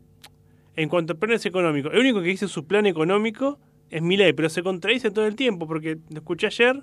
en 0.78 0.88
cuanto 0.88 1.14
a 1.14 1.16
planes 1.16 1.44
económicos, 1.46 1.92
el 1.92 2.00
único 2.00 2.20
que 2.22 2.28
dice 2.28 2.48
su 2.48 2.66
plan 2.66 2.86
económico 2.86 3.58
es 3.90 4.02
ley, 4.02 4.32
pero 4.32 4.48
se 4.48 4.62
contradice 4.62 5.10
todo 5.10 5.26
el 5.26 5.36
tiempo, 5.36 5.66
porque 5.66 5.98
lo 6.10 6.18
escuché 6.18 6.46
ayer 6.46 6.82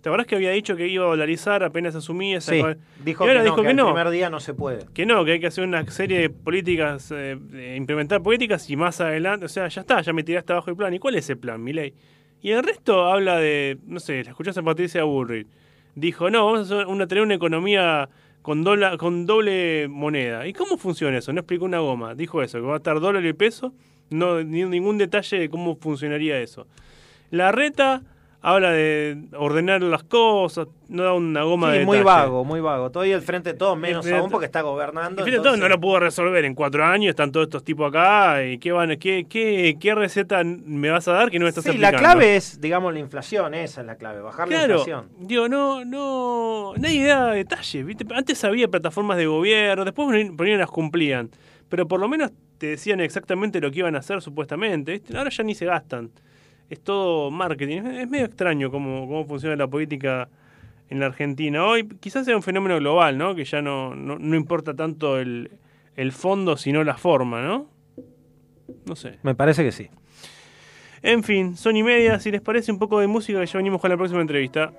¿Te 0.00 0.08
acuerdas 0.08 0.28
que 0.28 0.36
había 0.36 0.52
dicho 0.52 0.76
que 0.76 0.86
iba 0.86 1.04
a 1.04 1.08
dolarizar 1.08 1.64
apenas 1.64 1.94
asumía 1.96 2.38
esa 2.38 2.52
sí, 2.52 2.62
dijo 3.04 3.24
que 3.26 3.34
no, 3.34 3.42
que, 3.42 3.70
el 3.70 3.76
primer 3.76 4.10
día 4.10 4.30
no 4.30 4.38
se 4.38 4.54
puede. 4.54 4.86
Que 4.94 5.04
no, 5.04 5.24
que 5.24 5.32
hay 5.32 5.40
que 5.40 5.48
hacer 5.48 5.64
una 5.64 5.84
serie 5.90 6.20
de 6.20 6.30
políticas, 6.30 7.12
eh, 7.12 7.74
implementar 7.76 8.22
políticas 8.22 8.70
y 8.70 8.76
más 8.76 9.00
adelante, 9.00 9.46
o 9.46 9.48
sea, 9.48 9.66
ya 9.66 9.80
está, 9.80 10.00
ya 10.00 10.12
me 10.12 10.22
tiraste 10.22 10.52
abajo 10.52 10.70
el 10.70 10.76
plan. 10.76 10.94
¿Y 10.94 11.00
cuál 11.00 11.16
es 11.16 11.28
el 11.30 11.38
plan, 11.38 11.62
Milei? 11.62 11.94
Y 12.40 12.52
el 12.52 12.62
resto 12.62 13.06
habla 13.06 13.38
de, 13.38 13.78
no 13.86 13.98
sé, 13.98 14.22
la 14.22 14.30
escuchaste 14.30 14.60
a 14.60 14.62
Patricia 14.62 15.02
Bullrich. 15.02 15.48
Dijo, 15.96 16.30
no, 16.30 16.46
vamos 16.46 16.70
a, 16.70 16.86
una, 16.86 17.08
tener 17.08 17.24
una 17.24 17.34
economía 17.34 18.08
con, 18.48 19.26
doble 19.26 19.88
moneda. 19.88 20.46
¿Y 20.46 20.54
cómo 20.54 20.78
funciona 20.78 21.18
eso? 21.18 21.32
No 21.32 21.40
explicó 21.40 21.66
una 21.66 21.80
goma. 21.80 22.14
Dijo 22.14 22.42
eso, 22.42 22.58
que 22.58 22.64
va 22.64 22.74
a 22.74 22.76
estar 22.78 22.98
dólar 22.98 23.24
y 23.26 23.32
peso. 23.34 23.74
No, 24.08 24.42
ni 24.42 24.64
ningún 24.64 24.96
detalle 24.96 25.38
de 25.38 25.50
cómo 25.50 25.76
funcionaría 25.76 26.40
eso. 26.40 26.66
La 27.30 27.52
reta 27.52 28.02
habla 28.40 28.70
de 28.70 29.18
ordenar 29.36 29.82
las 29.82 30.04
cosas, 30.04 30.68
no 30.88 31.02
da 31.02 31.12
una 31.12 31.42
goma 31.42 31.72
sí, 31.72 31.78
de 31.78 31.84
muy 31.84 32.02
vago, 32.02 32.44
muy 32.44 32.60
vago. 32.60 32.90
Todavía 32.90 33.16
el 33.16 33.22
Frente 33.22 33.52
de 33.52 33.58
Todos, 33.58 33.76
menos 33.76 34.06
aún 34.06 34.30
porque 34.30 34.46
está 34.46 34.62
gobernando. 34.62 35.22
El 35.22 35.24
Frente 35.24 35.38
de 35.38 35.44
Todos 35.44 35.58
no 35.58 35.68
lo 35.68 35.80
pudo 35.80 36.00
resolver 36.00 36.44
en 36.44 36.54
cuatro 36.54 36.84
años, 36.84 37.10
están 37.10 37.32
todos 37.32 37.46
estos 37.46 37.64
tipos 37.64 37.88
acá, 37.88 38.44
y 38.44 38.58
qué, 38.58 38.72
van, 38.72 38.96
qué, 38.98 39.26
qué, 39.28 39.76
qué 39.80 39.94
receta 39.94 40.42
me 40.44 40.90
vas 40.90 41.08
a 41.08 41.12
dar 41.12 41.30
que 41.30 41.38
no 41.38 41.44
me 41.44 41.48
estás 41.48 41.64
sí, 41.64 41.78
la 41.78 41.92
clave 41.92 42.36
es, 42.36 42.60
digamos, 42.60 42.92
la 42.92 43.00
inflación, 43.00 43.54
esa 43.54 43.80
es 43.80 43.86
la 43.86 43.96
clave, 43.96 44.20
bajar 44.20 44.48
la 44.48 44.62
inflación. 44.62 45.08
Digo, 45.18 45.48
no, 45.48 45.84
no, 45.84 46.74
nadie 46.76 47.06
da 47.06 47.32
detalles, 47.32 47.84
¿viste? 47.84 48.06
Antes 48.14 48.42
había 48.44 48.68
plataformas 48.68 49.16
de 49.16 49.26
gobierno, 49.26 49.84
después 49.84 50.30
por 50.36 50.46
ahí 50.46 50.56
las 50.56 50.70
cumplían, 50.70 51.30
pero 51.68 51.88
por 51.88 51.98
lo 52.00 52.08
menos 52.08 52.30
te 52.58 52.68
decían 52.68 53.00
exactamente 53.00 53.60
lo 53.60 53.70
que 53.70 53.80
iban 53.80 53.96
a 53.96 53.98
hacer 53.98 54.22
supuestamente, 54.22 55.02
ahora 55.14 55.30
ya 55.30 55.42
ni 55.42 55.54
se 55.54 55.66
gastan 55.66 56.10
es 56.70 56.80
todo 56.80 57.30
marketing. 57.30 57.82
Es 57.82 58.08
medio 58.08 58.26
extraño 58.26 58.70
cómo, 58.70 59.06
cómo 59.06 59.24
funciona 59.24 59.56
la 59.56 59.66
política 59.66 60.28
en 60.90 61.00
la 61.00 61.06
Argentina. 61.06 61.64
Hoy 61.64 61.88
quizás 62.00 62.24
sea 62.24 62.36
un 62.36 62.42
fenómeno 62.42 62.76
global, 62.76 63.18
¿no? 63.18 63.34
Que 63.34 63.44
ya 63.44 63.62
no, 63.62 63.94
no, 63.94 64.36
importa 64.36 64.74
tanto 64.74 65.18
el, 65.18 65.50
el 65.96 66.12
fondo, 66.12 66.56
sino 66.56 66.84
la 66.84 66.96
forma, 66.96 67.42
¿no? 67.42 67.66
No 68.86 68.96
sé. 68.96 69.18
Me 69.22 69.34
parece 69.34 69.64
que 69.64 69.72
sí. 69.72 69.88
En 71.02 71.22
fin, 71.22 71.56
son 71.56 71.76
y 71.76 71.82
media. 71.82 72.18
Si 72.20 72.30
les 72.30 72.40
parece 72.40 72.72
un 72.72 72.78
poco 72.78 73.00
de 73.00 73.06
música, 73.06 73.42
ya 73.44 73.56
venimos 73.58 73.80
con 73.80 73.90
la 73.90 73.96
próxima 73.96 74.20
entrevista. 74.20 74.72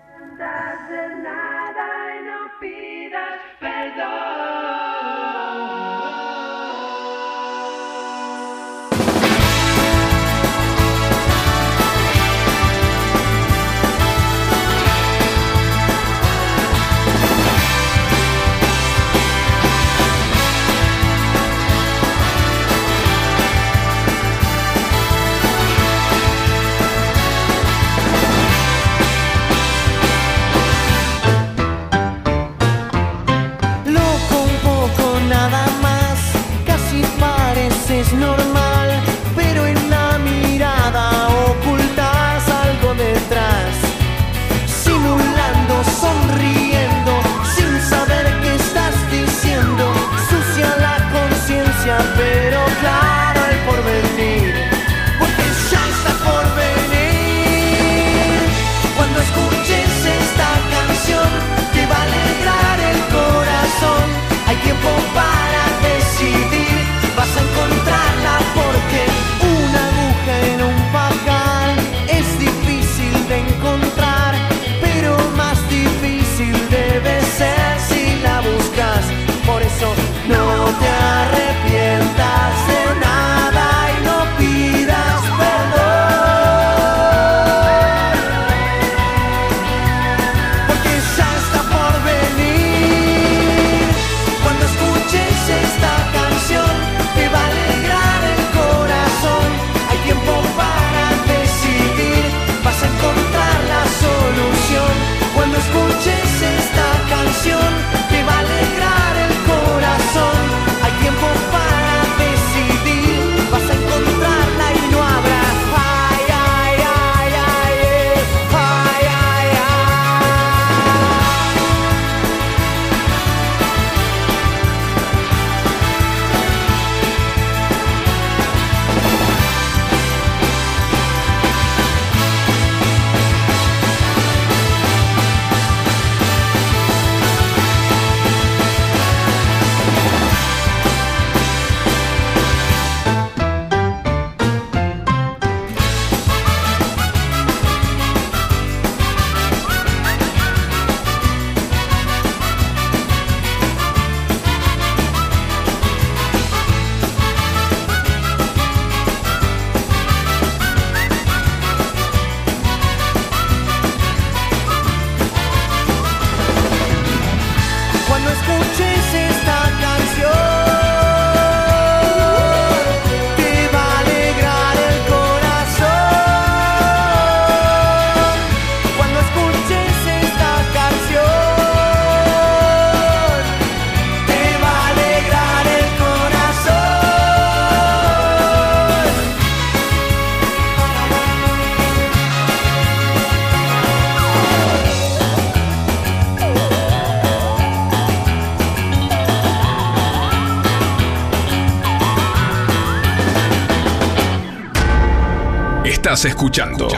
Estás 206.20 206.32
escuchando. 206.32 206.90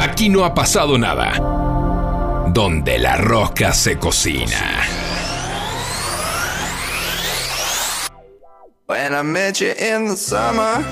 Aquí 0.00 0.30
no 0.30 0.46
ha 0.46 0.54
pasado 0.54 0.96
nada. 0.96 1.34
Donde 2.48 2.98
la 2.98 3.18
rosca 3.18 3.74
se 3.74 3.98
cocina. 3.98 4.86
When 8.86 9.12
I 9.12 9.22
met 9.22 9.60
you 9.60 9.74
in 9.78 10.08
the 10.08 10.16
summer, 10.16 10.82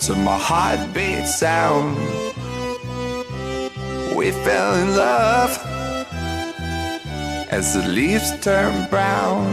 to 0.00 0.14
my 0.14 0.36
heartbeat 0.36 1.26
sound, 1.26 1.96
we 4.14 4.32
fell 4.32 4.74
in 4.74 4.94
love 4.94 5.58
as 7.50 7.72
the 7.72 7.88
leaves 7.88 8.30
turn 8.42 8.86
brown. 8.90 9.46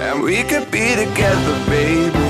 And 0.00 0.24
we 0.24 0.42
could 0.42 0.68
be 0.72 0.96
together, 0.96 1.64
baby, 1.68 2.29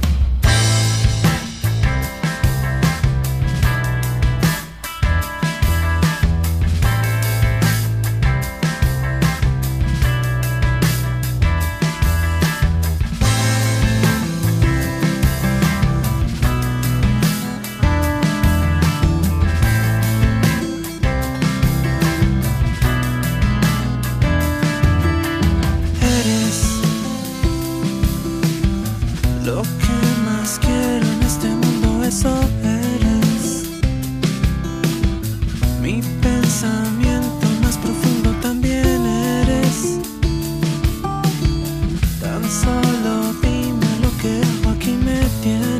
Que 44.21 44.41
aquí 44.69 44.91
me 44.91 45.19
tienes. 45.41 45.70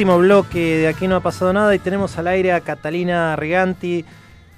Último 0.00 0.18
bloque 0.18 0.78
de 0.78 0.88
Aquí 0.88 1.08
no 1.08 1.16
ha 1.16 1.20
pasado 1.20 1.52
nada 1.52 1.74
y 1.74 1.78
tenemos 1.78 2.16
al 2.16 2.26
aire 2.28 2.54
a 2.54 2.62
Catalina 2.62 3.36
Riganti, 3.36 4.06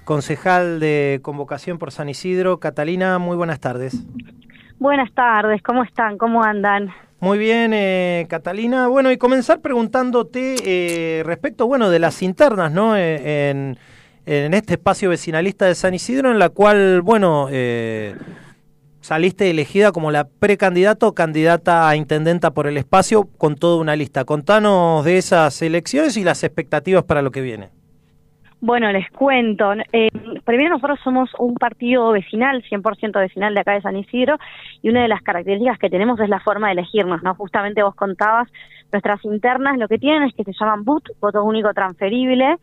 concejal 0.05 0.79
de 0.79 1.19
convocación 1.21 1.81
por 1.81 1.91
San 1.91 2.09
Isidro. 2.09 2.61
Catalina, 2.61 3.19
muy 3.19 3.37
buenas 3.37 3.59
tardes. 3.59 4.05
Buenas 4.79 5.13
tardes, 5.15 5.61
¿cómo 5.61 5.83
están? 5.83 6.17
¿Cómo 6.17 6.45
andan? 6.45 6.91
Muy 7.19 7.39
bien, 7.39 7.73
eh, 7.75 8.27
Catalina. 8.29 8.87
Bueno, 8.87 9.11
y 9.11 9.17
comenzar 9.17 9.61
preguntándote 9.61 10.55
eh, 10.65 11.25
respecto, 11.25 11.67
bueno, 11.67 11.91
de 11.91 11.99
las 11.99 12.23
internas, 12.23 12.71
¿no? 12.71 12.97
Eh, 12.97 13.51
en, 13.51 13.77
en 14.27 14.55
este 14.55 14.75
espacio 14.75 15.11
vecinalista 15.11 15.67
de 15.67 15.75
San 15.75 15.93
Isidro, 15.93 16.31
en 16.31 16.39
la 16.39 16.51
cual, 16.51 17.03
bueno, 17.03 17.49
eh, 17.51 18.15
saliste 19.03 19.51
elegida 19.51 19.93
como 19.93 20.11
la 20.11 20.25
precandidato 20.25 21.09
o 21.09 21.15
candidata 21.15 21.89
a 21.89 21.97
intendenta 21.97 22.53
por 22.53 22.67
el 22.67 22.79
espacio 22.79 23.29
con 23.37 23.57
toda 23.57 23.81
una 23.81 23.97
lista. 23.97 24.25
Contanos 24.25 25.05
de 25.05 25.19
esas 25.19 25.61
elecciones 25.61 26.17
y 26.17 26.25
las 26.25 26.43
expectativas 26.45 27.05
para 27.05 27.21
lo 27.21 27.31
que 27.31 27.43
viene. 27.43 27.71
Bueno, 28.61 28.93
les 28.93 29.11
cuento. 29.11 29.73
Eh, 29.93 30.09
primero, 30.45 30.71
nosotros 30.71 31.01
somos 31.03 31.29
un 31.37 31.55
partido 31.55 32.13
vecinal, 32.13 32.63
100% 32.63 33.19
vecinal 33.19 33.55
de 33.55 33.61
acá 33.61 33.73
de 33.73 33.83
San 33.83 33.97
Isidro, 33.97 34.39
y 34.83 34.89
una 34.89 35.03
de 35.03 35.09
las 35.09 35.21
características 35.21 35.81
que 35.81 35.91
tenemos 35.91 36.21
es 36.21 36.29
la 36.29 36.39
forma 36.39 36.69
de 36.69 36.75
elegirnos, 36.75 37.25
¿no? 37.25 37.35
Justamente 37.35 37.83
vos 37.83 37.97
contabas, 37.97 38.49
nuestras 38.93 39.25
internas 39.25 39.79
lo 39.79 39.89
que 39.89 39.99
tienen 39.99 40.23
es 40.23 40.35
que 40.35 40.45
se 40.45 40.53
llaman 40.53 40.85
BUT, 40.85 41.09
voto 41.21 41.43
único 41.43 41.75
transferible, 41.75 42.57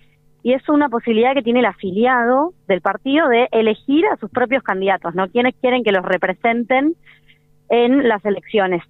y 0.44 0.54
es 0.54 0.68
una 0.70 0.90
posibilidad 0.90 1.34
que 1.34 1.42
tiene 1.44 1.60
el 1.60 1.66
afiliado 1.66 2.54
del 2.68 2.82
partido 2.82 3.28
de 3.28 3.48
elegir 3.52 4.06
a 4.08 4.18
sus 4.18 4.30
propios 4.30 4.64
candidatos, 4.64 5.14
¿no? 5.16 5.28
Quienes 5.28 5.56
quieren 5.62 5.84
que 5.84 5.92
los 5.92 6.04
representen 6.06 6.96
en 7.70 8.08
las 8.08 8.24
elecciones. 8.26 8.84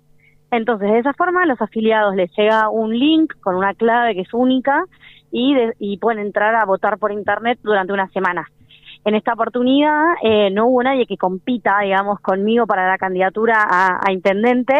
Entonces, 0.51 0.91
de 0.91 0.99
esa 0.99 1.13
forma, 1.13 1.43
a 1.43 1.45
los 1.45 1.61
afiliados 1.61 2.15
les 2.15 2.31
llega 2.35 2.69
un 2.69 2.97
link 2.97 3.33
con 3.41 3.55
una 3.55 3.73
clave 3.73 4.15
que 4.15 4.21
es 4.21 4.33
única 4.33 4.83
y, 5.31 5.53
de- 5.53 5.73
y 5.79 5.97
pueden 5.97 6.25
entrar 6.25 6.55
a 6.55 6.65
votar 6.65 6.97
por 6.97 7.11
internet 7.11 7.59
durante 7.61 7.93
una 7.93 8.07
semana. 8.09 8.47
En 9.05 9.15
esta 9.15 9.33
oportunidad 9.33 10.15
eh, 10.23 10.49
no 10.51 10.67
hubo 10.67 10.83
nadie 10.83 11.05
que 11.05 11.17
compita, 11.17 11.79
digamos, 11.81 12.19
conmigo 12.19 12.65
para 12.67 12.87
la 12.87 12.97
candidatura 12.97 13.55
a, 13.61 13.99
a 14.05 14.11
intendente, 14.11 14.73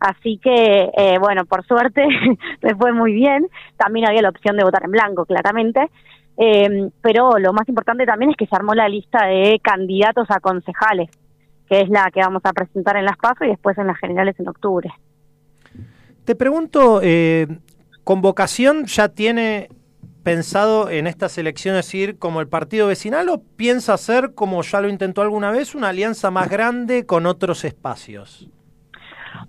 así 0.00 0.38
que, 0.42 0.90
eh, 0.96 1.18
bueno, 1.18 1.44
por 1.44 1.66
suerte 1.66 2.06
me 2.62 2.74
fue 2.74 2.92
muy 2.92 3.12
bien. 3.12 3.48
También 3.76 4.06
había 4.06 4.22
la 4.22 4.30
opción 4.30 4.56
de 4.56 4.64
votar 4.64 4.84
en 4.84 4.92
blanco, 4.92 5.24
claramente. 5.26 5.88
Eh, 6.40 6.90
pero 7.02 7.38
lo 7.38 7.52
más 7.52 7.68
importante 7.68 8.06
también 8.06 8.30
es 8.30 8.36
que 8.36 8.46
se 8.46 8.54
armó 8.54 8.74
la 8.74 8.88
lista 8.88 9.26
de 9.26 9.60
candidatos 9.62 10.30
a 10.30 10.38
concejales, 10.38 11.10
que 11.68 11.80
es 11.80 11.88
la 11.88 12.10
que 12.12 12.20
vamos 12.20 12.42
a 12.44 12.52
presentar 12.52 12.96
en 12.96 13.04
las 13.04 13.16
PASO 13.16 13.44
y 13.44 13.48
después 13.48 13.76
en 13.76 13.88
las 13.88 13.98
generales 13.98 14.38
en 14.38 14.48
octubre. 14.48 14.88
Te 16.24 16.36
pregunto, 16.36 17.00
eh, 17.02 17.48
¿convocación 18.04 18.84
ya 18.84 19.08
tiene 19.08 19.68
pensado 20.22 20.90
en 20.90 21.06
estas 21.06 21.38
elecciones 21.38 21.92
ir 21.94 22.18
como 22.18 22.40
el 22.40 22.48
partido 22.48 22.86
vecinal 22.86 23.28
o 23.30 23.42
piensa 23.56 23.94
hacer, 23.94 24.34
como 24.34 24.62
ya 24.62 24.80
lo 24.80 24.88
intentó 24.88 25.22
alguna 25.22 25.50
vez, 25.50 25.74
una 25.74 25.88
alianza 25.88 26.30
más 26.30 26.48
grande 26.48 27.04
con 27.04 27.26
otros 27.26 27.64
espacios? 27.64 28.48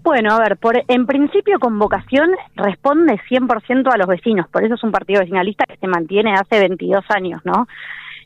Bueno, 0.01 0.33
a 0.33 0.39
ver, 0.39 0.57
por, 0.57 0.81
en 0.87 1.05
principio 1.05 1.59
Convocación 1.59 2.29
responde 2.55 3.19
100% 3.29 3.93
a 3.93 3.97
los 3.97 4.07
vecinos, 4.07 4.47
por 4.47 4.63
eso 4.63 4.75
es 4.75 4.83
un 4.83 4.91
partido 4.91 5.19
vecinalista 5.19 5.65
que 5.65 5.77
se 5.77 5.87
mantiene 5.87 6.33
hace 6.33 6.59
22 6.59 7.03
años, 7.09 7.41
¿no? 7.43 7.67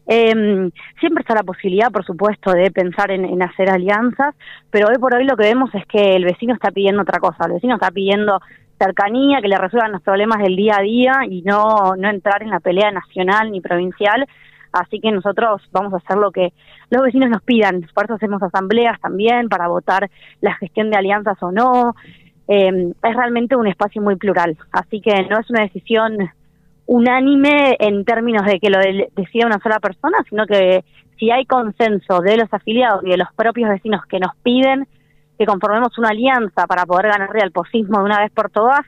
Eh, 0.05 0.69
siempre 0.99 1.21
está 1.21 1.34
la 1.34 1.43
posibilidad, 1.43 1.89
por 1.91 2.05
supuesto, 2.05 2.51
de 2.51 2.69
pensar 2.71 3.09
en, 3.11 3.26
en 3.26 3.41
hacer 3.41 3.69
alianzas, 3.69 4.36
pero 4.69 4.88
hoy 4.89 4.97
por 4.99 5.15
hoy 5.15 5.24
lo 5.26 5.36
que 5.36 5.45
vemos 5.45 5.74
es 5.74 5.86
que 5.88 6.15
el 6.15 6.26
vecino 6.26 6.53
está 6.53 6.71
pidiendo 6.71 7.01
otra 7.01 7.19
cosa, 7.19 7.45
el 7.45 7.53
vecino 7.53 7.76
está 7.76 7.89
pidiendo 7.89 8.39
cercanía, 8.78 9.41
que 9.41 9.47
le 9.47 9.57
resuelvan 9.57 9.93
los 9.93 10.01
problemas 10.01 10.39
del 10.39 10.55
día 10.55 10.76
a 10.78 10.82
día 10.82 11.13
y 11.30 11.41
no, 11.41 11.95
no 11.97 12.09
entrar 12.09 12.43
en 12.43 12.49
la 12.49 12.59
pelea 12.59 12.91
nacional 12.91 13.51
ni 13.51 13.61
provincial, 13.61 14.28
así 14.74 14.99
que 14.99 15.11
nosotros 15.11 15.61
vamos 15.71 15.93
a 15.93 15.97
hacer 15.97 16.17
lo 16.17 16.32
que 16.32 16.53
los 16.89 17.03
vecinos 17.03 17.30
nos 17.30 17.41
pidan, 17.43 17.88
por 17.93 18.05
eso 18.05 18.15
hacemos 18.15 18.41
asambleas 18.43 18.99
también 18.99 19.47
para 19.49 19.67
votar 19.67 20.09
la 20.41 20.55
gestión 20.55 20.89
de 20.89 20.97
alianzas 20.97 21.41
o 21.41 21.51
no, 21.51 21.95
eh, 22.47 22.91
es 23.03 23.15
realmente 23.15 23.55
un 23.55 23.67
espacio 23.67 24.01
muy 24.01 24.15
plural, 24.15 24.57
así 24.71 24.99
que 24.99 25.13
no 25.30 25.39
es 25.39 25.49
una 25.49 25.61
decisión 25.61 26.17
unánime 26.86 27.78
en 27.80 28.03
términos 28.03 28.45
de 28.45 28.59
que 28.59 28.69
lo 28.69 28.80
de- 28.80 29.09
decida 29.15 29.45
una 29.45 29.59
sola 29.59 29.80
persona, 29.80 30.17
sino 30.30 30.45
que 30.45 30.84
si 31.17 31.32
hay 31.32 31.45
consenso 31.45 32.19
de 32.19 32.38
los 32.38 32.53
afiliados 32.53 33.01
y 33.05 33.09
de 33.11 33.17
los 33.17 33.30
propios 33.36 33.69
vecinos 33.69 34.01
que 34.07 34.19
nos 34.19 34.36
piden 34.43 34.86
que 35.39 35.45
conformemos 35.45 35.97
una 35.97 36.09
alianza 36.09 36.67
para 36.67 36.86
poder 36.86 37.07
ganarle 37.07 37.41
al 37.41 37.51
posismo 37.51 37.99
de 37.99 38.03
una 38.05 38.19
vez 38.19 38.32
por 38.32 38.49
todas, 38.49 38.82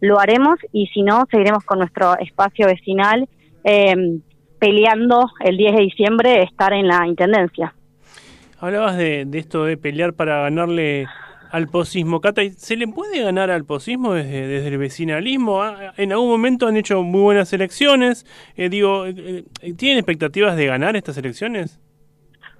lo 0.00 0.20
haremos. 0.20 0.58
Y 0.72 0.86
si 0.88 1.02
no, 1.02 1.24
seguiremos 1.30 1.64
con 1.64 1.80
nuestro 1.80 2.16
espacio 2.18 2.66
vecinal. 2.66 3.28
Eh, 3.64 4.20
peleando 4.58 5.30
el 5.40 5.56
10 5.56 5.76
de 5.76 5.82
diciembre 5.82 6.42
estar 6.42 6.72
en 6.72 6.88
la 6.88 7.06
Intendencia. 7.06 7.74
Hablabas 8.60 8.96
de, 8.96 9.24
de 9.24 9.38
esto 9.38 9.64
de 9.64 9.76
pelear 9.76 10.14
para 10.14 10.42
ganarle 10.42 11.06
al 11.50 11.68
posismo. 11.68 12.20
Cata, 12.20 12.42
¿se 12.56 12.76
le 12.76 12.88
puede 12.88 13.22
ganar 13.22 13.50
al 13.50 13.64
posismo 13.64 14.14
desde, 14.14 14.66
el 14.66 14.78
vecinalismo? 14.78 15.62
Ah, 15.62 15.94
En 15.96 16.12
algún 16.12 16.28
momento 16.28 16.66
han 16.66 16.76
hecho 16.76 17.02
muy 17.02 17.20
buenas 17.20 17.52
elecciones. 17.52 18.26
Eh, 18.56 18.68
digo, 18.68 19.06
eh, 19.06 19.44
eh, 19.62 19.74
¿tienen 19.74 19.98
expectativas 19.98 20.56
de 20.56 20.66
ganar 20.66 20.96
estas 20.96 21.16
elecciones? 21.16 21.80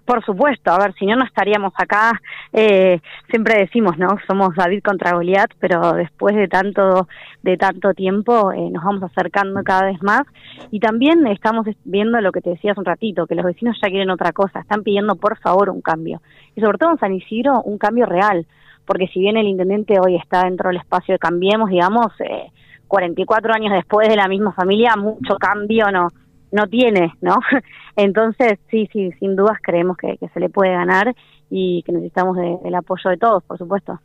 Por 0.09 0.25
supuesto, 0.25 0.71
a 0.71 0.79
ver, 0.79 0.95
si 0.95 1.05
no, 1.05 1.17
no 1.17 1.25
estaríamos 1.27 1.75
acá. 1.77 2.19
Eh, 2.55 2.99
siempre 3.29 3.59
decimos, 3.59 3.99
¿no? 3.99 4.09
Somos 4.27 4.55
David 4.57 4.81
contra 4.83 5.13
Goliat, 5.13 5.51
pero 5.61 5.93
después 5.93 6.35
de 6.35 6.49
tanto, 6.49 7.07
de 7.43 7.59
tanto 7.59 7.93
tiempo 7.93 8.51
eh, 8.53 8.71
nos 8.71 8.83
vamos 8.83 9.03
acercando 9.03 9.63
cada 9.63 9.85
vez 9.85 10.03
más. 10.03 10.23
Y 10.71 10.81
también 10.81 11.27
estamos 11.27 11.67
viendo 11.85 12.19
lo 12.23 12.33
que 12.33 12.41
te 12.41 12.49
decía 12.49 12.73
hace 12.73 12.81
un 12.81 12.87
ratito, 12.87 13.27
que 13.27 13.35
los 13.35 13.45
vecinos 13.45 13.77
ya 13.83 13.91
quieren 13.91 14.09
otra 14.09 14.33
cosa, 14.33 14.61
están 14.61 14.83
pidiendo 14.83 15.15
por 15.17 15.39
favor 15.41 15.69
un 15.69 15.83
cambio. 15.83 16.23
Y 16.57 16.63
sobre 16.63 16.79
todo 16.79 16.93
en 16.93 16.99
San 16.99 17.13
Isidro, 17.13 17.61
un 17.65 17.77
cambio 17.77 18.07
real, 18.07 18.47
porque 18.87 19.09
si 19.09 19.21
bien 19.21 19.37
el 19.37 19.47
intendente 19.47 20.01
hoy 20.01 20.17
está 20.17 20.45
dentro 20.45 20.71
del 20.71 20.79
espacio 20.79 21.17
de 21.17 21.19
Cambiemos, 21.19 21.69
digamos, 21.69 22.07
eh, 22.21 22.51
44 22.87 23.53
años 23.53 23.75
después 23.75 24.09
de 24.09 24.17
la 24.17 24.27
misma 24.27 24.55
familia, 24.55 24.97
mucho 24.97 25.37
cambio 25.37 25.91
no 25.93 26.09
no 26.53 26.67
tiene, 26.69 27.13
¿no? 27.21 27.39
Entonces, 27.97 28.59
sí, 28.71 28.89
sí, 28.93 29.11
sin 29.19 29.37
dudas 29.37 29.59
creemos 29.63 29.97
que, 29.97 30.17
que 30.19 30.29
se 30.29 30.41
le 30.41 30.49
puede 30.49 30.73
ganar 30.73 31.15
y 31.51 31.83
que 31.85 31.93
necesitamos 31.93 32.37
de- 32.37 32.59
del 32.63 32.75
apoyo 32.75 33.11
de 33.11 33.17
todos, 33.17 33.43
por 33.45 33.59
supuesto. 33.59 33.99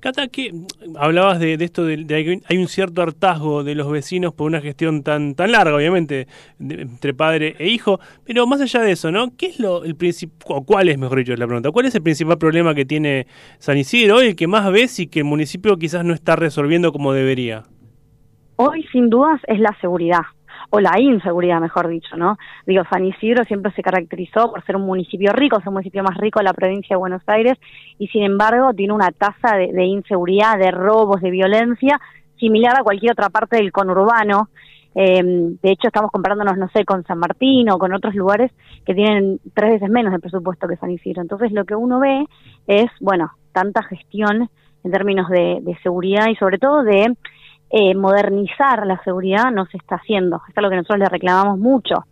Cata, 0.00 0.26
que 0.26 0.50
hablabas 0.98 1.38
de, 1.38 1.56
de 1.56 1.64
esto, 1.64 1.84
de, 1.84 1.96
de 1.98 2.24
que 2.24 2.40
hay 2.48 2.58
un 2.58 2.66
cierto 2.66 3.02
hartazgo 3.02 3.62
de 3.62 3.76
los 3.76 3.88
vecinos 3.88 4.34
por 4.34 4.48
una 4.48 4.60
gestión 4.60 5.04
tan 5.04 5.36
tan 5.36 5.52
larga, 5.52 5.76
obviamente, 5.76 6.26
de- 6.58 6.82
entre 6.82 7.14
padre 7.14 7.54
e 7.60 7.68
hijo, 7.68 8.00
pero 8.24 8.44
más 8.48 8.60
allá 8.60 8.80
de 8.80 8.90
eso, 8.90 9.12
¿no? 9.12 9.36
¿Qué 9.36 9.46
es 9.46 9.60
lo 9.60 9.84
el 9.84 9.94
principal, 9.94 10.64
cuál 10.66 10.88
es, 10.88 10.98
mejor 10.98 11.18
dicho, 11.18 11.32
es 11.34 11.38
la 11.38 11.46
pregunta, 11.46 11.70
cuál 11.70 11.86
es 11.86 11.94
el 11.94 12.02
principal 12.02 12.36
problema 12.36 12.74
que 12.74 12.84
tiene 12.84 13.28
San 13.60 13.78
Isidro 13.78 14.16
hoy, 14.16 14.26
el 14.28 14.34
que 14.36 14.48
más 14.48 14.72
ves 14.72 14.98
y 14.98 15.06
que 15.06 15.20
el 15.20 15.24
municipio 15.24 15.76
quizás 15.76 16.04
no 16.04 16.14
está 16.14 16.34
resolviendo 16.34 16.90
como 16.90 17.12
debería? 17.12 17.62
Hoy, 18.56 18.84
sin 18.92 19.08
dudas, 19.08 19.40
es 19.46 19.60
la 19.60 19.76
seguridad, 19.80 20.22
o 20.74 20.80
la 20.80 20.98
inseguridad, 20.98 21.60
mejor 21.60 21.86
dicho, 21.88 22.16
¿no? 22.16 22.38
Digo, 22.66 22.82
San 22.90 23.04
Isidro 23.04 23.44
siempre 23.44 23.72
se 23.72 23.82
caracterizó 23.82 24.50
por 24.50 24.64
ser 24.64 24.76
un 24.76 24.86
municipio 24.86 25.30
rico, 25.34 25.58
es 25.58 25.66
el 25.66 25.72
municipio 25.72 26.02
más 26.02 26.16
rico 26.16 26.40
de 26.40 26.44
la 26.44 26.54
provincia 26.54 26.96
de 26.96 26.98
Buenos 26.98 27.20
Aires, 27.26 27.58
y 27.98 28.08
sin 28.08 28.22
embargo 28.22 28.72
tiene 28.72 28.94
una 28.94 29.10
tasa 29.10 29.58
de, 29.58 29.84
inseguridad, 29.84 30.58
de 30.58 30.70
robos, 30.70 31.20
de 31.20 31.30
violencia, 31.30 32.00
similar 32.38 32.74
a 32.80 32.82
cualquier 32.82 33.12
otra 33.12 33.28
parte 33.28 33.58
del 33.58 33.70
conurbano. 33.70 34.48
Eh, 34.94 35.22
de 35.22 35.70
hecho, 35.70 35.88
estamos 35.88 36.10
comparándonos, 36.10 36.56
no 36.56 36.70
sé, 36.70 36.86
con 36.86 37.04
San 37.04 37.18
Martín 37.18 37.68
o 37.68 37.76
con 37.76 37.92
otros 37.92 38.14
lugares 38.14 38.50
que 38.86 38.94
tienen 38.94 39.40
tres 39.52 39.72
veces 39.72 39.90
menos 39.90 40.14
de 40.14 40.20
presupuesto 40.20 40.66
que 40.68 40.76
San 40.76 40.90
Isidro. 40.90 41.20
Entonces, 41.20 41.52
lo 41.52 41.66
que 41.66 41.74
uno 41.74 42.00
ve 42.00 42.24
es, 42.66 42.86
bueno, 42.98 43.30
tanta 43.52 43.82
gestión 43.82 44.48
en 44.84 44.90
términos 44.90 45.28
de, 45.28 45.58
de 45.60 45.76
seguridad 45.82 46.28
y 46.30 46.36
sobre 46.36 46.56
todo 46.56 46.82
de 46.82 47.14
eh, 47.74 47.94
modernizar 47.94 48.86
la 48.86 49.02
seguridad 49.02 49.50
no 49.50 49.64
se 49.64 49.78
está 49.78 49.96
haciendo. 49.96 50.42
Esto 50.46 50.60
es 50.60 50.62
lo 50.62 50.68
que 50.68 50.76
nosotros 50.76 50.98
le 50.98 51.08
reclamamos 51.08 51.58
mucho. 51.58 52.04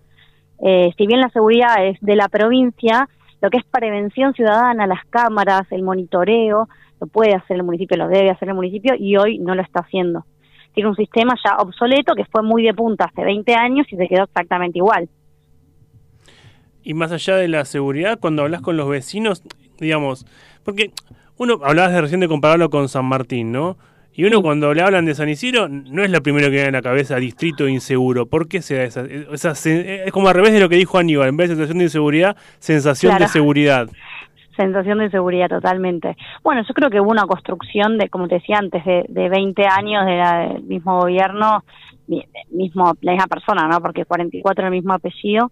Eh, 0.63 0.91
si 0.97 1.07
bien 1.07 1.21
la 1.21 1.29
seguridad 1.29 1.85
es 1.87 1.99
de 2.01 2.17
la 2.17 2.29
provincia, 2.29 3.11
lo 3.43 3.51
que 3.51 3.59
es 3.59 3.65
prevención 3.65 4.33
ciudadana, 4.33 4.87
las 4.87 5.05
cámaras, 5.11 5.71
el 5.71 5.83
monitoreo, 5.83 6.67
lo 6.99 7.07
puede 7.09 7.35
hacer 7.35 7.57
el 7.57 7.63
municipio, 7.63 7.99
lo 7.99 8.09
debe 8.09 8.31
hacer 8.31 8.49
el 8.49 8.55
municipio 8.55 8.95
y 8.99 9.19
hoy 9.19 9.39
no 9.39 9.55
lo 9.55 9.61
está 9.61 9.81
haciendo. 9.81 10.25
Tiene 10.73 10.89
un 10.89 10.97
sistema 10.97 11.35
ya 11.45 11.57
obsoleto 11.59 12.15
que 12.15 12.25
fue 12.25 12.43
muy 12.43 12.63
de 12.63 12.73
punta 12.73 13.05
hace 13.05 13.23
20 13.23 13.55
años 13.55 13.87
y 13.91 13.97
se 13.97 14.09
quedó 14.09 14.25
exactamente 14.25 14.79
igual. 14.79 15.11
Y 16.83 16.95
más 16.95 17.13
allá 17.13 17.37
de 17.37 17.49
la 17.49 17.67
seguridad, 17.67 18.19
cuando 18.19 18.43
hablas 18.43 18.63
con 18.63 18.79
los 18.79 18.89
vecinos, 18.89 19.43
digamos, 19.79 20.25
porque 20.65 20.91
uno, 21.37 21.59
hablabas 21.63 21.93
de 21.93 22.01
recién 22.01 22.21
de 22.21 22.29
compararlo 22.29 22.71
con 22.71 22.89
San 22.89 23.05
Martín, 23.05 23.53
¿no? 23.53 23.77
Y 24.13 24.25
uno 24.25 24.43
cuando 24.43 24.75
le 24.75 24.83
hablan 24.83 25.05
de 25.05 25.15
San 25.15 25.29
Isidro, 25.29 25.69
no 25.69 26.03
es 26.03 26.11
lo 26.11 26.21
primero 26.23 26.47
que 26.47 26.53
viene 26.53 26.69
a 26.69 26.73
la 26.73 26.83
cabeza 26.83 27.17
distrito 27.17 27.69
inseguro. 27.69 28.27
¿Por 28.27 28.49
qué 28.49 28.61
se 28.61 28.77
da 28.77 28.83
esa, 28.85 29.03
esa 29.03 29.51
sen- 29.53 30.03
Es 30.07 30.13
como 30.13 30.29
al 30.29 30.35
revés 30.35 30.53
de 30.53 30.61
lo 30.61 30.69
que 30.69 30.77
dijo 30.77 30.99
Aníbal, 30.99 31.29
en 31.29 31.37
vez 31.37 31.49
de 31.49 31.55
sensación 31.55 31.79
de 31.79 31.85
inseguridad, 31.85 32.37
sensación 32.59 33.11
Claro. 33.13 33.25
de 33.25 33.29
seguridad. 33.29 33.89
Sensación 34.57 34.99
de 34.99 35.05
inseguridad 35.07 35.49
totalmente. 35.49 36.17
Bueno, 36.43 36.63
yo 36.67 36.75
creo 36.75 36.91
que 36.91 37.01
hubo 37.01 37.11
una 37.11 37.23
construcción 37.25 37.97
de, 37.99 38.09
como 38.09 38.29
te 38.29 38.35
decía 38.35 38.59
antes, 38.59 38.85
de, 38.85 39.05
de 39.09 39.29
20 39.29 39.65
años 39.67 40.05
de 40.05 40.17
la- 40.17 40.49
del 40.49 40.63
mismo 40.65 41.01
gobierno, 41.01 41.65
mi- 42.09 42.25
mismo 42.51 42.93
la 43.01 43.13
misma 43.13 43.27
persona, 43.29 43.69
¿no? 43.69 43.81
Porque 43.81 44.05
44 44.05 44.67
el 44.67 44.73
mismo 44.73 44.93
apellido, 44.93 45.51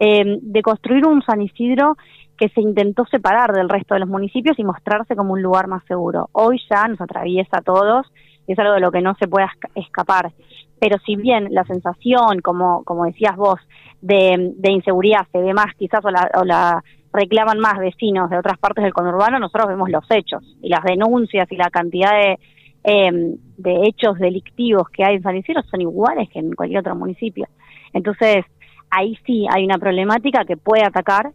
eh, 0.00 0.38
de 0.42 0.62
construir 0.62 1.06
un 1.06 1.22
San 1.22 1.40
Isidro 1.40 1.96
que 2.40 2.48
se 2.48 2.62
intentó 2.62 3.04
separar 3.04 3.52
del 3.52 3.68
resto 3.68 3.94
de 3.94 4.00
los 4.00 4.08
municipios 4.08 4.58
y 4.58 4.64
mostrarse 4.64 5.14
como 5.14 5.34
un 5.34 5.42
lugar 5.42 5.68
más 5.68 5.84
seguro. 5.84 6.30
Hoy 6.32 6.58
ya 6.70 6.88
nos 6.88 7.00
atraviesa 7.00 7.58
a 7.58 7.62
todos 7.62 8.10
y 8.46 8.52
es 8.52 8.58
algo 8.58 8.72
de 8.72 8.80
lo 8.80 8.90
que 8.90 9.02
no 9.02 9.14
se 9.16 9.28
puede 9.28 9.46
esca- 9.46 9.70
escapar. 9.74 10.32
Pero 10.80 10.96
si 11.04 11.16
bien 11.16 11.48
la 11.50 11.64
sensación, 11.64 12.40
como, 12.40 12.82
como 12.84 13.04
decías 13.04 13.36
vos, 13.36 13.60
de, 14.00 14.54
de 14.56 14.72
inseguridad 14.72 15.26
se 15.30 15.38
ve 15.38 15.52
más 15.52 15.74
quizás 15.78 16.02
o 16.02 16.10
la, 16.10 16.30
o 16.34 16.44
la 16.44 16.82
reclaman 17.12 17.58
más 17.58 17.78
vecinos 17.78 18.30
de 18.30 18.38
otras 18.38 18.58
partes 18.58 18.84
del 18.84 18.94
conurbano, 18.94 19.38
nosotros 19.38 19.68
vemos 19.68 19.90
los 19.90 20.04
hechos 20.10 20.42
y 20.62 20.70
las 20.70 20.82
denuncias 20.82 21.46
y 21.52 21.56
la 21.56 21.68
cantidad 21.68 22.12
de, 22.12 22.38
eh, 22.84 23.36
de 23.58 23.82
hechos 23.86 24.18
delictivos 24.18 24.88
que 24.88 25.04
hay 25.04 25.16
en 25.16 25.22
San 25.22 25.36
Isidro 25.36 25.62
son 25.64 25.82
iguales 25.82 26.30
que 26.30 26.38
en 26.38 26.52
cualquier 26.54 26.80
otro 26.80 26.96
municipio. 26.96 27.46
Entonces, 27.92 28.46
ahí 28.90 29.18
sí 29.26 29.46
hay 29.50 29.66
una 29.66 29.76
problemática 29.76 30.46
que 30.46 30.56
puede 30.56 30.84
atacar. 30.84 31.32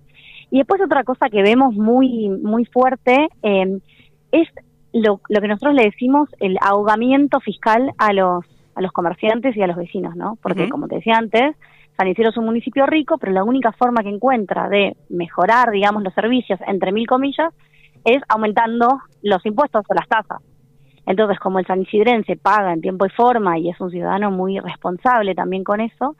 Y 0.51 0.59
después 0.59 0.81
otra 0.81 1.03
cosa 1.03 1.29
que 1.29 1.41
vemos 1.41 1.75
muy, 1.75 2.29
muy 2.29 2.65
fuerte 2.65 3.29
eh, 3.43 3.79
es 4.31 4.47
lo, 4.93 5.19
lo 5.27 5.41
que 5.41 5.47
nosotros 5.47 5.73
le 5.75 5.83
decimos 5.83 6.29
el 6.39 6.57
ahogamiento 6.61 7.39
fiscal 7.39 7.91
a 7.97 8.13
los, 8.13 8.45
a 8.75 8.81
los 8.81 8.91
comerciantes 8.91 9.55
y 9.57 9.61
a 9.61 9.67
los 9.67 9.75
vecinos, 9.75 10.15
¿no? 10.15 10.37
Porque, 10.41 10.69
como 10.69 10.87
te 10.87 10.95
decía 10.95 11.17
antes, 11.17 11.55
San 11.97 12.07
Isidro 12.07 12.29
es 12.29 12.37
un 12.37 12.45
municipio 12.45 12.85
rico, 12.85 13.17
pero 13.17 13.31
la 13.31 13.43
única 13.43 13.71
forma 13.71 14.03
que 14.03 14.09
encuentra 14.09 14.69
de 14.69 14.95
mejorar, 15.09 15.71
digamos, 15.71 16.03
los 16.03 16.13
servicios, 16.13 16.59
entre 16.67 16.91
mil 16.91 17.07
comillas, 17.07 17.53
es 18.03 18.21
aumentando 18.27 18.99
los 19.21 19.45
impuestos 19.45 19.83
o 19.87 19.93
las 19.93 20.07
tasas. 20.07 20.41
Entonces, 21.05 21.39
como 21.39 21.59
el 21.59 21.67
sanisidrense 21.67 22.35
paga 22.35 22.73
en 22.73 22.81
tiempo 22.81 23.05
y 23.05 23.09
forma 23.09 23.57
y 23.57 23.69
es 23.69 23.79
un 23.79 23.91
ciudadano 23.91 24.31
muy 24.31 24.59
responsable 24.59 25.35
también 25.35 25.63
con 25.63 25.79
eso, 25.79 26.15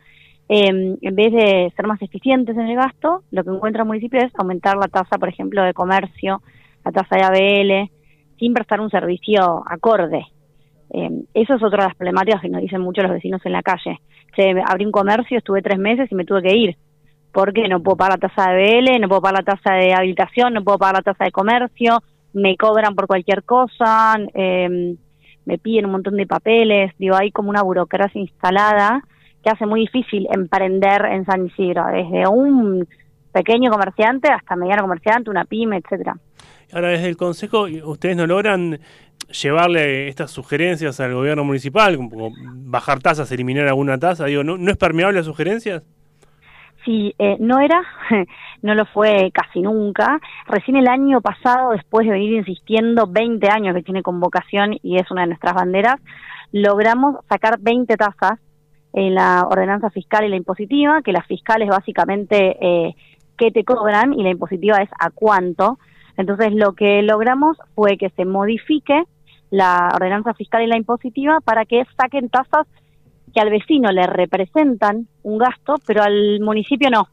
eh, 0.48 0.98
en 1.02 1.16
vez 1.16 1.34
de 1.34 1.74
ser 1.76 1.88
más 1.88 2.02
eficientes 2.02 2.56
en 2.56 2.68
el 2.68 2.76
gasto, 2.76 3.24
lo 3.32 3.44
que 3.44 3.50
encuentra 3.50 3.82
el 3.82 3.88
municipio 3.88 4.20
es 4.20 4.32
aumentar 4.36 4.78
la 4.78 4.88
tasa, 4.88 5.18
por 5.18 5.30
ejemplo, 5.30 5.64
de 5.64 5.74
comercio, 5.74 6.42
la 6.84 6.92
tasa 6.92 7.16
de 7.16 7.24
ABL, 7.24 7.92
sin 8.38 8.54
prestar 8.54 8.80
un 8.80 8.90
servicio 8.90 9.64
acorde. 9.68 10.26
Eh, 10.92 11.10
eso 11.34 11.56
es 11.56 11.64
otra 11.64 11.84
de 11.84 11.90
las 11.90 11.96
problemáticas 11.96 12.42
que 12.42 12.50
nos 12.50 12.62
dicen 12.62 12.82
mucho 12.82 13.02
los 13.02 13.12
vecinos 13.12 13.42
en 13.46 13.54
la 13.54 13.64
calle. 13.64 14.00
Che, 14.36 14.54
abrí 14.68 14.86
un 14.86 14.92
comercio, 14.92 15.38
estuve 15.38 15.62
tres 15.62 15.80
meses 15.80 16.12
y 16.12 16.16
me 16.16 16.26
tuve 16.26 16.44
que 16.44 16.56
ir 16.56 16.78
porque 17.32 17.68
no 17.68 17.82
puedo 17.84 17.98
pagar 17.98 18.14
la 18.14 18.30
tasa 18.30 18.52
de 18.52 18.78
ABL, 18.78 19.02
no 19.02 19.10
puedo 19.10 19.22
pagar 19.22 19.44
la 19.44 19.54
tasa 19.56 19.74
de 19.74 19.94
habilitación, 19.94 20.54
no 20.54 20.64
puedo 20.64 20.78
pagar 20.78 20.96
la 20.96 21.02
tasa 21.02 21.26
de 21.26 21.32
comercio, 21.32 22.02
me 22.32 22.56
cobran 22.56 22.96
por 22.96 23.08
cualquier 23.08 23.44
cosa, 23.44 24.16
eh, 24.34 24.96
me 25.46 25.58
piden 25.58 25.86
un 25.86 25.92
montón 25.92 26.16
de 26.16 26.28
papeles, 26.28 26.94
digo, 26.98 27.16
hay 27.18 27.32
como 27.32 27.50
una 27.50 27.62
burocracia 27.62 28.22
instalada 28.22 29.04
que 29.46 29.52
hace 29.52 29.68
muy 29.68 29.82
difícil 29.82 30.28
emprender 30.32 31.06
en 31.06 31.24
San 31.24 31.46
Isidro, 31.46 31.86
desde 31.86 32.28
un 32.28 32.88
pequeño 33.32 33.70
comerciante 33.70 34.32
hasta 34.32 34.56
mediano 34.56 34.82
comerciante, 34.82 35.30
una 35.30 35.46
pyme, 35.46 35.78
etcétera. 35.78 36.16
Ahora, 36.74 36.90
desde 36.90 37.10
el 37.10 37.16
Consejo, 37.16 37.68
¿ustedes 37.84 38.18
no 38.18 38.26
logran 38.26 38.80
llevarle 39.30 40.08
estas 40.08 40.32
sugerencias 40.32 41.00
al 41.00 41.14
gobierno 41.14 41.44
municipal, 41.44 41.96
como 41.96 42.32
bajar 42.56 43.02
tasas, 43.02 43.32
eliminar 43.32 43.68
alguna 43.68 44.00
tasa? 44.00 44.26
Digo, 44.26 44.44
¿no, 44.44 44.58
no 44.58 44.72
es 44.72 44.78
permeable 44.78 45.20
a 45.20 45.24
sugerencias? 45.24 45.84
Sí, 46.84 47.14
eh, 47.20 47.38
no 47.40 47.60
era, 47.60 47.84
no 48.64 48.74
lo 48.74 48.88
fue 48.88 49.30
casi 49.32 49.62
nunca. 49.62 50.20
Recién 50.48 50.76
el 50.76 50.88
año 50.88 51.22
pasado, 51.22 51.72
después 51.72 52.08
de 52.08 52.14
venir 52.14 52.34
insistiendo 52.34 53.06
20 53.08 53.48
años 53.48 53.76
que 53.76 53.84
tiene 53.84 54.02
convocación 54.02 54.76
y 54.82 54.96
es 54.96 55.12
una 55.12 55.22
de 55.22 55.28
nuestras 55.28 55.54
banderas, 55.54 55.98
logramos 56.52 57.18
sacar 57.30 57.60
20 57.60 57.96
tasas 57.96 58.40
en 58.96 59.14
la 59.14 59.46
ordenanza 59.50 59.90
fiscal 59.90 60.24
y 60.24 60.30
la 60.30 60.38
impositiva, 60.38 61.02
que 61.02 61.12
la 61.12 61.22
fiscal 61.22 61.62
es 61.62 61.68
básicamente 61.68 62.58
eh, 62.62 62.96
qué 63.38 63.52
te 63.52 63.66
cobran 63.66 64.14
y 64.14 64.24
la 64.24 64.30
impositiva 64.30 64.78
es 64.78 64.90
a 64.98 65.10
cuánto. 65.10 65.78
Entonces 66.16 66.54
lo 66.54 66.74
que 66.74 67.02
logramos 67.02 67.58
fue 67.76 67.98
que 67.98 68.10
se 68.12 68.24
modifique 68.24 69.04
la 69.52 69.92
ordenanza 69.94 70.34
fiscal 70.34 70.64
y 70.64 70.68
la 70.68 70.78
impositiva 70.78 71.42
para 71.42 71.66
que 71.66 71.84
saquen 72.00 72.30
tasas 72.30 72.68
que 73.34 73.42
al 73.42 73.50
vecino 73.50 73.92
le 73.92 74.08
representan 74.08 75.10
un 75.24 75.40
gasto, 75.40 75.76
pero 75.86 76.02
al 76.02 76.40
municipio 76.40 76.90
no. 76.90 77.10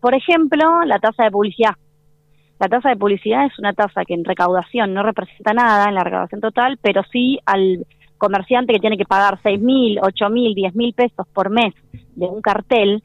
Por 0.00 0.14
ejemplo, 0.14 0.82
la 0.84 0.98
tasa 0.98 1.24
de 1.24 1.30
publicidad. 1.30 1.76
La 2.60 2.68
tasa 2.68 2.90
de 2.90 2.96
publicidad 2.96 3.46
es 3.46 3.58
una 3.58 3.72
tasa 3.72 4.04
que 4.04 4.12
en 4.12 4.26
recaudación 4.26 4.92
no 4.92 5.02
representa 5.02 5.54
nada 5.54 5.88
en 5.88 5.94
la 5.94 6.04
recaudación 6.04 6.42
total, 6.42 6.78
pero 6.82 7.02
sí 7.10 7.38
al 7.46 7.86
comerciante 8.26 8.72
que 8.72 8.78
tiene 8.78 8.96
que 8.96 9.04
pagar 9.14 9.34
seis 9.42 9.60
mil, 9.60 9.98
ocho 10.00 10.30
mil, 10.30 10.54
diez 10.54 10.74
mil 10.74 10.94
pesos 10.94 11.26
por 11.34 11.50
mes 11.50 11.74
de 12.14 12.26
un 12.26 12.40
cartel 12.40 13.02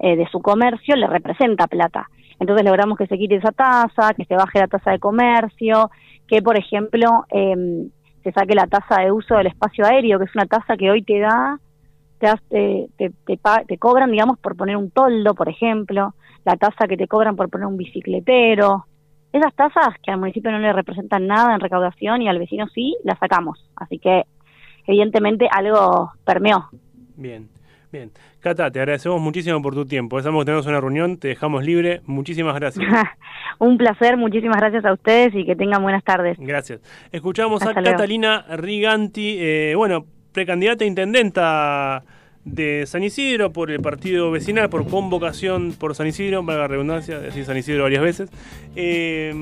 eh, 0.00 0.16
de 0.16 0.26
su 0.32 0.40
comercio 0.40 0.96
le 0.96 1.06
representa 1.06 1.68
plata. 1.68 2.08
Entonces 2.40 2.64
logramos 2.66 2.98
que 2.98 3.06
se 3.06 3.16
quite 3.16 3.36
esa 3.36 3.52
tasa, 3.52 4.14
que 4.16 4.24
se 4.24 4.34
baje 4.34 4.58
la 4.58 4.66
tasa 4.66 4.90
de 4.90 4.98
comercio, 4.98 5.90
que, 6.26 6.42
por 6.42 6.56
ejemplo, 6.56 7.24
eh, 7.30 7.86
se 8.22 8.32
saque 8.32 8.54
la 8.54 8.66
tasa 8.66 9.00
de 9.02 9.12
uso 9.12 9.36
del 9.36 9.46
espacio 9.46 9.84
aéreo, 9.86 10.18
que 10.18 10.24
es 10.24 10.34
una 10.34 10.46
tasa 10.46 10.76
que 10.76 10.90
hoy 10.90 11.02
te 11.02 11.18
da, 11.20 11.58
te, 12.18 12.28
te, 12.96 13.10
te, 13.26 13.38
te 13.66 13.78
cobran, 13.78 14.10
digamos, 14.10 14.38
por 14.38 14.56
poner 14.56 14.76
un 14.76 14.90
toldo, 14.90 15.34
por 15.34 15.48
ejemplo, 15.48 16.14
la 16.44 16.56
tasa 16.56 16.88
que 16.88 16.96
te 16.96 17.06
cobran 17.06 17.36
por 17.36 17.48
poner 17.48 17.66
un 17.66 17.76
bicicletero. 17.76 18.86
Esas 19.32 19.54
tasas 19.54 19.94
que 20.02 20.10
al 20.10 20.18
municipio 20.18 20.50
no 20.50 20.58
le 20.58 20.72
representan 20.72 21.26
nada 21.26 21.54
en 21.54 21.60
recaudación 21.60 22.22
y 22.22 22.28
al 22.28 22.38
vecino 22.38 22.66
sí, 22.68 22.96
las 23.04 23.18
sacamos. 23.18 23.58
Así 23.76 23.98
que, 23.98 24.24
evidentemente, 24.88 25.48
algo 25.50 26.10
permeó. 26.24 26.68
Bien, 27.16 27.48
bien. 27.92 28.10
Cata, 28.40 28.70
te 28.70 28.78
agradecemos 28.78 29.20
muchísimo 29.20 29.60
por 29.60 29.74
tu 29.74 29.84
tiempo. 29.84 30.20
Sabemos 30.20 30.42
que 30.42 30.46
tenemos 30.46 30.66
una 30.66 30.80
reunión, 30.80 31.18
te 31.18 31.28
dejamos 31.28 31.64
libre. 31.64 32.00
Muchísimas 32.06 32.54
gracias. 32.54 32.86
Un 33.58 33.76
placer, 33.76 34.16
muchísimas 34.16 34.56
gracias 34.56 34.84
a 34.84 34.92
ustedes 34.92 35.34
y 35.34 35.44
que 35.44 35.54
tengan 35.54 35.82
buenas 35.82 36.02
tardes. 36.02 36.38
Gracias. 36.38 36.80
Escuchamos 37.12 37.62
a 37.62 37.72
luego. 37.72 37.90
Catalina 37.90 38.44
Riganti, 38.56 39.36
eh, 39.38 39.74
bueno, 39.76 40.06
precandidata 40.32 40.84
a 40.84 40.86
intendenta 40.86 42.04
de 42.44 42.86
San 42.86 43.02
Isidro 43.02 43.52
por 43.52 43.70
el 43.70 43.80
partido 43.80 44.30
vecinal, 44.30 44.70
por 44.70 44.88
convocación 44.88 45.72
por 45.72 45.94
San 45.94 46.06
Isidro, 46.06 46.42
valga 46.42 46.62
la 46.62 46.68
redundancia, 46.68 47.18
decir 47.18 47.44
San 47.44 47.56
Isidro 47.56 47.82
varias 47.82 48.02
veces. 48.02 48.30
Eh, 48.76 49.34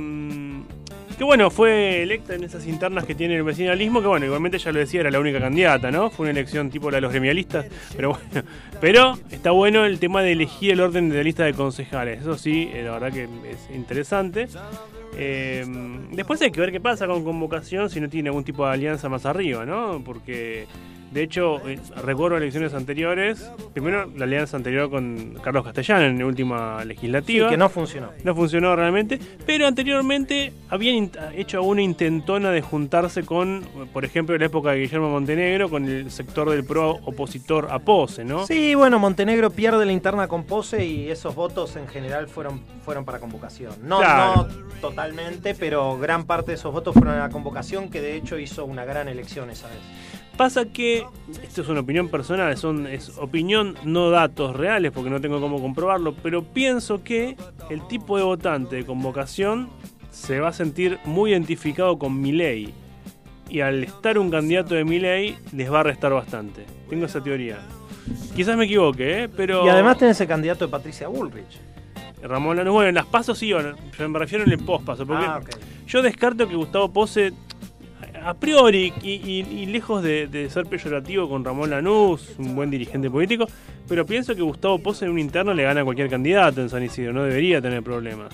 que 1.16 1.24
bueno, 1.24 1.50
fue 1.50 2.02
electa 2.02 2.34
en 2.34 2.44
esas 2.44 2.66
internas 2.66 3.04
que 3.04 3.14
tiene 3.14 3.36
el 3.36 3.42
vecinalismo, 3.42 4.00
que 4.00 4.06
bueno, 4.06 4.26
igualmente 4.26 4.58
ya 4.58 4.70
lo 4.72 4.78
decía, 4.78 5.00
era 5.00 5.10
la 5.10 5.18
única 5.18 5.40
candidata, 5.40 5.90
¿no? 5.90 6.10
Fue 6.10 6.24
una 6.24 6.32
elección 6.32 6.70
tipo 6.70 6.90
la 6.90 6.98
de 6.98 7.00
los 7.00 7.12
gremialistas, 7.12 7.66
pero 7.94 8.10
bueno. 8.10 8.46
Pero 8.80 9.18
está 9.30 9.52
bueno 9.52 9.86
el 9.86 9.98
tema 9.98 10.22
de 10.22 10.32
elegir 10.32 10.72
el 10.72 10.80
orden 10.80 11.08
de 11.08 11.16
la 11.16 11.22
lista 11.22 11.44
de 11.44 11.54
concejales, 11.54 12.20
eso 12.20 12.36
sí, 12.36 12.70
eh, 12.72 12.82
la 12.82 12.92
verdad 12.92 13.12
que 13.12 13.24
es 13.24 13.74
interesante. 13.74 14.48
Eh, 15.16 15.64
después 16.12 16.42
hay 16.42 16.50
que 16.50 16.60
ver 16.60 16.70
qué 16.70 16.80
pasa 16.80 17.06
con 17.06 17.24
convocación 17.24 17.88
si 17.88 18.00
no 18.00 18.08
tiene 18.10 18.28
algún 18.28 18.44
tipo 18.44 18.66
de 18.66 18.74
alianza 18.74 19.08
más 19.08 19.24
arriba, 19.24 19.64
¿no? 19.64 20.02
Porque, 20.04 20.66
de 21.16 21.22
hecho, 21.22 21.66
eh, 21.66 21.78
recuerdo 22.04 22.36
elecciones 22.36 22.74
anteriores, 22.74 23.50
primero 23.72 24.04
la 24.16 24.24
alianza 24.26 24.58
anterior 24.58 24.90
con 24.90 25.38
Carlos 25.42 25.64
Castellano 25.64 26.04
en 26.04 26.18
la 26.18 26.26
última 26.26 26.78
Sí, 26.82 26.88
legislativa. 26.88 27.48
que 27.48 27.56
no 27.56 27.70
funcionó. 27.70 28.10
No 28.22 28.34
funcionó 28.34 28.76
realmente, 28.76 29.18
pero 29.46 29.66
anteriormente 29.66 30.52
habían 30.68 31.10
hecho 31.34 31.62
una 31.62 31.80
intentona 31.80 32.50
de 32.50 32.60
juntarse 32.60 33.22
con, 33.24 33.62
por 33.94 34.04
ejemplo, 34.04 34.34
en 34.34 34.40
la 34.42 34.46
época 34.48 34.72
de 34.72 34.80
Guillermo 34.80 35.08
Montenegro, 35.08 35.70
con 35.70 35.86
el 35.88 36.10
sector 36.10 36.50
del 36.50 36.64
pro 36.64 36.90
opositor 37.06 37.68
a 37.70 37.78
Pose, 37.78 38.22
¿no? 38.22 38.46
Sí, 38.46 38.74
bueno, 38.74 38.98
Montenegro 38.98 39.48
pierde 39.48 39.86
la 39.86 39.92
interna 39.92 40.28
con 40.28 40.44
Pose 40.44 40.84
y 40.84 41.08
esos 41.10 41.34
votos 41.34 41.76
en 41.76 41.88
general 41.88 42.28
fueron, 42.28 42.60
fueron 42.84 43.06
para 43.06 43.20
convocación. 43.20 43.72
No, 43.82 44.00
Claro. 44.00 44.48
no 44.48 44.66
totalmente, 44.82 45.54
pero 45.54 45.98
gran 45.98 46.24
parte 46.26 46.50
de 46.50 46.56
esos 46.56 46.74
votos 46.74 46.92
fueron 46.92 47.14
a 47.14 47.20
la 47.20 47.30
convocación, 47.30 47.88
que 47.88 48.02
de 48.02 48.16
hecho 48.16 48.38
hizo 48.38 48.66
una 48.66 48.84
gran 48.84 49.08
elección 49.08 49.48
esa 49.48 49.66
vez. 49.68 49.78
Pasa 50.36 50.66
que, 50.66 51.06
esto 51.42 51.62
es 51.62 51.68
una 51.68 51.80
opinión 51.80 52.08
personal, 52.08 52.54
son, 52.58 52.86
es 52.86 53.16
opinión, 53.16 53.74
no 53.84 54.10
datos 54.10 54.54
reales, 54.54 54.92
porque 54.92 55.08
no 55.08 55.20
tengo 55.20 55.40
cómo 55.40 55.60
comprobarlo, 55.62 56.14
pero 56.14 56.42
pienso 56.44 57.02
que 57.02 57.36
el 57.70 57.86
tipo 57.88 58.18
de 58.18 58.24
votante 58.24 58.76
de 58.76 58.84
convocación 58.84 59.70
se 60.10 60.40
va 60.40 60.48
a 60.48 60.52
sentir 60.52 60.98
muy 61.06 61.30
identificado 61.30 61.98
con 61.98 62.20
Milei. 62.20 62.74
Y 63.48 63.60
al 63.60 63.84
estar 63.84 64.18
un 64.18 64.30
candidato 64.30 64.74
de 64.74 64.84
Milei, 64.84 65.38
les 65.52 65.72
va 65.72 65.80
a 65.80 65.82
restar 65.84 66.12
bastante. 66.12 66.66
Tengo 66.90 67.06
esa 67.06 67.22
teoría. 67.22 67.58
Quizás 68.34 68.56
me 68.56 68.66
equivoque, 68.66 69.24
¿eh? 69.24 69.28
pero... 69.28 69.64
Y 69.64 69.68
además 69.68 69.96
tenés 69.96 70.20
el 70.20 70.28
candidato 70.28 70.66
de 70.66 70.70
Patricia 70.70 71.08
Bullrich. 71.08 71.60
Ramón 72.22 72.56
Lanús, 72.56 72.72
bueno, 72.72 72.88
en 72.88 72.94
las 72.94 73.06
pasos 73.06 73.38
sí, 73.38 73.48
yo 73.48 73.58
me 74.08 74.18
refiero 74.18 74.44
en 74.44 74.50
el 74.50 74.58
pospaso, 74.58 75.06
porque 75.06 75.24
Ah, 75.24 75.40
yo 75.86 76.02
descarto 76.02 76.48
que 76.48 76.56
Gustavo 76.56 76.92
Pose, 76.92 77.32
a 78.26 78.34
priori, 78.34 78.92
y, 79.02 79.10
y- 79.12 79.46
y 79.62 79.66
lejos 79.66 80.02
de, 80.02 80.26
de 80.26 80.50
ser 80.50 80.66
peyorativo 80.66 81.28
con 81.28 81.44
Ramón 81.44 81.70
Lanús, 81.70 82.34
un 82.38 82.54
buen 82.56 82.70
dirigente 82.70 83.08
político, 83.08 83.46
pero 83.88 84.04
pienso 84.04 84.34
que 84.34 84.42
Gustavo 84.42 84.78
Pose 84.80 85.04
en 85.04 85.12
un 85.12 85.18
interno 85.18 85.54
le 85.54 85.62
gana 85.62 85.82
a 85.82 85.84
cualquier 85.84 86.08
candidato 86.10 86.60
en 86.60 86.68
San 86.68 86.82
Isidro, 86.82 87.12
no 87.12 87.22
debería 87.22 87.60
tener 87.62 87.82
problemas. 87.82 88.28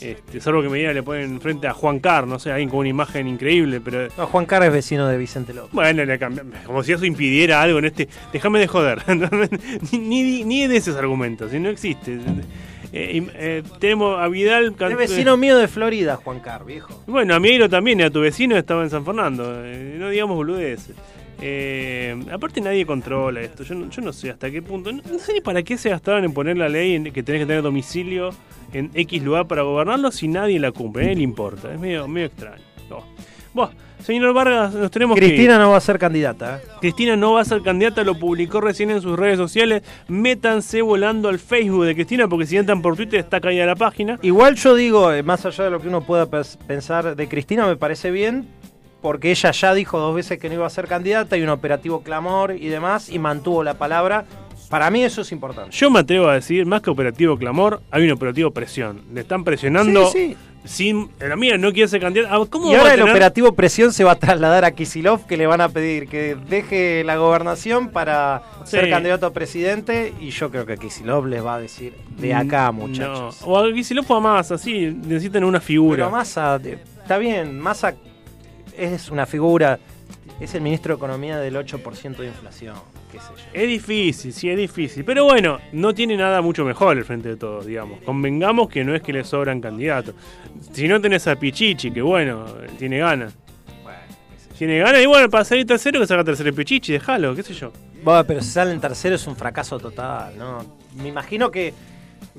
Este, 0.00 0.40
salvo 0.40 0.62
que 0.62 0.68
me 0.68 0.78
diga 0.78 0.92
le 0.92 1.02
ponen 1.04 1.40
frente 1.40 1.68
a 1.68 1.72
Juan 1.74 2.00
Carr, 2.00 2.26
no 2.26 2.40
sé, 2.40 2.50
alguien 2.50 2.68
con 2.68 2.80
una 2.80 2.88
imagen 2.88 3.28
increíble, 3.28 3.80
pero 3.80 4.08
No, 4.18 4.26
Juan 4.26 4.46
Carlos 4.46 4.68
es 4.68 4.74
vecino 4.74 5.06
de 5.06 5.16
Vicente 5.16 5.54
López. 5.54 5.70
bueno, 5.72 6.04
le 6.04 6.18
como 6.66 6.82
si 6.82 6.92
eso 6.92 7.04
impidiera 7.04 7.62
algo 7.62 7.78
en 7.78 7.84
este. 7.84 8.08
Déjame 8.32 8.58
de 8.58 8.66
joder. 8.66 8.98
ni, 9.92 9.98
ni, 9.98 10.44
ni 10.44 10.66
de 10.66 10.76
esos 10.76 10.96
argumentos, 10.96 11.52
si 11.52 11.60
no 11.60 11.68
existe. 11.68 12.18
Eh, 12.92 13.26
eh, 13.34 13.62
tenemos 13.78 14.20
a 14.20 14.28
Vidal. 14.28 14.74
Es 14.78 14.96
vecino 14.96 15.36
mío 15.36 15.56
de 15.56 15.66
Florida, 15.66 16.16
Juan 16.16 16.40
Carlos, 16.40 16.66
viejo. 16.66 17.02
Bueno, 17.06 17.34
a 17.34 17.40
Mieiro 17.40 17.68
también, 17.68 18.00
y 18.00 18.02
a 18.02 18.10
tu 18.10 18.20
vecino 18.20 18.56
estaba 18.56 18.82
en 18.82 18.90
San 18.90 19.04
Fernando. 19.04 19.62
eh, 19.64 19.96
no 19.98 20.10
digamos 20.10 20.36
boludeces. 20.36 20.94
Eh, 21.40 22.16
aparte 22.30 22.60
nadie 22.60 22.84
controla 22.86 23.40
esto. 23.40 23.64
Yo 23.64 23.74
no, 23.74 23.90
yo 23.90 24.02
no 24.02 24.12
sé 24.12 24.30
hasta 24.30 24.50
qué 24.50 24.62
punto. 24.62 24.92
No, 24.92 25.02
no 25.10 25.18
sé 25.18 25.32
ni 25.32 25.40
para 25.40 25.62
qué 25.62 25.76
se 25.78 25.88
gastaron 25.90 26.24
en 26.24 26.34
poner 26.34 26.56
la 26.56 26.68
ley 26.68 26.94
en 26.94 27.04
que 27.04 27.22
tenés 27.22 27.42
que 27.42 27.46
tener 27.46 27.62
domicilio 27.62 28.30
en 28.72 28.90
X 28.94 29.22
lugar 29.22 29.46
para 29.48 29.62
gobernarlo 29.62 30.12
si 30.12 30.28
nadie 30.28 30.60
la 30.60 30.70
cumple. 30.70 31.02
A 31.02 31.04
nadie 31.06 31.16
le 31.16 31.22
importa. 31.22 31.72
Es 31.72 31.80
medio, 31.80 32.06
medio 32.06 32.26
extraño. 32.26 32.62
No. 32.90 33.04
Bueno, 33.54 33.72
señor 34.02 34.32
Vargas, 34.34 34.74
nos 34.74 34.90
tenemos 34.90 35.18
que. 35.18 35.26
Cristina 35.26 35.58
no 35.58 35.70
va 35.70 35.76
a 35.76 35.80
ser 35.80 35.98
candidata. 35.98 36.56
¿eh? 36.56 36.68
Cristina 36.80 37.16
no 37.16 37.32
va 37.34 37.40
a 37.40 37.44
ser 37.44 37.62
candidata, 37.62 38.04
lo 38.04 38.18
publicó 38.18 38.60
recién 38.60 38.90
en 38.90 39.00
sus 39.00 39.18
redes 39.18 39.38
sociales. 39.38 39.82
Métanse 40.08 40.82
volando 40.82 41.28
al 41.28 41.38
Facebook 41.38 41.84
de 41.84 41.94
Cristina 41.94 42.28
porque 42.28 42.46
si 42.46 42.56
entran 42.56 42.82
por 42.82 42.96
Twitter 42.96 43.20
está 43.20 43.40
caída 43.40 43.66
la 43.66 43.76
página. 43.76 44.18
Igual 44.22 44.56
yo 44.56 44.74
digo, 44.74 45.12
eh, 45.12 45.22
más 45.22 45.46
allá 45.46 45.64
de 45.64 45.70
lo 45.70 45.80
que 45.80 45.88
uno 45.88 46.02
pueda 46.02 46.26
pensar 46.26 47.16
de 47.16 47.28
Cristina, 47.28 47.66
me 47.66 47.76
parece 47.76 48.10
bien, 48.10 48.48
porque 49.00 49.30
ella 49.30 49.50
ya 49.50 49.74
dijo 49.74 49.98
dos 49.98 50.14
veces 50.14 50.38
que 50.38 50.48
no 50.48 50.54
iba 50.54 50.66
a 50.66 50.70
ser 50.70 50.86
candidata 50.86 51.36
y 51.36 51.42
un 51.42 51.48
operativo 51.48 52.02
clamor 52.02 52.54
y 52.58 52.68
demás, 52.68 53.10
y 53.10 53.18
mantuvo 53.18 53.64
la 53.64 53.74
palabra. 53.74 54.24
Para 54.70 54.90
mí 54.90 55.04
eso 55.04 55.20
es 55.20 55.32
importante. 55.32 55.76
Yo 55.76 55.90
me 55.90 55.98
atrevo 55.98 56.28
a 56.28 56.34
decir, 56.34 56.64
más 56.64 56.80
que 56.80 56.88
operativo 56.88 57.36
clamor, 57.36 57.82
hay 57.90 58.04
un 58.04 58.12
operativo 58.12 58.52
presión. 58.52 59.02
Le 59.12 59.20
están 59.20 59.44
presionando 59.44 60.06
Sí, 60.06 60.28
sí. 60.28 60.36
Sin... 60.64 61.10
La 61.18 61.36
mía 61.36 61.58
no 61.58 61.72
quiere 61.72 61.88
ser 61.88 62.00
candidata. 62.00 62.34
Ah, 62.34 62.44
¿Cómo 62.48 62.70
Y 62.70 62.74
ahora 62.74 62.90
a 62.90 62.94
el 62.94 63.02
operativo 63.02 63.52
presión 63.54 63.92
se 63.92 64.04
va 64.04 64.12
a 64.12 64.18
trasladar 64.18 64.64
a 64.64 64.70
Kisilov, 64.72 65.26
que 65.26 65.36
le 65.36 65.46
van 65.46 65.60
a 65.60 65.68
pedir 65.68 66.08
que 66.08 66.36
deje 66.48 67.02
la 67.04 67.16
gobernación 67.16 67.88
para 67.90 68.42
Sí. 68.64 68.72
ser 68.72 68.90
candidato 68.90 69.26
a 69.26 69.32
presidente, 69.32 70.14
y 70.20 70.30
yo 70.30 70.50
creo 70.50 70.64
que 70.66 70.76
Kisilov 70.76 71.26
les 71.26 71.44
va 71.44 71.56
a 71.56 71.60
decir, 71.60 71.94
de 72.16 72.34
acá 72.34 72.70
Mm, 72.70 72.76
muchachos. 72.76 73.40
No. 73.44 73.52
O 73.52 73.82
si 73.82 73.94
lo 73.94 74.02
fue 74.02 74.16
a 74.18 74.20
más, 74.20 74.52
así, 74.52 74.86
necesitan 75.04 75.44
una 75.44 75.60
figura. 75.60 75.96
Pero 76.04 76.10
Massa, 76.10 76.60
está 77.02 77.18
bien, 77.18 77.58
Massa 77.58 77.94
es 78.76 79.10
una 79.10 79.26
figura, 79.26 79.78
es 80.44 80.54
el 80.54 80.60
ministro 80.60 80.94
de 80.94 80.96
Economía 80.96 81.38
del 81.38 81.54
8% 81.54 82.16
de 82.16 82.26
inflación, 82.26 82.74
qué 83.10 83.18
sé 83.18 83.26
yo. 83.36 83.42
Es 83.52 83.68
difícil, 83.68 84.32
sí, 84.32 84.50
es 84.50 84.56
difícil. 84.56 85.04
Pero 85.04 85.24
bueno, 85.24 85.58
no 85.72 85.94
tiene 85.94 86.16
nada 86.16 86.40
mucho 86.42 86.64
mejor 86.64 86.98
el 86.98 87.04
frente 87.04 87.28
de 87.28 87.36
todos, 87.36 87.66
digamos. 87.66 88.00
Convengamos 88.02 88.68
que 88.68 88.84
no 88.84 88.94
es 88.94 89.02
que 89.02 89.12
le 89.12 89.22
sobran 89.22 89.60
candidatos. 89.60 90.14
Si 90.72 90.88
no 90.88 91.00
tenés 91.00 91.26
a 91.28 91.36
Pichichi, 91.36 91.92
que 91.92 92.02
bueno, 92.02 92.44
tiene 92.78 92.98
ganas. 92.98 93.34
Tiene 94.58 94.78
ganas, 94.78 95.02
y 95.02 95.06
bueno, 95.06 95.28
para 95.28 95.44
salir 95.44 95.66
tercero, 95.66 95.98
que 95.98 96.06
saca 96.06 96.22
tercero 96.22 96.48
el 96.48 96.54
Pichichi, 96.54 96.92
déjalo, 96.92 97.34
qué 97.34 97.42
sé 97.42 97.54
yo. 97.54 97.72
Bueno, 98.04 98.24
pero 98.24 98.40
si 98.42 98.50
salen 98.50 98.80
tercero 98.80 99.14
es 99.16 99.26
un 99.26 99.36
fracaso 99.36 99.78
total, 99.78 100.36
¿no? 100.36 100.64
Me 100.96 101.08
imagino 101.08 101.50
que 101.50 101.72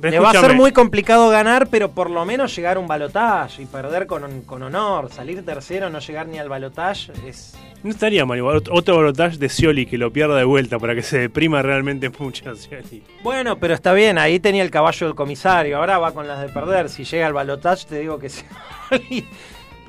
le 0.01 0.19
va 0.19 0.31
a 0.31 0.33
ser 0.33 0.53
muy 0.55 0.71
complicado 0.71 1.29
ganar, 1.29 1.67
pero 1.67 1.91
por 1.91 2.09
lo 2.09 2.25
menos 2.25 2.55
llegar 2.55 2.77
a 2.77 2.79
un 2.79 2.87
balotaje 2.87 3.61
y 3.61 3.65
perder 3.65 4.07
con, 4.07 4.41
con 4.41 4.63
honor. 4.63 5.11
Salir 5.11 5.45
tercero, 5.45 5.89
no 5.89 5.99
llegar 5.99 6.27
ni 6.27 6.39
al 6.39 6.49
balotaje, 6.49 7.11
es... 7.27 7.55
No 7.83 7.89
estaría 7.89 8.25
mal 8.25 8.37
igual. 8.37 8.63
Ot- 8.63 8.69
Otro 8.71 8.95
balotaje 8.95 9.37
de 9.37 9.49
Scioli 9.49 9.85
que 9.85 9.97
lo 9.97 10.11
pierda 10.11 10.37
de 10.37 10.45
vuelta 10.45 10.79
para 10.79 10.95
que 10.95 11.01
se 11.03 11.19
deprima 11.19 11.61
realmente 11.61 12.09
mucho 12.17 12.55
Scioli. 12.55 13.03
Bueno, 13.23 13.57
pero 13.59 13.73
está 13.73 13.93
bien, 13.93 14.17
ahí 14.17 14.39
tenía 14.39 14.63
el 14.63 14.71
caballo 14.71 15.05
del 15.07 15.15
comisario, 15.15 15.77
ahora 15.77 15.97
va 15.99 16.13
con 16.13 16.27
las 16.27 16.41
de 16.41 16.49
perder. 16.49 16.89
Si 16.89 17.03
llega 17.03 17.27
al 17.27 17.33
balotaje, 17.33 17.85
te 17.87 17.99
digo 17.99 18.17
que 18.19 18.29
sí. 18.29 18.43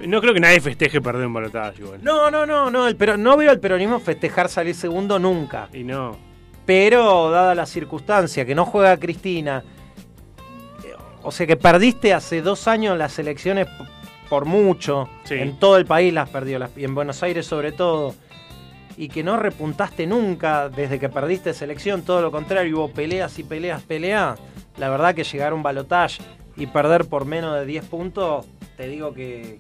No 0.05 0.21
creo 0.21 0.35
que 0.35 0.41
nadie 0.41 0.61
festeje 0.61 1.01
perder 1.01 1.25
un 1.29 1.35
balotaje 1.35 1.81
igual. 1.83 2.01
No, 2.03 2.29
no, 2.29 2.45
no, 2.45 2.69
no, 2.69 2.89
el 2.89 2.97
pero 2.97 3.17
no 3.17 3.37
veo 3.37 3.49
al 3.51 3.61
peronismo 3.61 4.01
festejar 4.01 4.49
salir 4.49 4.75
segundo 4.75 5.21
nunca. 5.21 5.69
Y 5.73 5.85
no. 5.85 6.17
Pero, 6.67 7.31
dada 7.31 7.55
la 7.55 7.65
circunstancia 7.65 8.45
que 8.45 8.57
no 8.57 8.65
juega 8.65 8.97
Cristina, 8.97 9.63
o 11.25 11.33
sea 11.33 11.47
que 11.47 11.57
perdiste 11.57 12.12
hace 12.14 12.43
dos 12.43 12.68
años 12.68 12.97
las 12.99 13.18
elecciones 13.18 13.66
por 14.29 14.45
mucho, 14.45 15.09
Sí. 15.25 15.35
en 15.35 15.59
todo 15.59 15.77
el 15.77 15.85
país 15.87 16.12
las 16.12 16.29
perdió, 16.29 16.59
las- 16.59 16.70
y 16.77 16.85
en 16.85 16.95
Buenos 16.95 17.22
Aires 17.22 17.47
sobre 17.47 17.72
todo, 17.72 18.14
y 18.97 19.09
que 19.09 19.22
no 19.25 19.37
repuntaste 19.37 20.07
nunca 20.07 20.68
desde 20.68 20.99
que 20.99 21.09
perdiste 21.09 21.51
esa 21.51 21.64
elección, 21.64 22.03
todo 22.03 22.22
lo 22.22 22.31
contrario, 22.31 22.77
hubo 22.79 22.91
peleas 22.93 23.39
y 23.39 23.43
peleas, 23.43 23.83
peleas, 23.83 24.39
la 24.77 24.89
verdad 24.89 25.14
que 25.14 25.25
llegar 25.25 25.53
a 25.53 25.55
un 25.55 25.62
balotaje 25.62 26.22
y 26.57 26.66
perder 26.66 27.07
por 27.07 27.25
menos 27.25 27.55
de 27.59 27.66
10 27.66 27.85
puntos, 27.85 28.47
te 28.77 28.87
digo 28.89 29.12
que 29.12 29.59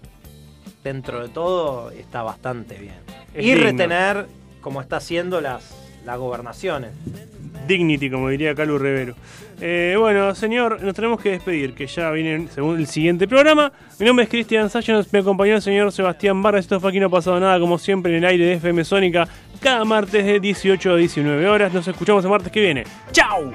dentro 0.82 1.22
de 1.22 1.28
todo 1.28 1.90
está 1.90 2.22
bastante 2.22 2.76
bien. 2.78 2.94
Es 3.34 3.44
y 3.44 3.48
digno. 3.54 3.64
retener, 3.64 4.26
como 4.60 4.80
está 4.80 4.96
haciendo, 4.98 5.40
las, 5.40 5.74
las 6.04 6.18
gobernaciones. 6.18 6.90
Dignity, 7.66 8.10
como 8.10 8.28
diría 8.28 8.54
Calu 8.54 8.78
Rivero. 8.78 9.14
Eh, 9.60 9.96
bueno, 9.98 10.34
señor, 10.34 10.82
nos 10.82 10.94
tenemos 10.94 11.20
que 11.20 11.30
despedir, 11.30 11.74
que 11.74 11.86
ya 11.86 12.10
viene 12.10 12.48
según 12.48 12.78
el 12.78 12.86
siguiente 12.86 13.28
programa. 13.28 13.72
Mi 13.98 14.06
nombre 14.06 14.24
es 14.24 14.30
Cristian 14.30 14.68
Sánchez, 14.68 15.12
me 15.12 15.20
acompañó 15.20 15.54
el 15.54 15.62
señor 15.62 15.92
Sebastián 15.92 16.42
Barra. 16.42 16.58
Esto 16.58 16.80
fue 16.80 16.90
aquí 16.90 17.00
no 17.00 17.06
ha 17.06 17.10
pasado 17.10 17.38
nada, 17.40 17.58
como 17.60 17.78
siempre, 17.78 18.12
en 18.12 18.24
el 18.24 18.30
aire 18.30 18.44
de 18.46 18.52
FM 18.54 18.84
Sónica, 18.84 19.28
cada 19.60 19.84
martes 19.84 20.24
de 20.24 20.40
18 20.40 20.92
a 20.92 20.96
19 20.96 21.48
horas. 21.48 21.72
Nos 21.72 21.86
escuchamos 21.86 22.24
el 22.24 22.30
martes 22.30 22.52
que 22.52 22.60
viene. 22.60 22.84
¡Chao! 23.12 23.52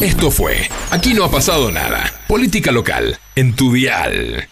Esto 0.00 0.30
fue 0.30 0.68
Aquí 0.90 1.14
no 1.14 1.24
ha 1.24 1.30
pasado 1.30 1.72
nada. 1.72 2.12
Política 2.28 2.70
local 2.70 3.18
en 3.34 3.54
tu 3.56 3.72
dial. 3.72 4.46